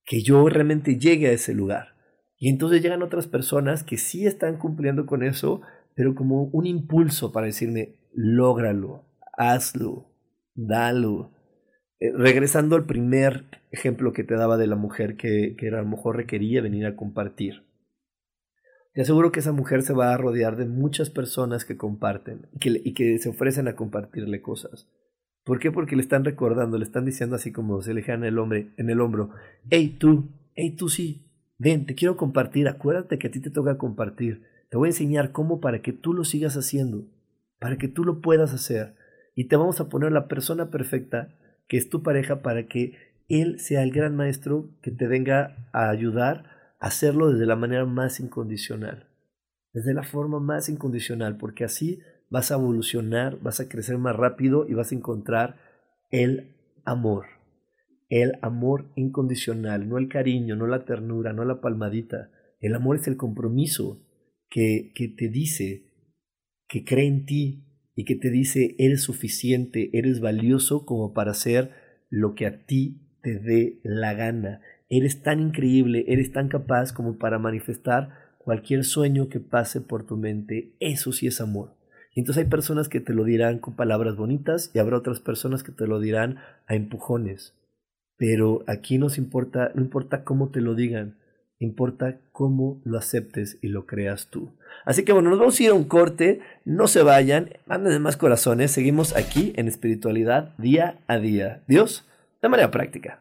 que 0.08 0.22
yo 0.22 0.48
realmente 0.48 0.98
llegue 0.98 1.28
a 1.28 1.32
ese 1.32 1.52
lugar. 1.52 1.94
Y 2.38 2.48
entonces 2.48 2.82
llegan 2.82 3.02
otras 3.02 3.26
personas 3.26 3.84
que 3.84 3.98
sí 3.98 4.26
están 4.26 4.56
cumpliendo 4.56 5.06
con 5.06 5.22
eso, 5.22 5.60
pero 5.94 6.14
como 6.14 6.44
un 6.44 6.66
impulso 6.66 7.30
para 7.30 7.46
decirme, 7.46 7.96
lógralo, 8.14 9.04
hazlo, 9.36 10.10
dalo. 10.54 11.32
Eh, 12.00 12.12
regresando 12.14 12.76
al 12.76 12.86
primer 12.86 13.44
ejemplo 13.70 14.12
que 14.12 14.24
te 14.24 14.34
daba 14.34 14.56
de 14.56 14.66
la 14.66 14.76
mujer 14.76 15.16
que, 15.16 15.56
que 15.58 15.68
a 15.68 15.82
lo 15.82 15.86
mejor 15.86 16.16
requería 16.16 16.62
venir 16.62 16.86
a 16.86 16.96
compartir. 16.96 17.64
Te 18.94 19.02
aseguro 19.02 19.30
que 19.30 19.40
esa 19.40 19.52
mujer 19.52 19.82
se 19.82 19.92
va 19.92 20.14
a 20.14 20.16
rodear 20.16 20.56
de 20.56 20.64
muchas 20.64 21.10
personas 21.10 21.64
que 21.64 21.76
comparten 21.76 22.48
y 22.52 22.58
que, 22.58 22.80
y 22.82 22.94
que 22.94 23.18
se 23.18 23.28
ofrecen 23.28 23.68
a 23.68 23.76
compartirle 23.76 24.40
cosas. 24.40 24.88
¿Por 25.48 25.60
qué? 25.60 25.72
Porque 25.72 25.96
le 25.96 26.02
están 26.02 26.26
recordando, 26.26 26.76
le 26.76 26.84
están 26.84 27.06
diciendo 27.06 27.34
así 27.34 27.52
como 27.52 27.80
se 27.80 27.94
le 27.94 28.04
el, 28.06 28.38
hombre, 28.38 28.68
en 28.76 28.90
el 28.90 29.00
hombro, 29.00 29.30
hey 29.70 29.96
tú, 29.98 30.28
hey 30.54 30.76
tú 30.76 30.90
sí, 30.90 31.24
ven, 31.56 31.86
te 31.86 31.94
quiero 31.94 32.18
compartir, 32.18 32.68
acuérdate 32.68 33.18
que 33.18 33.28
a 33.28 33.30
ti 33.30 33.40
te 33.40 33.48
toca 33.48 33.78
compartir, 33.78 34.42
te 34.68 34.76
voy 34.76 34.88
a 34.88 34.90
enseñar 34.90 35.32
cómo 35.32 35.58
para 35.58 35.80
que 35.80 35.94
tú 35.94 36.12
lo 36.12 36.24
sigas 36.24 36.58
haciendo, 36.58 37.06
para 37.58 37.78
que 37.78 37.88
tú 37.88 38.04
lo 38.04 38.20
puedas 38.20 38.52
hacer 38.52 38.94
y 39.34 39.44
te 39.44 39.56
vamos 39.56 39.80
a 39.80 39.88
poner 39.88 40.12
la 40.12 40.28
persona 40.28 40.68
perfecta, 40.68 41.34
que 41.66 41.78
es 41.78 41.88
tu 41.88 42.02
pareja, 42.02 42.42
para 42.42 42.66
que 42.66 42.98
él 43.30 43.58
sea 43.58 43.82
el 43.82 43.90
gran 43.90 44.16
maestro 44.16 44.68
que 44.82 44.90
te 44.90 45.06
venga 45.06 45.56
a 45.72 45.88
ayudar 45.88 46.44
a 46.78 46.88
hacerlo 46.88 47.32
desde 47.32 47.46
la 47.46 47.56
manera 47.56 47.86
más 47.86 48.20
incondicional, 48.20 49.08
desde 49.72 49.94
la 49.94 50.02
forma 50.02 50.40
más 50.40 50.68
incondicional, 50.68 51.38
porque 51.38 51.64
así 51.64 52.00
vas 52.30 52.50
a 52.50 52.54
evolucionar, 52.54 53.40
vas 53.40 53.60
a 53.60 53.68
crecer 53.68 53.98
más 53.98 54.16
rápido 54.16 54.66
y 54.68 54.74
vas 54.74 54.92
a 54.92 54.94
encontrar 54.94 55.56
el 56.10 56.54
amor. 56.84 57.26
El 58.08 58.38
amor 58.42 58.90
incondicional, 58.96 59.88
no 59.88 59.98
el 59.98 60.08
cariño, 60.08 60.56
no 60.56 60.66
la 60.66 60.84
ternura, 60.84 61.32
no 61.32 61.44
la 61.44 61.60
palmadita. 61.60 62.30
El 62.60 62.74
amor 62.74 62.96
es 62.96 63.06
el 63.06 63.16
compromiso 63.16 64.02
que, 64.48 64.92
que 64.94 65.08
te 65.08 65.28
dice 65.28 65.84
que 66.68 66.84
cree 66.84 67.06
en 67.06 67.24
ti, 67.24 67.68
y 67.98 68.04
que 68.04 68.14
te 68.14 68.30
dice 68.30 68.76
eres 68.78 69.02
suficiente, 69.02 69.90
eres 69.92 70.20
valioso 70.20 70.86
como 70.86 71.14
para 71.14 71.32
hacer 71.32 71.72
lo 72.10 72.36
que 72.36 72.46
a 72.46 72.64
ti 72.64 73.02
te 73.22 73.40
dé 73.40 73.80
la 73.82 74.14
gana. 74.14 74.60
Eres 74.88 75.24
tan 75.24 75.40
increíble, 75.40 76.04
eres 76.06 76.30
tan 76.30 76.48
capaz 76.48 76.92
como 76.92 77.18
para 77.18 77.40
manifestar 77.40 78.36
cualquier 78.38 78.84
sueño 78.84 79.28
que 79.28 79.40
pase 79.40 79.80
por 79.80 80.06
tu 80.06 80.16
mente. 80.16 80.76
Eso 80.78 81.10
sí 81.10 81.26
es 81.26 81.40
amor. 81.40 81.77
Entonces 82.18 82.44
hay 82.44 82.50
personas 82.50 82.88
que 82.88 83.00
te 83.00 83.14
lo 83.14 83.24
dirán 83.24 83.58
con 83.58 83.76
palabras 83.76 84.16
bonitas 84.16 84.70
y 84.74 84.80
habrá 84.80 84.96
otras 84.96 85.20
personas 85.20 85.62
que 85.62 85.72
te 85.72 85.86
lo 85.86 86.00
dirán 86.00 86.38
a 86.66 86.74
empujones. 86.74 87.54
Pero 88.16 88.64
aquí 88.66 88.98
nos 88.98 89.18
importa, 89.18 89.70
no 89.74 89.82
importa 89.82 90.24
cómo 90.24 90.48
te 90.48 90.60
lo 90.60 90.74
digan, 90.74 91.16
importa 91.60 92.18
cómo 92.32 92.80
lo 92.84 92.98
aceptes 92.98 93.58
y 93.62 93.68
lo 93.68 93.86
creas 93.86 94.26
tú. 94.28 94.50
Así 94.84 95.04
que 95.04 95.12
bueno, 95.12 95.30
nos 95.30 95.38
vamos 95.38 95.60
a 95.60 95.62
ir 95.62 95.70
a 95.70 95.74
un 95.74 95.84
corte, 95.84 96.40
no 96.64 96.88
se 96.88 97.02
vayan, 97.02 97.50
manden 97.66 98.02
más 98.02 98.16
corazones, 98.16 98.72
seguimos 98.72 99.14
aquí 99.14 99.52
en 99.56 99.68
espiritualidad 99.68 100.56
día 100.58 100.98
a 101.06 101.18
día. 101.18 101.62
Dios, 101.68 102.04
de 102.42 102.48
manera 102.48 102.72
práctica. 102.72 103.20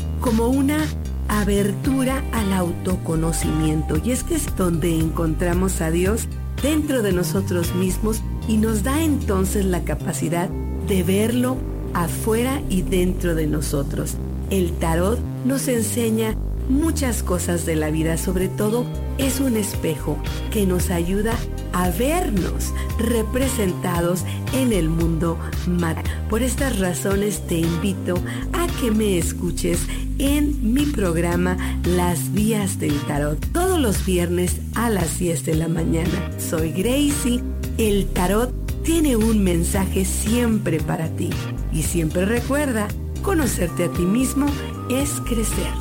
como 0.21 0.47
una 0.47 0.85
abertura 1.27 2.23
al 2.31 2.53
autoconocimiento. 2.53 3.99
Y 4.03 4.11
es 4.11 4.23
que 4.23 4.35
es 4.35 4.55
donde 4.55 4.97
encontramos 4.97 5.81
a 5.81 5.91
Dios 5.91 6.27
dentro 6.61 7.01
de 7.01 7.11
nosotros 7.11 7.73
mismos 7.75 8.21
y 8.47 8.57
nos 8.57 8.83
da 8.83 9.01
entonces 9.01 9.65
la 9.65 9.83
capacidad 9.83 10.49
de 10.87 11.03
verlo 11.03 11.57
afuera 11.93 12.61
y 12.69 12.83
dentro 12.83 13.35
de 13.35 13.47
nosotros. 13.47 14.15
El 14.49 14.71
tarot 14.73 15.19
nos 15.45 15.67
enseña 15.67 16.35
muchas 16.69 17.23
cosas 17.23 17.65
de 17.65 17.75
la 17.75 17.89
vida, 17.89 18.17
sobre 18.17 18.47
todo 18.47 18.85
es 19.17 19.39
un 19.39 19.57
espejo 19.57 20.17
que 20.51 20.65
nos 20.65 20.89
ayuda 20.89 21.33
a 21.73 21.89
vernos 21.89 22.73
representados 22.99 24.23
en 24.53 24.73
el 24.73 24.89
mundo 24.89 25.37
material. 25.67 26.05
Por 26.29 26.43
estas 26.43 26.79
razones 26.79 27.45
te 27.47 27.59
invito 27.59 28.15
a 28.53 28.67
que 28.79 28.91
me 28.91 29.17
escuches 29.17 29.79
en 30.21 30.73
mi 30.73 30.85
programa 30.85 31.57
Las 31.83 32.31
Vías 32.31 32.77
del 32.77 32.93
Tarot 33.07 33.43
todos 33.51 33.79
los 33.79 34.05
viernes 34.05 34.57
a 34.75 34.91
las 34.91 35.17
10 35.17 35.45
de 35.45 35.55
la 35.55 35.67
mañana. 35.67 36.31
Soy 36.37 36.71
Gracie. 36.71 37.41
El 37.79 38.05
tarot 38.07 38.53
tiene 38.83 39.15
un 39.15 39.43
mensaje 39.43 40.05
siempre 40.05 40.79
para 40.79 41.09
ti. 41.09 41.31
Y 41.73 41.81
siempre 41.81 42.25
recuerda, 42.25 42.87
conocerte 43.23 43.85
a 43.85 43.91
ti 43.91 44.03
mismo 44.03 44.45
es 44.91 45.09
crecer. 45.21 45.73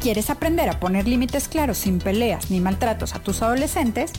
¿Quieres 0.00 0.30
aprender 0.30 0.70
a 0.70 0.80
poner 0.80 1.06
límites 1.06 1.46
claros 1.46 1.76
sin 1.76 1.98
peleas 1.98 2.50
ni 2.50 2.58
maltratos 2.58 3.14
a 3.14 3.18
tus 3.18 3.42
adolescentes? 3.42 4.12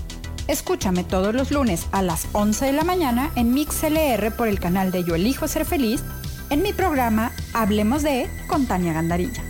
Escúchame 0.51 1.05
todos 1.05 1.33
los 1.33 1.49
lunes 1.49 1.87
a 1.93 2.01
las 2.01 2.27
11 2.33 2.65
de 2.65 2.73
la 2.73 2.83
mañana 2.83 3.31
en 3.37 3.53
MixLR 3.53 4.35
por 4.35 4.49
el 4.49 4.59
canal 4.59 4.91
de 4.91 5.05
Yo 5.05 5.15
Elijo 5.15 5.47
Ser 5.47 5.63
Feliz 5.63 6.03
en 6.49 6.61
mi 6.61 6.73
programa 6.73 7.31
Hablemos 7.53 8.03
de 8.03 8.29
con 8.49 8.65
Tania 8.65 8.91
Gandarilla. 8.91 9.41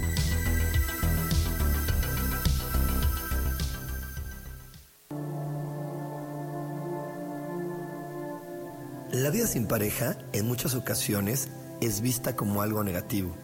La 9.12 9.32
vida 9.32 9.48
sin 9.48 9.66
pareja 9.66 10.18
en 10.34 10.48
muchas 10.48 10.76
ocasiones 10.76 11.50
es 11.82 12.02
vista 12.02 12.36
como 12.36 12.62
algo 12.62 12.84
negativo, 12.84 13.36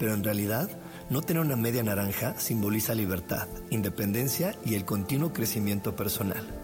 pero 0.00 0.14
en 0.14 0.24
realidad 0.24 0.68
no 1.10 1.22
tener 1.22 1.44
una 1.44 1.54
media 1.54 1.84
naranja 1.84 2.34
simboliza 2.40 2.92
libertad, 2.92 3.46
independencia 3.70 4.56
y 4.64 4.74
el 4.74 4.84
continuo 4.84 5.32
crecimiento 5.32 5.94
personal. 5.94 6.63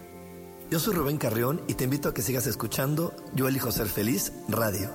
Yo 0.71 0.79
soy 0.79 0.93
Rubén 0.93 1.17
Carrión 1.17 1.61
y 1.67 1.73
te 1.73 1.83
invito 1.83 2.07
a 2.07 2.13
que 2.13 2.21
sigas 2.21 2.47
escuchando 2.47 3.13
Yo 3.35 3.49
elijo 3.49 3.73
ser 3.73 3.87
feliz 3.87 4.31
radio. 4.47 4.89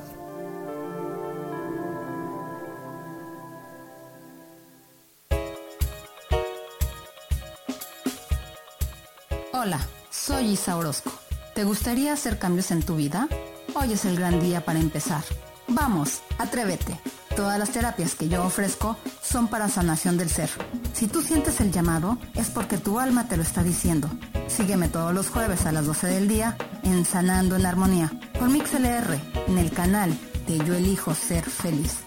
Hola, 9.52 9.86
soy 10.10 10.52
Isa 10.52 10.78
Orozco. 10.78 11.12
¿Te 11.54 11.64
gustaría 11.64 12.14
hacer 12.14 12.38
cambios 12.38 12.70
en 12.70 12.82
tu 12.82 12.96
vida? 12.96 13.28
Hoy 13.74 13.92
es 13.92 14.06
el 14.06 14.16
gran 14.16 14.40
día 14.40 14.64
para 14.64 14.80
empezar. 14.80 15.24
Vamos, 15.68 16.22
atrévete. 16.38 16.98
Todas 17.36 17.58
las 17.58 17.70
terapias 17.70 18.14
que 18.14 18.28
yo 18.28 18.42
ofrezco 18.42 18.96
son 19.22 19.48
para 19.48 19.68
sanación 19.68 20.16
del 20.16 20.30
ser. 20.30 20.48
Si 20.94 21.06
tú 21.06 21.20
sientes 21.20 21.60
el 21.60 21.70
llamado, 21.70 22.16
es 22.34 22.48
porque 22.48 22.78
tu 22.78 22.98
alma 22.98 23.28
te 23.28 23.36
lo 23.36 23.42
está 23.42 23.62
diciendo. 23.62 24.08
Sígueme 24.48 24.88
todos 24.88 25.12
los 25.12 25.28
jueves 25.28 25.66
a 25.66 25.72
las 25.72 25.84
12 25.84 26.06
del 26.06 26.28
día 26.28 26.56
en 26.82 27.04
Sanando 27.04 27.54
en 27.56 27.66
Armonía 27.66 28.10
por 28.38 28.48
MixLR 28.48 29.20
en 29.48 29.58
el 29.58 29.70
canal 29.70 30.16
de 30.46 30.58
Yo 30.64 30.74
Elijo 30.74 31.14
Ser 31.14 31.44
Feliz. 31.44 31.98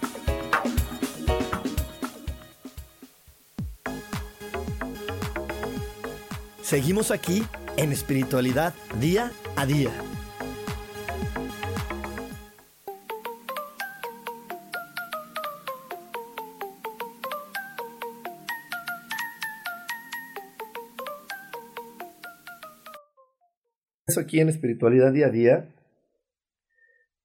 Seguimos 6.63 7.11
aquí 7.11 7.43
en 7.77 7.91
espiritualidad 7.91 8.73
día 8.99 9.31
a 9.55 9.67
día. 9.67 9.91
Aquí 24.29 24.39
en 24.41 24.49
espiritualidad 24.49 25.11
día 25.11 25.25
a 25.25 25.31
día 25.31 25.75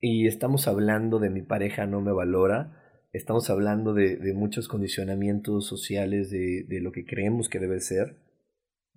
y 0.00 0.26
estamos 0.26 0.66
hablando 0.66 1.18
de 1.18 1.28
mi 1.28 1.42
pareja 1.42 1.86
no 1.86 2.00
me 2.00 2.12
valora, 2.12 2.82
estamos 3.12 3.50
hablando 3.50 3.92
de, 3.92 4.32
muchos 4.34 4.68
condicionamientos 4.68 5.66
sociales, 5.66 6.30
de, 6.30 6.80
lo 6.80 6.92
que 6.92 7.04
creemos 7.04 7.50
que 7.50 7.58
debe 7.58 7.78
ser 7.80 8.16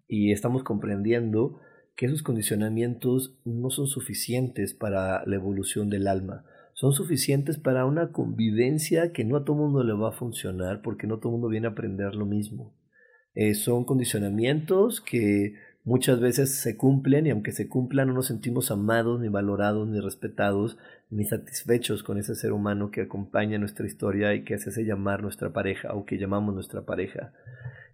y 0.08 0.32
estamos 0.32 0.64
comprendiendo 0.64 1.60
que 1.98 2.06
esos 2.06 2.24
condicionamientos 2.24 3.42
no 3.44 3.72
son 3.72 3.88
suficientes 3.88 4.74
para 4.74 5.26
la 5.26 5.36
evolución 5.36 5.90
del 5.90 6.08
alma, 6.08 6.46
son 6.76 6.94
suficientes 6.94 7.58
para 7.58 7.86
una 7.86 8.14
convivencia 8.14 9.12
que 9.12 9.26
no 9.26 9.36
a 9.36 9.44
todo 9.44 9.58
mundo 9.58 9.84
le 9.84 9.92
va 9.92 10.12
a 10.12 10.18
funcionar 10.18 10.82
porque 10.82 11.08
no 11.08 11.20
todo 11.20 11.34
mundo 11.34 11.50
viene 11.50 11.68
a 11.68 11.72
aprender 11.72 12.16
lo 12.16 12.26
mismo. 12.26 12.74
Eh, 13.34 13.54
son 13.54 13.84
condicionamientos 13.84 15.02
que 15.02 15.56
muchas 15.88 16.20
veces 16.20 16.54
se 16.54 16.76
cumplen 16.76 17.28
y 17.28 17.30
aunque 17.30 17.54
se 17.54 17.70
cumplan 17.70 18.10
no 18.10 18.14
nos 18.14 18.28
sentimos 18.28 18.72
amados, 18.72 19.22
ni 19.22 19.30
valorados, 19.30 19.88
ni 19.88 20.02
respetados, 20.02 20.78
ni 21.10 21.24
satisfechos 21.24 22.04
con 22.04 22.18
ese 22.18 22.36
ser 22.36 22.52
humano 22.52 22.92
que 22.92 23.04
acompaña 23.04 23.58
nuestra 23.58 23.88
historia 23.88 24.34
y 24.34 24.44
que 24.44 24.58
se 24.58 24.70
hace 24.70 24.84
llamar 24.84 25.22
nuestra 25.22 25.54
pareja 25.54 25.94
o 25.94 26.06
que 26.06 26.18
llamamos 26.18 26.54
nuestra 26.54 26.82
pareja. 26.82 27.32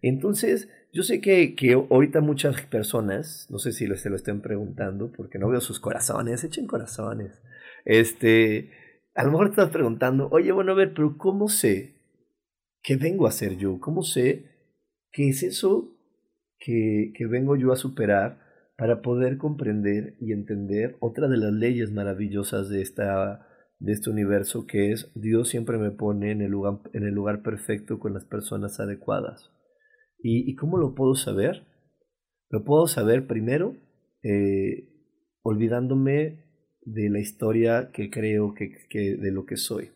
Entonces, 0.02 0.70
yo 0.92 1.04
sé 1.04 1.22
que, 1.22 1.54
que 1.54 1.74
ahorita 1.74 2.20
muchas 2.20 2.60
personas, 2.64 3.46
no 3.52 3.60
sé 3.60 3.72
si 3.72 3.86
se 3.96 4.10
lo 4.10 4.16
estén 4.16 4.42
preguntando, 4.42 5.12
porque 5.12 5.38
no 5.38 5.50
veo 5.50 5.62
sus 5.62 5.80
corazones, 5.80 6.44
echen 6.44 6.66
corazones. 6.66 7.44
Este, 7.86 8.72
a 9.14 9.24
lo 9.24 9.34
mejor 9.34 9.54
te 9.54 9.68
preguntando, 9.68 10.30
oye, 10.32 10.52
bueno, 10.52 10.72
a 10.72 10.76
ver, 10.76 10.96
pero 10.96 11.16
¿cómo 11.16 11.48
sé 11.48 11.94
qué 12.82 12.96
vengo 12.96 13.28
a 13.28 13.32
ser 13.32 13.56
yo? 13.56 13.80
¿Cómo 13.80 14.02
sé 14.02 14.46
qué 15.12 15.30
es 15.30 15.44
eso 15.44 15.93
que, 16.64 17.28
vengo 17.28 17.56
yo 17.56 17.72
a 17.72 17.76
superar 17.76 18.40
para 18.78 19.02
poder 19.02 19.38
comprender 19.38 20.16
y 20.20 20.32
entender 20.32 20.96
otra 21.00 21.28
de 21.28 21.38
las 21.38 21.52
leyes 21.52 21.92
maravillosas 21.92 22.70
de, 22.70 22.82
esta, 22.82 23.48
de 23.80 23.92
este 23.92 24.10
universo 24.10 24.66
que 24.66 24.92
es 24.92 25.12
Dios 25.14 25.50
siempre 25.50 25.78
me 25.78 25.92
pone 25.92 26.32
en 26.32 26.42
el 26.42 26.52
lugar, 26.52 26.80
en 26.94 27.04
el 27.04 27.14
lugar 27.14 27.44
perfecto 27.44 28.00
con 28.00 28.14
las 28.14 28.26
personas 28.26 28.80
adecuadas. 28.80 29.52
¿Y, 30.26 30.56
cómo 30.56 30.78
lo 30.78 30.96
puedo 30.96 31.16
saber? 31.16 31.68
Lo 32.50 32.64
puedo 32.64 32.88
saber 32.88 33.28
primero 33.28 33.76
eh, 34.24 34.88
olvidándome 35.42 36.46
de 36.86 37.10
la 37.10 37.20
historia 37.20 37.92
que 37.92 38.10
creo 38.10 38.54
que, 38.54 38.72
que, 38.90 39.18
de 39.18 39.32
lo 39.32 39.46
que 39.46 39.58
soy, 39.58 39.90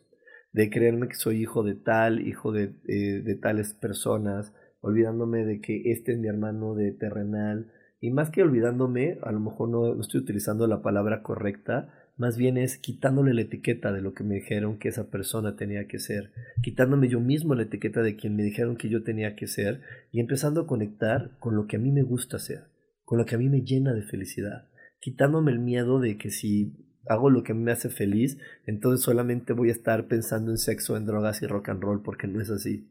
de 0.52 0.70
creerme 0.70 1.08
que 1.08 1.16
soy 1.16 1.42
hijo 1.42 1.64
de 1.64 1.76
tal, 1.76 2.28
hijo 2.28 2.52
de, 2.52 2.74
eh, 2.90 3.22
de 3.24 3.36
tales 3.36 3.74
personas, 3.74 4.54
olvidándome 4.82 5.46
de 5.46 5.60
que 5.62 5.92
este 5.92 6.14
es 6.14 6.20
mi 6.20 6.28
hermano 6.28 6.76
de 6.76 6.92
terrenal. 6.92 7.72
Y 8.00 8.12
más 8.12 8.30
que 8.30 8.44
olvidándome, 8.44 9.18
a 9.24 9.32
lo 9.32 9.40
mejor 9.40 9.70
no, 9.70 10.00
estoy 10.00 10.22
utilizando 10.22 10.68
la 10.68 10.82
palabra 10.82 11.24
correcta, 11.24 11.94
más 12.16 12.38
bien 12.38 12.58
es 12.58 12.78
quitándole 12.78 13.34
la 13.34 13.42
etiqueta 13.42 13.92
de 13.92 14.02
lo 14.02 14.14
que 14.14 14.24
me 14.24 14.36
dijeron 14.36 14.80
que 14.80 14.90
esa 14.90 15.10
persona 15.10 15.56
tenía 15.56 15.88
que 15.88 16.00
ser, 16.00 16.32
quitándome 16.64 17.10
yo 17.10 17.20
mismo 17.20 17.54
la 17.54 17.64
etiqueta 17.64 18.02
de 18.02 18.16
quien 18.16 18.36
me 18.36 18.44
dijeron 18.44 18.76
que 18.76 18.90
yo 18.90 19.04
tenía 19.04 19.36
que 19.36 19.48
ser 19.48 19.82
y 20.12 20.20
empezando 20.20 20.62
a 20.62 20.68
conectar 20.68 21.38
con 21.40 21.56
lo 21.56 21.68
que 21.68 21.76
a 21.76 21.80
mí 21.80 21.92
me 21.92 22.02
gusta 22.02 22.38
hacer, 22.38 22.66
con 23.04 23.20
lo 23.20 23.26
que 23.26 23.36
a 23.36 23.38
mí 23.38 23.50
me 23.50 23.62
llena 23.62 23.94
de 23.94 24.02
felicidad, 24.02 24.68
quitándome 25.00 25.52
el 25.52 25.60
miedo 25.60 26.00
de 26.00 26.18
que 26.18 26.32
si 26.32 26.76
hago 27.08 27.30
lo 27.30 27.44
que 27.44 27.54
me 27.54 27.72
hace 27.72 27.90
feliz, 27.90 28.40
entonces 28.66 29.04
solamente 29.04 29.54
voy 29.54 29.70
a 29.70 29.74
estar 29.74 30.08
pensando 30.08 30.52
en 30.52 30.58
sexo, 30.58 30.98
en 30.98 31.06
drogas 31.06 31.42
y 31.42 31.48
rock 31.48 31.70
and 31.70 31.82
roll, 31.82 32.02
porque 32.02 32.28
no 32.28 32.42
es 32.42 32.50
así. 32.50 32.90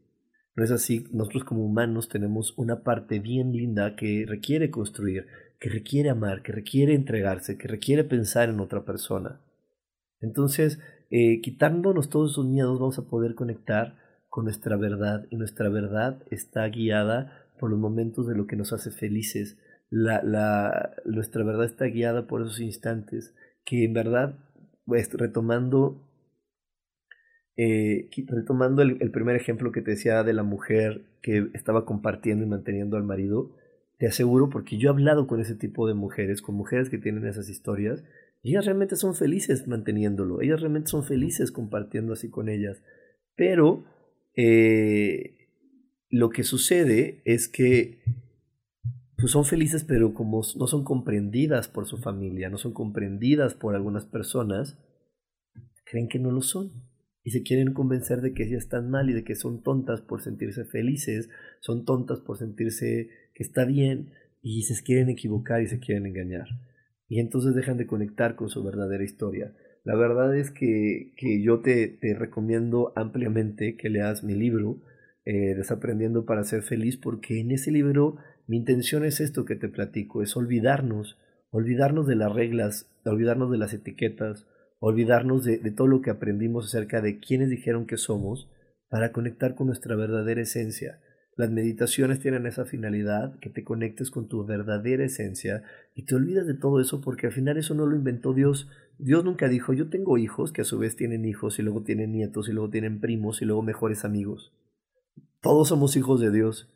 No 0.57 0.63
es 0.63 0.71
así, 0.71 1.05
nosotros 1.11 1.43
como 1.43 1.63
humanos 1.63 2.09
tenemos 2.09 2.55
una 2.57 2.81
parte 2.81 3.19
bien 3.19 3.51
linda 3.51 3.95
que 3.95 4.25
requiere 4.27 4.71
construir, 4.71 5.27
que 5.59 5.69
requiere 5.69 6.09
amar, 6.09 6.41
que 6.41 6.51
requiere 6.51 6.95
entregarse, 6.95 7.59
que 7.59 7.67
requiere 7.67 8.03
pensar 8.03 8.49
en 8.49 8.59
otra 8.59 8.83
persona. 8.83 9.39
Entonces, 10.19 10.79
eh, 11.11 11.41
quitándonos 11.41 12.09
todos 12.09 12.31
esos 12.31 12.47
miedos 12.47 12.79
vamos 12.79 12.97
a 12.97 13.03
poder 13.03 13.35
conectar 13.35 13.97
con 14.29 14.45
nuestra 14.45 14.77
verdad 14.77 15.27
y 15.29 15.35
nuestra 15.35 15.69
verdad 15.69 16.23
está 16.31 16.67
guiada 16.69 17.45
por 17.59 17.69
los 17.69 17.77
momentos 17.77 18.25
de 18.25 18.35
lo 18.35 18.47
que 18.47 18.55
nos 18.55 18.73
hace 18.73 18.89
felices. 18.89 19.59
La, 19.91 20.23
la, 20.23 20.95
nuestra 21.05 21.43
verdad 21.43 21.65
está 21.65 21.85
guiada 21.85 22.25
por 22.25 22.41
esos 22.41 22.59
instantes 22.61 23.35
que 23.63 23.85
en 23.85 23.93
verdad, 23.93 24.33
pues, 24.87 25.13
retomando 25.13 26.01
eh, 27.57 28.07
retomando 28.27 28.83
el, 28.83 29.11
primer 29.11 29.35
ejemplo 29.35 29.71
que 29.71 29.81
te 29.81 29.91
decía 29.91 30.23
de 30.23 30.33
la 30.33 30.43
mujer 30.43 31.01
que 31.23 31.47
estaba 31.55 31.85
compartiendo 31.85 32.45
y 32.45 32.47
manteniendo 32.47 32.97
al 32.97 33.03
marido, 33.03 33.51
te 33.97 34.05
aseguro, 34.05 34.51
porque 34.51 34.77
yo 34.77 34.89
he 34.89 34.93
hablado 34.93 35.25
con 35.25 35.41
ese 35.41 35.55
tipo 35.55 35.87
de 35.87 35.95
mujeres, 35.95 36.43
con 36.43 36.53
mujeres 36.53 36.89
que 36.89 36.99
tienen 36.99 37.25
esas 37.25 37.49
historias, 37.49 38.03
y 38.43 38.51
ellas 38.51 38.65
realmente 38.65 38.95
son 38.95 39.15
felices 39.15 39.67
manteniéndolo, 39.67 40.41
ellas 40.41 40.61
realmente 40.61 40.89
son 40.89 41.03
felices 41.03 41.51
compartiendo 41.51 42.13
así 42.13 42.29
con 42.29 42.47
ellas. 42.47 42.83
Pero 43.35 43.85
eh, 44.35 45.49
lo 46.11 46.29
que 46.29 46.43
sucede 46.43 47.21
es 47.25 47.47
que 47.47 48.03
pues 49.17 49.31
son 49.31 49.45
felices, 49.45 49.83
pero 49.83 50.13
como 50.13 50.43
no 50.57 50.67
son 50.67 50.83
comprendidas 50.83 51.67
por 51.67 51.87
su 51.87 51.97
familia, 51.97 52.49
no 52.49 52.59
son 52.59 52.71
comprendidas 52.71 53.55
por 53.55 53.73
algunas 53.73 54.05
personas, 54.05 54.77
creen 55.85 56.07
que 56.07 56.19
no 56.19 56.29
lo 56.29 56.43
son 56.43 56.86
y 57.27 57.31
se 57.31 57.43
quieren 57.43 57.73
convencer 57.73 58.21
de 58.21 58.33
que 58.33 58.43
ellas 58.43 58.63
están 58.63 58.89
mal 58.89 59.09
y 59.09 59.13
de 59.13 59.25
que 59.25 59.35
son 59.35 59.61
tontas 59.61 59.99
por 59.99 60.21
sentirse 60.21 60.63
felices, 60.63 61.29
son 61.59 61.83
tontas 61.83 62.21
por 62.21 62.37
sentirse 62.37 63.09
que 63.33 63.43
está 63.43 63.65
bien 63.65 64.11
y 64.41 64.61
se 64.61 64.81
quieren 64.81 65.09
equivocar 65.09 65.61
y 65.61 65.67
se 65.67 65.79
quieren 65.79 66.05
engañar. 66.05 66.47
Y 67.09 67.19
entonces 67.19 67.53
dejan 67.53 67.75
de 67.75 67.85
conectar 67.85 68.37
con 68.37 68.47
su 68.47 68.63
verdadera 68.63 69.03
historia. 69.03 69.53
La 69.83 69.97
verdad 69.97 70.37
es 70.37 70.51
que, 70.51 71.11
que 71.17 71.41
yo 71.41 71.59
te, 71.59 71.89
te, 71.89 72.13
recomiendo 72.13 72.93
ampliamente 72.95 73.75
que 73.75 73.89
leas 73.89 74.23
mi 74.23 74.33
libro, 74.33 74.77
eh, 75.25 75.53
Desaprendiendo 75.53 76.25
para 76.25 76.45
ser 76.45 76.61
feliz, 76.61 76.95
porque 76.95 77.41
en 77.41 77.51
ese 77.51 77.71
libro 77.71 78.15
mi 78.47 78.55
intención 78.55 79.03
es 79.03 79.19
esto 79.19 79.43
que 79.43 79.57
te 79.57 79.67
platico, 79.67 80.23
es 80.23 80.37
olvidarnos, 80.37 81.17
olvidarnos 81.51 82.07
de 82.07 82.15
las 82.15 82.31
reglas, 82.31 82.89
olvidarnos 83.03 83.51
de 83.51 83.57
las 83.57 83.73
etiquetas, 83.73 84.47
olvidarnos 84.79 85.43
de, 85.43 85.57
todo 85.71 85.87
lo 85.87 86.01
que 86.01 86.09
aprendimos 86.09 86.65
acerca 86.65 87.01
de 87.01 87.19
quienes 87.19 87.49
dijeron 87.49 87.85
que 87.85 87.97
somos 87.97 88.49
para 88.89 89.11
conectar 89.11 89.55
con 89.55 89.67
nuestra 89.67 89.95
verdadera 89.95 90.41
esencia. 90.41 90.99
Las 91.35 91.51
meditaciones 91.51 92.19
tienen 92.19 92.47
esa 92.47 92.65
finalidad, 92.65 93.37
que 93.39 93.49
te 93.49 93.63
conectes 93.63 94.09
con 94.09 94.27
tu 94.27 94.43
verdadera 94.45 95.05
esencia 95.05 95.63
y 95.93 96.05
te 96.05 96.15
olvidas 96.15 96.47
de 96.47 96.55
todo 96.55 96.79
eso 96.81 97.01
porque 97.01 97.27
al 97.27 97.33
final 97.33 97.57
eso 97.57 97.75
no 97.75 97.85
lo 97.85 97.95
inventó 97.95 98.33
Dios. 98.33 98.69
Dios 98.97 99.23
nunca 99.23 99.47
dijo, 99.47 99.73
yo 99.73 99.89
tengo 99.89 100.17
hijos 100.17 100.51
que 100.51 100.61
a 100.61 100.65
su 100.65 100.79
vez 100.79 100.95
tienen 100.95 101.25
hijos 101.25 101.59
y 101.59 101.61
luego 101.61 101.83
tienen 101.83 102.11
nietos 102.11 102.49
y 102.49 102.53
luego 102.53 102.69
tienen 102.69 102.99
primos 102.99 103.41
y 103.41 103.45
luego 103.45 103.61
mejores 103.61 104.03
amigos. 104.03 104.51
Todos 105.41 105.67
somos 105.67 105.95
hijos 105.95 106.19
de 106.19 106.31
Dios. 106.31 106.73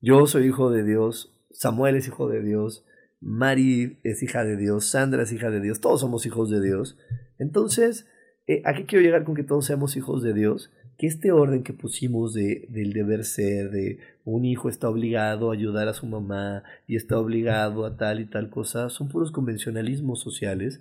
Yo 0.00 0.26
soy 0.26 0.46
hijo 0.46 0.70
de 0.70 0.84
Dios, 0.84 1.32
Samuel 1.50 1.96
es 1.96 2.06
hijo 2.06 2.28
de 2.28 2.42
Dios, 2.42 2.84
Mari 3.20 3.98
es 4.02 4.22
hija 4.22 4.44
de 4.44 4.56
Dios, 4.56 4.86
Sandra 4.86 5.22
es 5.22 5.32
hija 5.32 5.50
de 5.50 5.60
Dios, 5.60 5.80
todos 5.80 6.00
somos 6.00 6.26
hijos 6.26 6.50
de 6.50 6.60
Dios. 6.60 6.98
Entonces, 7.38 8.06
eh, 8.46 8.62
¿a 8.64 8.74
qué 8.74 8.86
quiero 8.86 9.04
llegar 9.04 9.24
con 9.24 9.34
que 9.34 9.42
todos 9.42 9.66
seamos 9.66 9.96
hijos 9.96 10.22
de 10.22 10.34
Dios? 10.34 10.72
Que 10.98 11.06
este 11.06 11.32
orden 11.32 11.62
que 11.62 11.72
pusimos 11.72 12.32
de, 12.32 12.66
del 12.70 12.92
deber 12.92 13.24
ser, 13.24 13.70
de 13.70 13.98
un 14.24 14.44
hijo 14.44 14.68
está 14.68 14.88
obligado 14.88 15.50
a 15.50 15.54
ayudar 15.54 15.88
a 15.88 15.94
su 15.94 16.06
mamá 16.06 16.62
y 16.86 16.96
está 16.96 17.18
obligado 17.18 17.84
a 17.84 17.96
tal 17.96 18.20
y 18.20 18.26
tal 18.26 18.50
cosa, 18.50 18.88
son 18.88 19.08
puros 19.08 19.32
convencionalismos 19.32 20.20
sociales 20.20 20.80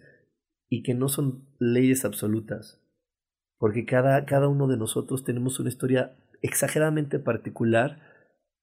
y 0.70 0.84
que 0.84 0.94
no 0.94 1.10
son 1.10 1.48
leyes 1.60 2.06
absolutas. 2.06 2.82
Porque 3.58 3.86
cada, 3.86 4.26
cada 4.26 4.48
uno 4.48 4.68
de 4.68 4.78
nosotros 4.78 5.24
tenemos 5.24 5.60
una 5.60 5.70
historia 5.70 6.16
exageradamente 6.42 7.20
particular 7.20 8.00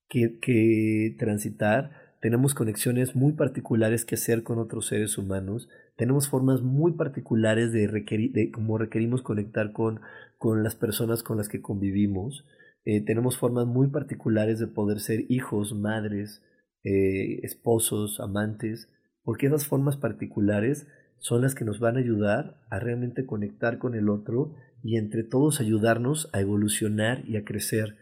que, 0.08 0.38
que 0.38 1.16
transitar, 1.18 2.11
tenemos 2.22 2.54
conexiones 2.54 3.16
muy 3.16 3.32
particulares 3.32 4.04
que 4.04 4.14
hacer 4.14 4.44
con 4.44 4.60
otros 4.60 4.86
seres 4.86 5.18
humanos, 5.18 5.68
tenemos 5.96 6.28
formas 6.28 6.62
muy 6.62 6.92
particulares 6.92 7.72
de, 7.72 7.88
requerir, 7.88 8.30
de 8.30 8.52
cómo 8.52 8.78
requerimos 8.78 9.22
conectar 9.22 9.72
con, 9.72 10.00
con 10.38 10.62
las 10.62 10.76
personas 10.76 11.24
con 11.24 11.36
las 11.36 11.48
que 11.48 11.60
convivimos, 11.60 12.46
eh, 12.84 13.04
tenemos 13.04 13.36
formas 13.36 13.66
muy 13.66 13.88
particulares 13.88 14.60
de 14.60 14.68
poder 14.68 15.00
ser 15.00 15.24
hijos, 15.30 15.74
madres, 15.74 16.40
eh, 16.84 17.40
esposos, 17.42 18.20
amantes, 18.20 18.88
porque 19.24 19.48
esas 19.48 19.66
formas 19.66 19.96
particulares 19.96 20.86
son 21.18 21.42
las 21.42 21.56
que 21.56 21.64
nos 21.64 21.80
van 21.80 21.96
a 21.96 22.00
ayudar 22.00 22.56
a 22.70 22.78
realmente 22.78 23.26
conectar 23.26 23.78
con 23.78 23.96
el 23.96 24.08
otro 24.08 24.54
y 24.84 24.96
entre 24.96 25.24
todos 25.24 25.60
ayudarnos 25.60 26.30
a 26.32 26.40
evolucionar 26.40 27.24
y 27.28 27.36
a 27.36 27.44
crecer, 27.44 27.96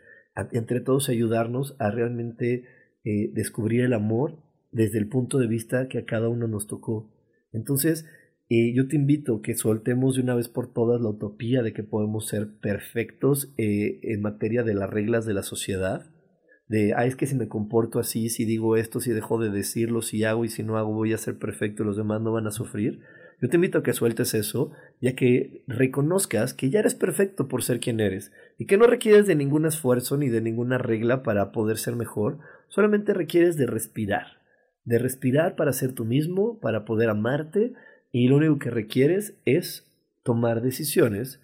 entre 0.53 0.81
todos 0.81 1.09
ayudarnos 1.09 1.75
a 1.79 1.91
realmente 1.91 2.65
eh, 3.05 3.31
descubrir 3.33 3.83
el 3.83 3.93
amor 3.93 4.43
desde 4.73 4.99
el 4.99 5.09
punto 5.09 5.39
de 5.39 5.47
vista 5.47 5.89
que 5.89 5.99
a 5.99 6.05
cada 6.05 6.29
uno 6.29 6.47
nos 6.47 6.67
tocó. 6.67 7.11
Entonces, 7.53 8.07
eh, 8.49 8.73
yo 8.75 8.89
te 8.89 8.97
invito 8.97 9.43
que 9.43 9.55
soltemos 9.55 10.17
de 10.17 10.23
una 10.23 10.35
vez 10.35 10.49
por 10.49 10.73
todas 10.73 11.01
la 11.01 11.09
utopía 11.09 11.63
de 11.63 11.73
que 11.73 11.85
podemos 11.85 12.27
ser 12.27 12.49
perfectos 12.61 13.55
eh, 13.57 14.01
en 14.03 14.23
materia 14.23 14.65
de 14.65 14.75
las 14.75 14.91
reglas 14.91 15.25
de 15.25 15.35
la 15.35 15.45
sociedad. 15.45 16.11
De, 16.67 16.93
ah, 16.95 17.07
es 17.07 17.17
que 17.17 17.27
si 17.27 17.37
me 17.37 17.49
comporto 17.49 17.99
así, 18.01 18.29
si 18.29 18.45
digo 18.45 18.77
esto, 18.77 19.01
si 19.01 19.13
dejo 19.13 19.41
de 19.41 19.51
decirlo, 19.51 20.03
si 20.03 20.25
hago 20.25 20.45
y 20.45 20.49
si 20.49 20.63
no 20.63 20.79
hago, 20.79 20.93
voy 20.93 21.13
a 21.13 21.19
ser 21.19 21.39
perfecto 21.39 21.83
y 21.83 21.87
los 21.87 21.97
demás 21.97 22.21
no 22.23 22.33
van 22.33 22.49
a 22.49 22.53
sufrir. 22.53 23.01
Yo 23.41 23.49
te 23.49 23.57
invito 23.57 23.79
a 23.79 23.83
que 23.83 23.93
sueltes 23.93 24.35
eso, 24.35 24.73
ya 25.01 25.15
que 25.15 25.65
reconozcas 25.67 26.53
que 26.53 26.71
ya 26.71 26.81
eres 26.81 26.95
perfecto 26.95 27.49
por 27.49 27.63
ser 27.63 27.81
quien 27.81 27.99
eres 28.01 28.33
y 28.59 28.67
que 28.67 28.77
no 28.77 28.87
requieres 28.87 29.27
de 29.27 29.35
ningún 29.35 29.65
esfuerzo 29.65 30.17
ni 30.17 30.29
de 30.29 30.43
ninguna 30.43 30.77
regla 30.77 31.23
para 31.23 31.51
poder 31.53 31.79
ser 31.79 31.97
mejor, 31.97 32.39
solamente 32.71 33.13
requieres 33.13 33.57
de 33.57 33.67
respirar, 33.67 34.41
de 34.85 34.99
respirar 34.99 35.57
para 35.57 35.75
ser 35.75 35.93
tú 35.93 36.07
mismo, 36.07 36.59
para 36.61 36.87
poder 36.87 37.11
amarte 37.11 37.75
y 38.11 38.29
lo 38.29 38.37
único 38.37 38.59
que 38.59 38.71
requieres 38.71 39.35
es 39.45 39.87
tomar 40.23 40.63
decisiones 40.63 41.41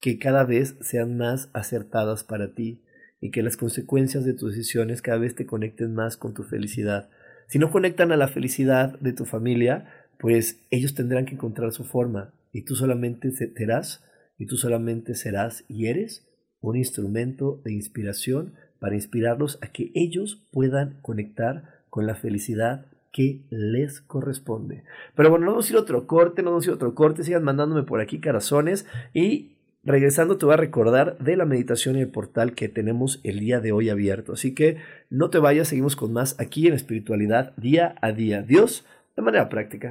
que 0.00 0.18
cada 0.18 0.44
vez 0.44 0.76
sean 0.80 1.18
más 1.18 1.50
acertadas 1.52 2.24
para 2.24 2.54
ti 2.54 2.82
y 3.20 3.30
que 3.30 3.42
las 3.42 3.56
consecuencias 3.56 4.24
de 4.24 4.32
tus 4.32 4.52
decisiones 4.52 5.02
cada 5.02 5.18
vez 5.18 5.34
te 5.34 5.46
conecten 5.46 5.94
más 5.94 6.16
con 6.16 6.34
tu 6.34 6.44
felicidad. 6.44 7.10
Si 7.48 7.58
no 7.58 7.70
conectan 7.70 8.12
a 8.12 8.16
la 8.16 8.28
felicidad 8.28 8.98
de 9.00 9.12
tu 9.12 9.24
familia, 9.24 9.88
pues 10.18 10.60
ellos 10.70 10.94
tendrán 10.94 11.24
que 11.24 11.34
encontrar 11.34 11.72
su 11.72 11.84
forma 11.84 12.32
y 12.52 12.62
tú 12.62 12.76
solamente 12.76 13.30
serás 13.32 14.04
y 14.38 14.46
tú 14.46 14.56
solamente 14.56 15.14
serás 15.14 15.64
y 15.68 15.86
eres 15.86 16.26
un 16.60 16.76
instrumento 16.76 17.60
de 17.64 17.72
inspiración 17.72 18.54
para 18.80 18.94
inspirarlos 18.94 19.58
a 19.62 19.68
que 19.68 19.90
ellos 19.94 20.42
puedan 20.50 20.98
conectar 21.02 21.82
con 21.90 22.06
la 22.06 22.14
felicidad 22.14 22.86
que 23.12 23.40
les 23.50 24.00
corresponde. 24.00 24.84
Pero 25.14 25.30
bueno, 25.30 25.46
no 25.46 25.52
vamos 25.52 25.68
a 25.68 25.72
ir 25.72 25.78
otro 25.78 26.06
corte, 26.06 26.42
no 26.42 26.50
vamos 26.50 26.66
a 26.66 26.70
ir 26.70 26.74
otro 26.74 26.94
corte, 26.94 27.24
sigan 27.24 27.42
mandándome 27.42 27.82
por 27.82 28.00
aquí 28.00 28.20
carazones 28.20 28.86
y 29.14 29.56
regresando 29.84 30.36
te 30.36 30.44
voy 30.44 30.54
a 30.54 30.58
recordar 30.58 31.18
de 31.18 31.36
la 31.36 31.44
meditación 31.44 31.96
y 31.96 32.00
el 32.00 32.08
portal 32.08 32.54
que 32.54 32.68
tenemos 32.68 33.20
el 33.24 33.40
día 33.40 33.60
de 33.60 33.72
hoy 33.72 33.88
abierto. 33.88 34.34
Así 34.34 34.54
que 34.54 34.78
no 35.10 35.30
te 35.30 35.38
vayas, 35.38 35.68
seguimos 35.68 35.96
con 35.96 36.12
más 36.12 36.38
aquí 36.38 36.68
en 36.68 36.74
espiritualidad 36.74 37.54
día 37.56 37.94
a 38.00 38.12
día. 38.12 38.42
Dios, 38.42 38.84
de 39.16 39.22
manera 39.22 39.48
práctica. 39.48 39.90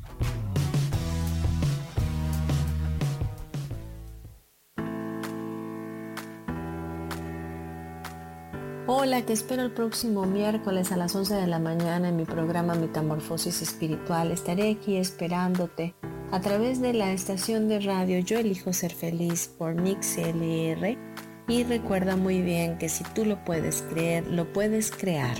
Hola, 9.03 9.25
te 9.25 9.33
espero 9.33 9.63
el 9.63 9.71
próximo 9.71 10.27
miércoles 10.27 10.91
a 10.91 10.95
las 10.95 11.15
11 11.15 11.33
de 11.33 11.47
la 11.47 11.57
mañana 11.57 12.09
en 12.09 12.17
mi 12.17 12.25
programa 12.25 12.75
Metamorfosis 12.75 13.63
Espiritual. 13.63 14.31
Estaré 14.31 14.69
aquí 14.69 14.97
esperándote 14.97 15.95
a 16.31 16.39
través 16.39 16.81
de 16.81 16.93
la 16.93 17.11
estación 17.11 17.67
de 17.67 17.79
radio 17.79 18.19
Yo 18.19 18.37
elijo 18.37 18.73
ser 18.73 18.93
feliz 18.93 19.49
por 19.57 19.73
Nix 19.73 20.19
LR 20.19 20.99
y 21.47 21.63
recuerda 21.63 22.15
muy 22.15 22.43
bien 22.43 22.77
que 22.77 22.89
si 22.89 23.03
tú 23.03 23.25
lo 23.25 23.43
puedes 23.43 23.81
creer, 23.81 24.27
lo 24.27 24.53
puedes 24.53 24.91
crear. 24.91 25.35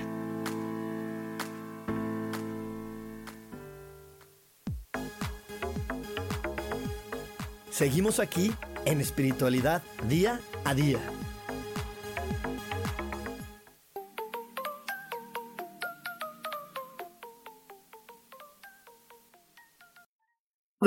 Seguimos 7.70 8.20
aquí 8.20 8.52
en 8.86 9.02
espiritualidad 9.02 9.84
día 10.10 10.40
a 10.66 10.74
día. 10.74 11.00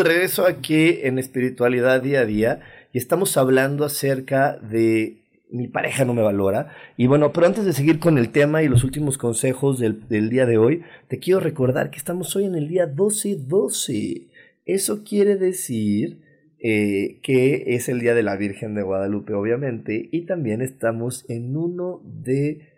Regreso 0.03 0.47
aquí 0.47 0.99
en 1.03 1.19
espiritualidad 1.19 2.03
día 2.03 2.21
a 2.21 2.25
día 2.25 2.61
y 2.93 2.99
estamos 2.99 3.37
hablando 3.37 3.85
acerca 3.85 4.59
de 4.59 5.25
mi 5.51 5.69
pareja 5.69 6.05
no 6.05 6.15
me 6.15 6.23
valora. 6.23 6.75
Y 6.97 7.07
bueno, 7.07 7.33
pero 7.33 7.47
antes 7.47 7.65
de 7.65 7.73
seguir 7.73 8.01
con 8.01 8.19
el 8.19 8.31
tema 8.31 8.63
y 8.63 8.69
los 8.69 8.83
últimos 8.83 9.19
consejos 9.19 9.79
del, 9.79 10.29
día 10.29 10.47
de 10.47 10.59
hoy, 10.59 10.83
te 11.07 11.21
quiero 11.21 11.39
recordar 11.39 11.91
que 11.91 11.99
estamos 11.99 12.35
hoy 12.35 12.47
en 12.47 12.57
el 12.57 12.69
día 12.69 12.93
12-12. 12.93 14.27
eso 14.67 15.05
quiere 15.05 15.37
decir 15.37 16.19
eh, 16.59 17.21
que 17.23 17.77
es 17.77 17.89
el 17.89 18.01
Día 18.01 18.15
de 18.15 18.23
la 18.23 18.37
Virgen 18.37 18.75
de 18.75 18.83
Guadalupe, 18.83 19.35
obviamente, 19.35 20.09
y 20.11 20.23
también 20.23 20.63
estamos 20.63 21.25
en 21.29 21.57
uno 21.57 22.01
de 22.05 22.74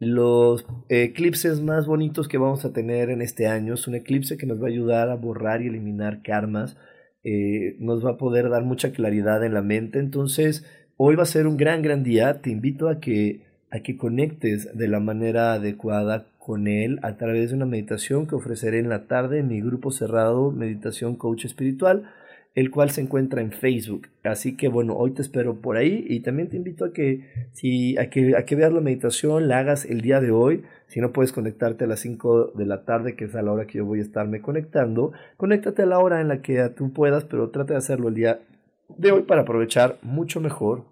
los 0.00 0.66
eclipses 0.88 1.60
más 1.60 1.86
bonitos 1.86 2.26
que 2.26 2.38
vamos 2.38 2.64
a 2.64 2.72
tener 2.72 3.10
en 3.10 3.20
este 3.20 3.46
año. 3.46 3.74
Es 3.74 3.86
un 3.86 3.94
eclipse 3.94 4.38
que 4.38 4.46
nos 4.46 4.60
va 4.60 4.66
a 4.66 4.70
ayudar 4.70 5.10
a 5.10 5.16
borrar 5.16 5.62
y 5.62 5.68
eliminar 5.68 6.22
karmas, 6.22 6.76
eh, 7.22 7.76
nos 7.78 8.04
va 8.04 8.12
a 8.12 8.16
poder 8.16 8.48
dar 8.48 8.64
mucha 8.64 8.92
claridad 8.92 9.44
en 9.44 9.52
la 9.52 9.62
mente. 9.62 9.98
Entonces, 9.98 10.64
hoy 10.96 11.16
va 11.16 11.24
a 11.24 11.26
ser 11.26 11.46
un 11.46 11.58
gran, 11.58 11.82
gran 11.82 12.02
día. 12.02 12.40
Te 12.40 12.50
invito 12.50 12.88
a 12.88 12.98
que, 12.98 13.42
a 13.70 13.80
que 13.80 13.98
conectes 13.98 14.76
de 14.76 14.88
la 14.88 15.00
manera 15.00 15.52
adecuada 15.52 16.26
con 16.38 16.66
él 16.66 16.98
a 17.02 17.18
través 17.18 17.50
de 17.50 17.56
una 17.56 17.66
meditación 17.66 18.26
que 18.26 18.34
ofreceré 18.34 18.78
en 18.78 18.88
la 18.88 19.06
tarde 19.06 19.38
en 19.38 19.48
mi 19.48 19.60
grupo 19.60 19.90
cerrado 19.90 20.50
Meditación 20.50 21.14
Coach 21.14 21.44
Espiritual 21.44 22.10
el 22.54 22.70
cual 22.70 22.90
se 22.90 23.00
encuentra 23.00 23.40
en 23.40 23.52
Facebook. 23.52 24.08
Así 24.24 24.56
que 24.56 24.68
bueno, 24.68 24.94
hoy 24.96 25.12
te 25.12 25.22
espero 25.22 25.60
por 25.60 25.76
ahí 25.76 26.04
y 26.08 26.20
también 26.20 26.48
te 26.48 26.56
invito 26.56 26.84
a 26.84 26.92
que, 26.92 27.28
si, 27.52 27.96
a 27.98 28.10
que, 28.10 28.36
a 28.36 28.44
que 28.44 28.56
veas 28.56 28.72
la 28.72 28.80
meditación, 28.80 29.48
la 29.48 29.58
hagas 29.58 29.84
el 29.84 30.00
día 30.00 30.20
de 30.20 30.30
hoy. 30.30 30.64
Si 30.88 31.00
no 31.00 31.12
puedes 31.12 31.32
conectarte 31.32 31.84
a 31.84 31.86
las 31.86 32.00
5 32.00 32.52
de 32.56 32.66
la 32.66 32.84
tarde, 32.84 33.14
que 33.14 33.26
es 33.26 33.34
a 33.34 33.42
la 33.42 33.52
hora 33.52 33.66
que 33.66 33.78
yo 33.78 33.84
voy 33.84 34.00
a 34.00 34.02
estarme 34.02 34.40
conectando, 34.40 35.12
conéctate 35.36 35.82
a 35.82 35.86
la 35.86 36.00
hora 36.00 36.20
en 36.20 36.28
la 36.28 36.42
que 36.42 36.68
tú 36.70 36.92
puedas, 36.92 37.24
pero 37.24 37.50
trata 37.50 37.74
de 37.74 37.78
hacerlo 37.78 38.08
el 38.08 38.14
día 38.14 38.40
de 38.88 39.12
hoy 39.12 39.22
para 39.22 39.42
aprovechar 39.42 39.98
mucho 40.02 40.40
mejor 40.40 40.84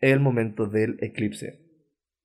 el 0.00 0.20
momento 0.20 0.66
del 0.66 0.96
eclipse. 1.00 1.60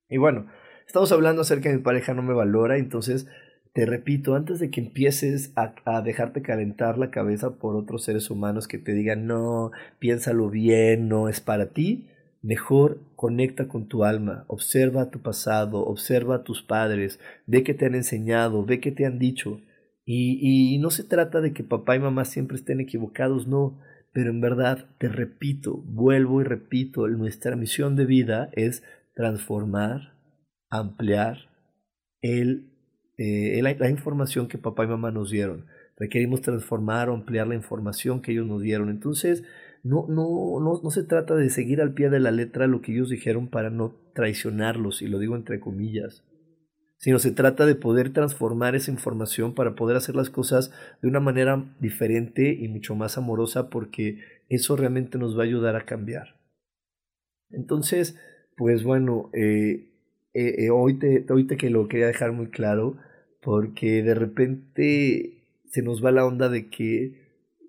Y 0.08 0.16
bueno, 0.16 0.46
estamos 0.86 1.12
hablando 1.12 1.42
acerca 1.42 1.68
de 1.68 1.76
mi 1.76 1.82
pareja 1.82 2.14
no 2.14 2.22
me 2.22 2.34
valora, 2.34 2.78
entonces 2.78 3.28
te 3.72 3.86
repito, 3.86 4.34
antes 4.34 4.58
de 4.58 4.70
que 4.70 4.80
empieces 4.80 5.52
a, 5.54 6.02
dejarte 6.02 6.42
calentar 6.42 6.98
la 6.98 7.10
cabeza 7.10 7.56
por 7.56 7.76
otros 7.76 8.02
seres 8.02 8.30
humanos 8.30 8.66
que 8.66 8.78
te 8.78 8.92
digan, 8.92 9.26
no, 9.26 9.70
piénsalo 9.98 10.50
bien, 10.50 11.08
no 11.08 11.28
es 11.28 11.40
para 11.40 11.70
ti, 11.70 12.08
mejor 12.42 13.00
conecta 13.14 13.68
con 13.68 13.86
tu 13.86 14.04
alma, 14.04 14.44
observa 14.48 15.10
tu 15.10 15.20
pasado, 15.20 15.84
observa 15.84 16.36
a 16.36 16.42
tus 16.42 16.62
padres, 16.62 17.20
ve 17.46 17.62
qué 17.62 17.74
te 17.74 17.86
han 17.86 17.94
enseñado, 17.94 18.64
ve 18.64 18.80
qué 18.80 18.90
te 18.90 19.06
han 19.06 19.18
dicho. 19.18 19.60
Y, 20.04 20.74
y 20.74 20.78
no 20.78 20.90
se 20.90 21.04
trata 21.04 21.40
de 21.40 21.52
que 21.52 21.62
papá 21.62 21.94
y 21.94 22.00
mamá 22.00 22.24
siempre 22.24 22.56
estén 22.56 22.80
equivocados, 22.80 23.46
no, 23.46 23.78
pero 24.12 24.30
en 24.30 24.40
verdad, 24.40 24.86
te 24.98 25.08
repito, 25.08 25.76
vuelvo 25.86 26.40
y 26.40 26.44
repito, 26.44 27.06
nuestra 27.06 27.54
misión 27.54 27.94
de 27.94 28.06
vida 28.06 28.50
es 28.54 28.82
transformar, 29.14 30.14
ampliar 30.70 31.50
el 32.22 32.69
eh, 33.22 33.60
la, 33.62 33.90
información 33.90 34.48
que 34.48 34.56
papá 34.56 34.84
y 34.84 34.88
mamá 34.88 35.10
nos 35.10 35.30
dieron. 35.30 35.66
Requerimos 35.98 36.40
transformar 36.40 37.10
o 37.10 37.14
ampliar 37.14 37.46
la 37.46 37.54
información 37.54 38.22
que 38.22 38.32
ellos 38.32 38.46
nos 38.46 38.62
dieron. 38.62 38.88
Entonces, 38.88 39.44
no, 39.82 40.06
no, 40.08 40.58
no, 40.58 40.80
no 40.82 40.90
se 40.90 41.02
trata 41.02 41.34
de 41.34 41.50
seguir 41.50 41.82
al 41.82 41.92
pie 41.92 42.08
de 42.08 42.18
la 42.18 42.30
letra 42.30 42.66
lo 42.66 42.80
que 42.80 42.92
ellos 42.92 43.10
dijeron 43.10 43.48
para 43.48 43.68
no 43.68 43.94
traicionarlos, 44.14 45.02
y 45.02 45.08
lo 45.08 45.18
digo 45.18 45.36
entre 45.36 45.60
comillas, 45.60 46.24
sino 46.96 47.18
se 47.18 47.30
trata 47.30 47.66
de 47.66 47.74
poder 47.74 48.10
transformar 48.14 48.74
esa 48.74 48.90
información 48.90 49.54
para 49.54 49.74
poder 49.74 49.98
hacer 49.98 50.16
las 50.16 50.30
cosas 50.30 50.72
de 51.02 51.08
una 51.08 51.20
manera 51.20 51.74
diferente 51.78 52.56
y 52.58 52.68
mucho 52.68 52.94
más 52.94 53.18
amorosa 53.18 53.68
porque 53.68 54.18
eso 54.48 54.76
realmente 54.76 55.18
nos 55.18 55.36
va 55.36 55.42
a 55.42 55.46
ayudar 55.46 55.76
a 55.76 55.84
cambiar. 55.84 56.40
Entonces, 57.50 58.18
pues 58.56 58.82
bueno, 58.82 59.28
eh, 59.34 59.90
eh, 60.32 60.54
eh, 60.64 60.70
hoy, 60.70 60.98
te, 60.98 61.26
hoy 61.30 61.46
te 61.46 61.58
que 61.58 61.68
lo 61.68 61.86
quería 61.86 62.06
dejar 62.06 62.32
muy 62.32 62.46
claro, 62.46 62.96
porque 63.40 64.02
de 64.02 64.14
repente 64.14 65.40
se 65.70 65.82
nos 65.82 66.04
va 66.04 66.10
la 66.10 66.26
onda 66.26 66.48
de 66.48 66.68
que 66.68 67.20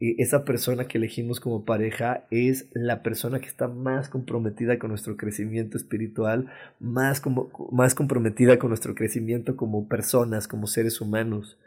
eh, 0.01 0.15
esa 0.17 0.43
persona 0.43 0.87
que 0.87 0.97
elegimos 0.97 1.39
como 1.39 1.63
pareja 1.63 2.25
es 2.31 2.67
la 2.73 3.03
persona 3.03 3.39
que 3.39 3.47
está 3.47 3.67
más 3.67 4.09
comprometida 4.09 4.79
con 4.79 4.89
nuestro 4.89 5.15
crecimiento 5.15 5.77
espiritual, 5.77 6.51
más, 6.79 7.21
como, 7.21 7.51
más 7.71 7.95
comprometida 7.95 8.59
con 8.59 8.69
nuestro 8.69 8.95
crecimiento 8.95 9.55
como 9.55 9.87
personas, 9.87 10.47
como 10.47 10.67
seres 10.67 10.99
humanos. 10.99 11.57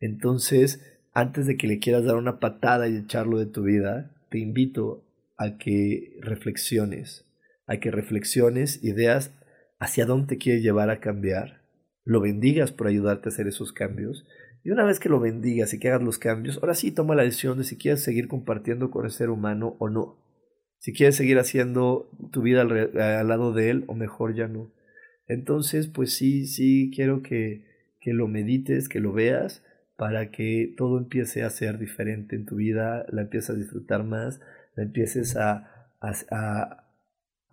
Entonces, 0.00 0.82
antes 1.12 1.46
de 1.46 1.56
que 1.56 1.66
le 1.66 1.78
quieras 1.78 2.04
dar 2.04 2.16
una 2.16 2.40
patada 2.40 2.88
y 2.88 2.96
echarlo 2.96 3.38
de 3.38 3.46
tu 3.46 3.62
vida, 3.62 4.10
te 4.30 4.38
invito 4.38 5.04
a 5.36 5.58
que 5.58 6.16
reflexiones, 6.20 7.26
a 7.66 7.76
que 7.76 7.90
reflexiones 7.90 8.82
ideas 8.82 9.30
hacia 9.78 10.06
dónde 10.06 10.38
quiere 10.38 10.62
llevar 10.62 10.90
a 10.90 11.00
cambiar 11.00 11.61
lo 12.04 12.20
bendigas 12.20 12.72
por 12.72 12.86
ayudarte 12.86 13.28
a 13.28 13.32
hacer 13.32 13.46
esos 13.46 13.72
cambios. 13.72 14.26
Y 14.64 14.70
una 14.70 14.84
vez 14.84 15.00
que 15.00 15.08
lo 15.08 15.20
bendigas 15.20 15.74
y 15.74 15.78
que 15.78 15.88
hagas 15.88 16.02
los 16.02 16.18
cambios, 16.18 16.58
ahora 16.58 16.74
sí 16.74 16.92
toma 16.92 17.14
la 17.14 17.24
decisión 17.24 17.58
de 17.58 17.64
si 17.64 17.76
quieres 17.76 18.02
seguir 18.02 18.28
compartiendo 18.28 18.90
con 18.90 19.04
el 19.04 19.10
ser 19.10 19.30
humano 19.30 19.76
o 19.78 19.88
no. 19.88 20.18
Si 20.78 20.92
quieres 20.92 21.16
seguir 21.16 21.38
haciendo 21.38 22.10
tu 22.32 22.42
vida 22.42 22.62
al, 22.62 23.28
lado 23.28 23.52
de 23.52 23.70
él 23.70 23.84
o 23.86 23.94
mejor 23.94 24.34
ya 24.34 24.48
no. 24.48 24.72
Entonces, 25.28 25.88
pues 25.88 26.12
sí, 26.14 26.46
sí 26.46 26.90
quiero 26.94 27.22
que, 27.22 27.64
que 28.00 28.12
lo 28.12 28.28
medites, 28.28 28.88
que 28.88 29.00
lo 29.00 29.12
veas, 29.12 29.62
para 29.96 30.30
que 30.30 30.74
todo 30.76 30.98
empiece 30.98 31.44
a 31.44 31.50
ser 31.50 31.78
diferente 31.78 32.34
en 32.34 32.44
tu 32.44 32.56
vida, 32.56 33.06
la 33.10 33.22
empieces 33.22 33.50
a 33.50 33.54
disfrutar 33.54 34.02
más, 34.02 34.40
la 34.74 34.82
empieces 34.82 35.36
a, 35.36 35.88
a, 36.00 36.81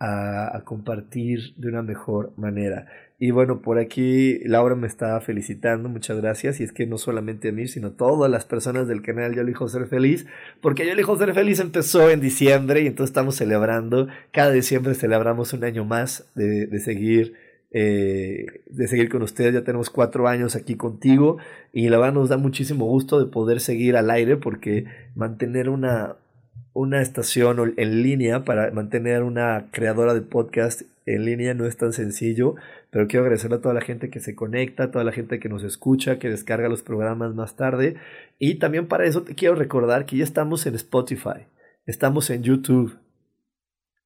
a, 0.00 0.62
compartir 0.64 1.54
de 1.56 1.68
una 1.68 1.82
mejor 1.82 2.32
manera. 2.36 2.86
Y 3.18 3.32
bueno, 3.32 3.60
por 3.60 3.78
aquí 3.78 4.38
Laura 4.44 4.74
me 4.74 4.86
está 4.86 5.20
felicitando, 5.20 5.90
muchas 5.90 6.18
gracias. 6.20 6.58
Y 6.58 6.64
es 6.64 6.72
que 6.72 6.86
no 6.86 6.96
solamente 6.96 7.50
a 7.50 7.52
mí, 7.52 7.68
sino 7.68 7.88
a 7.88 7.96
todas 7.96 8.30
las 8.30 8.46
personas 8.46 8.88
del 8.88 9.02
canal 9.02 9.34
Yo 9.34 9.42
elijo 9.42 9.68
ser 9.68 9.86
feliz, 9.86 10.26
porque 10.62 10.86
Yo 10.86 10.92
elijo 10.92 11.18
ser 11.18 11.34
feliz 11.34 11.60
empezó 11.60 12.10
en 12.10 12.20
diciembre 12.20 12.80
y 12.80 12.86
entonces 12.86 13.10
estamos 13.10 13.36
celebrando, 13.36 14.08
cada 14.32 14.50
diciembre 14.52 14.94
celebramos 14.94 15.52
un 15.52 15.64
año 15.64 15.84
más 15.84 16.30
de, 16.34 16.66
de 16.66 16.80
seguir. 16.80 17.34
Eh, 17.72 18.46
de 18.66 18.88
seguir 18.88 19.08
con 19.08 19.22
ustedes, 19.22 19.54
ya 19.54 19.62
tenemos 19.62 19.90
cuatro 19.90 20.26
años 20.26 20.56
aquí 20.56 20.74
contigo 20.74 21.38
y 21.72 21.88
la 21.88 21.98
verdad 21.98 22.14
nos 22.14 22.28
da 22.28 22.36
muchísimo 22.36 22.86
gusto 22.86 23.24
de 23.24 23.30
poder 23.30 23.60
seguir 23.60 23.96
al 23.96 24.10
aire 24.10 24.36
porque 24.36 24.86
mantener 25.14 25.68
una, 25.68 26.16
una 26.72 27.02
estación 27.02 27.74
en 27.76 28.02
línea 28.02 28.44
para 28.44 28.70
mantener 28.70 29.22
una 29.22 29.66
creadora 29.70 30.14
de 30.14 30.22
podcast 30.22 30.82
en 31.06 31.24
línea 31.24 31.54
no 31.54 31.66
es 31.66 31.76
tan 31.76 31.92
sencillo, 31.92 32.54
pero 32.90 33.08
quiero 33.08 33.24
agradecerle 33.24 33.56
a 33.56 33.60
toda 33.60 33.74
la 33.74 33.80
gente 33.80 34.10
que 34.10 34.20
se 34.20 34.34
conecta, 34.34 34.84
a 34.84 34.90
toda 34.90 35.04
la 35.04 35.12
gente 35.12 35.40
que 35.40 35.48
nos 35.48 35.64
escucha, 35.64 36.18
que 36.18 36.28
descarga 36.28 36.68
los 36.68 36.82
programas 36.82 37.34
más 37.34 37.56
tarde. 37.56 37.96
Y 38.38 38.56
también 38.56 38.86
para 38.86 39.04
eso 39.04 39.22
te 39.22 39.34
quiero 39.34 39.54
recordar 39.54 40.06
que 40.06 40.16
ya 40.16 40.24
estamos 40.24 40.66
en 40.66 40.74
Spotify, 40.74 41.46
estamos 41.86 42.30
en 42.30 42.42
YouTube, 42.42 42.96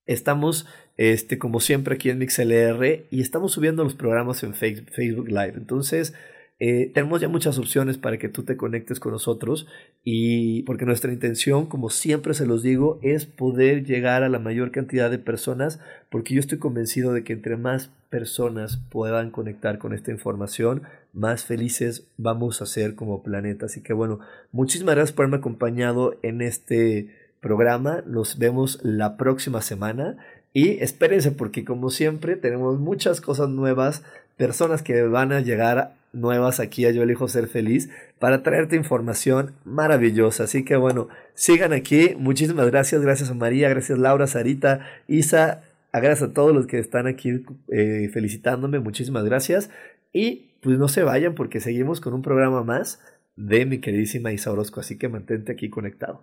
estamos, 0.06 0.66
este, 0.96 1.38
como 1.38 1.60
siempre, 1.60 1.96
aquí 1.96 2.10
en 2.10 2.18
MixLR 2.18 3.06
y 3.10 3.20
estamos 3.20 3.52
subiendo 3.52 3.84
los 3.84 3.94
programas 3.94 4.42
en 4.42 4.54
Facebook 4.54 5.28
Live. 5.28 5.54
Entonces, 5.56 6.14
eh, 6.60 6.92
tenemos 6.94 7.20
ya 7.20 7.28
muchas 7.28 7.58
opciones 7.58 7.98
para 7.98 8.16
que 8.16 8.28
tú 8.28 8.44
te 8.44 8.56
conectes 8.56 9.00
con 9.00 9.10
nosotros 9.10 9.66
y 10.04 10.62
porque 10.62 10.84
nuestra 10.84 11.12
intención, 11.12 11.66
como 11.66 11.90
siempre 11.90 12.32
se 12.32 12.46
los 12.46 12.62
digo, 12.62 13.00
es 13.02 13.26
poder 13.26 13.84
llegar 13.84 14.22
a 14.22 14.28
la 14.28 14.38
mayor 14.38 14.70
cantidad 14.70 15.10
de 15.10 15.18
personas 15.18 15.80
porque 16.10 16.34
yo 16.34 16.40
estoy 16.40 16.58
convencido 16.58 17.12
de 17.12 17.24
que 17.24 17.32
entre 17.32 17.56
más 17.56 17.90
personas 18.08 18.78
puedan 18.88 19.30
conectar 19.30 19.78
con 19.78 19.92
esta 19.92 20.12
información, 20.12 20.82
más 21.12 21.44
felices 21.44 22.06
vamos 22.18 22.62
a 22.62 22.66
ser 22.66 22.94
como 22.94 23.24
planeta. 23.24 23.66
Así 23.66 23.80
que 23.80 23.92
bueno, 23.92 24.20
muchísimas 24.52 24.94
gracias 24.94 25.12
por 25.12 25.24
haberme 25.24 25.38
acompañado 25.38 26.16
en 26.22 26.40
este 26.40 27.08
programa. 27.40 28.04
Nos 28.06 28.38
vemos 28.38 28.78
la 28.84 29.16
próxima 29.16 29.60
semana 29.60 30.18
y 30.52 30.78
espérense 30.78 31.32
porque 31.32 31.64
como 31.64 31.90
siempre 31.90 32.36
tenemos 32.36 32.78
muchas 32.78 33.20
cosas 33.20 33.48
nuevas, 33.48 34.04
personas 34.36 34.82
que 34.82 35.02
van 35.02 35.32
a 35.32 35.40
llegar 35.40 35.94
nuevas 36.14 36.60
aquí 36.60 36.86
a 36.86 36.90
Yo 36.90 37.02
elijo 37.02 37.28
ser 37.28 37.48
feliz 37.48 37.90
para 38.18 38.42
traerte 38.42 38.76
información 38.76 39.54
maravillosa. 39.64 40.44
Así 40.44 40.64
que 40.64 40.76
bueno, 40.76 41.08
sigan 41.34 41.72
aquí. 41.72 42.14
Muchísimas 42.18 42.66
gracias. 42.66 43.02
Gracias 43.02 43.30
a 43.30 43.34
María, 43.34 43.68
gracias 43.68 43.98
Laura, 43.98 44.26
Sarita, 44.26 44.80
Isa. 45.08 45.62
Gracias 45.92 46.30
a 46.30 46.32
todos 46.32 46.54
los 46.54 46.66
que 46.66 46.78
están 46.78 47.06
aquí 47.06 47.44
eh, 47.68 48.10
felicitándome. 48.12 48.80
Muchísimas 48.80 49.24
gracias. 49.24 49.70
Y 50.12 50.50
pues 50.60 50.78
no 50.78 50.88
se 50.88 51.02
vayan 51.02 51.34
porque 51.34 51.60
seguimos 51.60 52.00
con 52.00 52.14
un 52.14 52.22
programa 52.22 52.64
más 52.64 53.00
de 53.36 53.66
mi 53.66 53.78
queridísima 53.78 54.32
Isa 54.32 54.50
Orozco. 54.50 54.80
Así 54.80 54.98
que 54.98 55.08
mantente 55.08 55.52
aquí 55.52 55.68
conectado. 55.68 56.22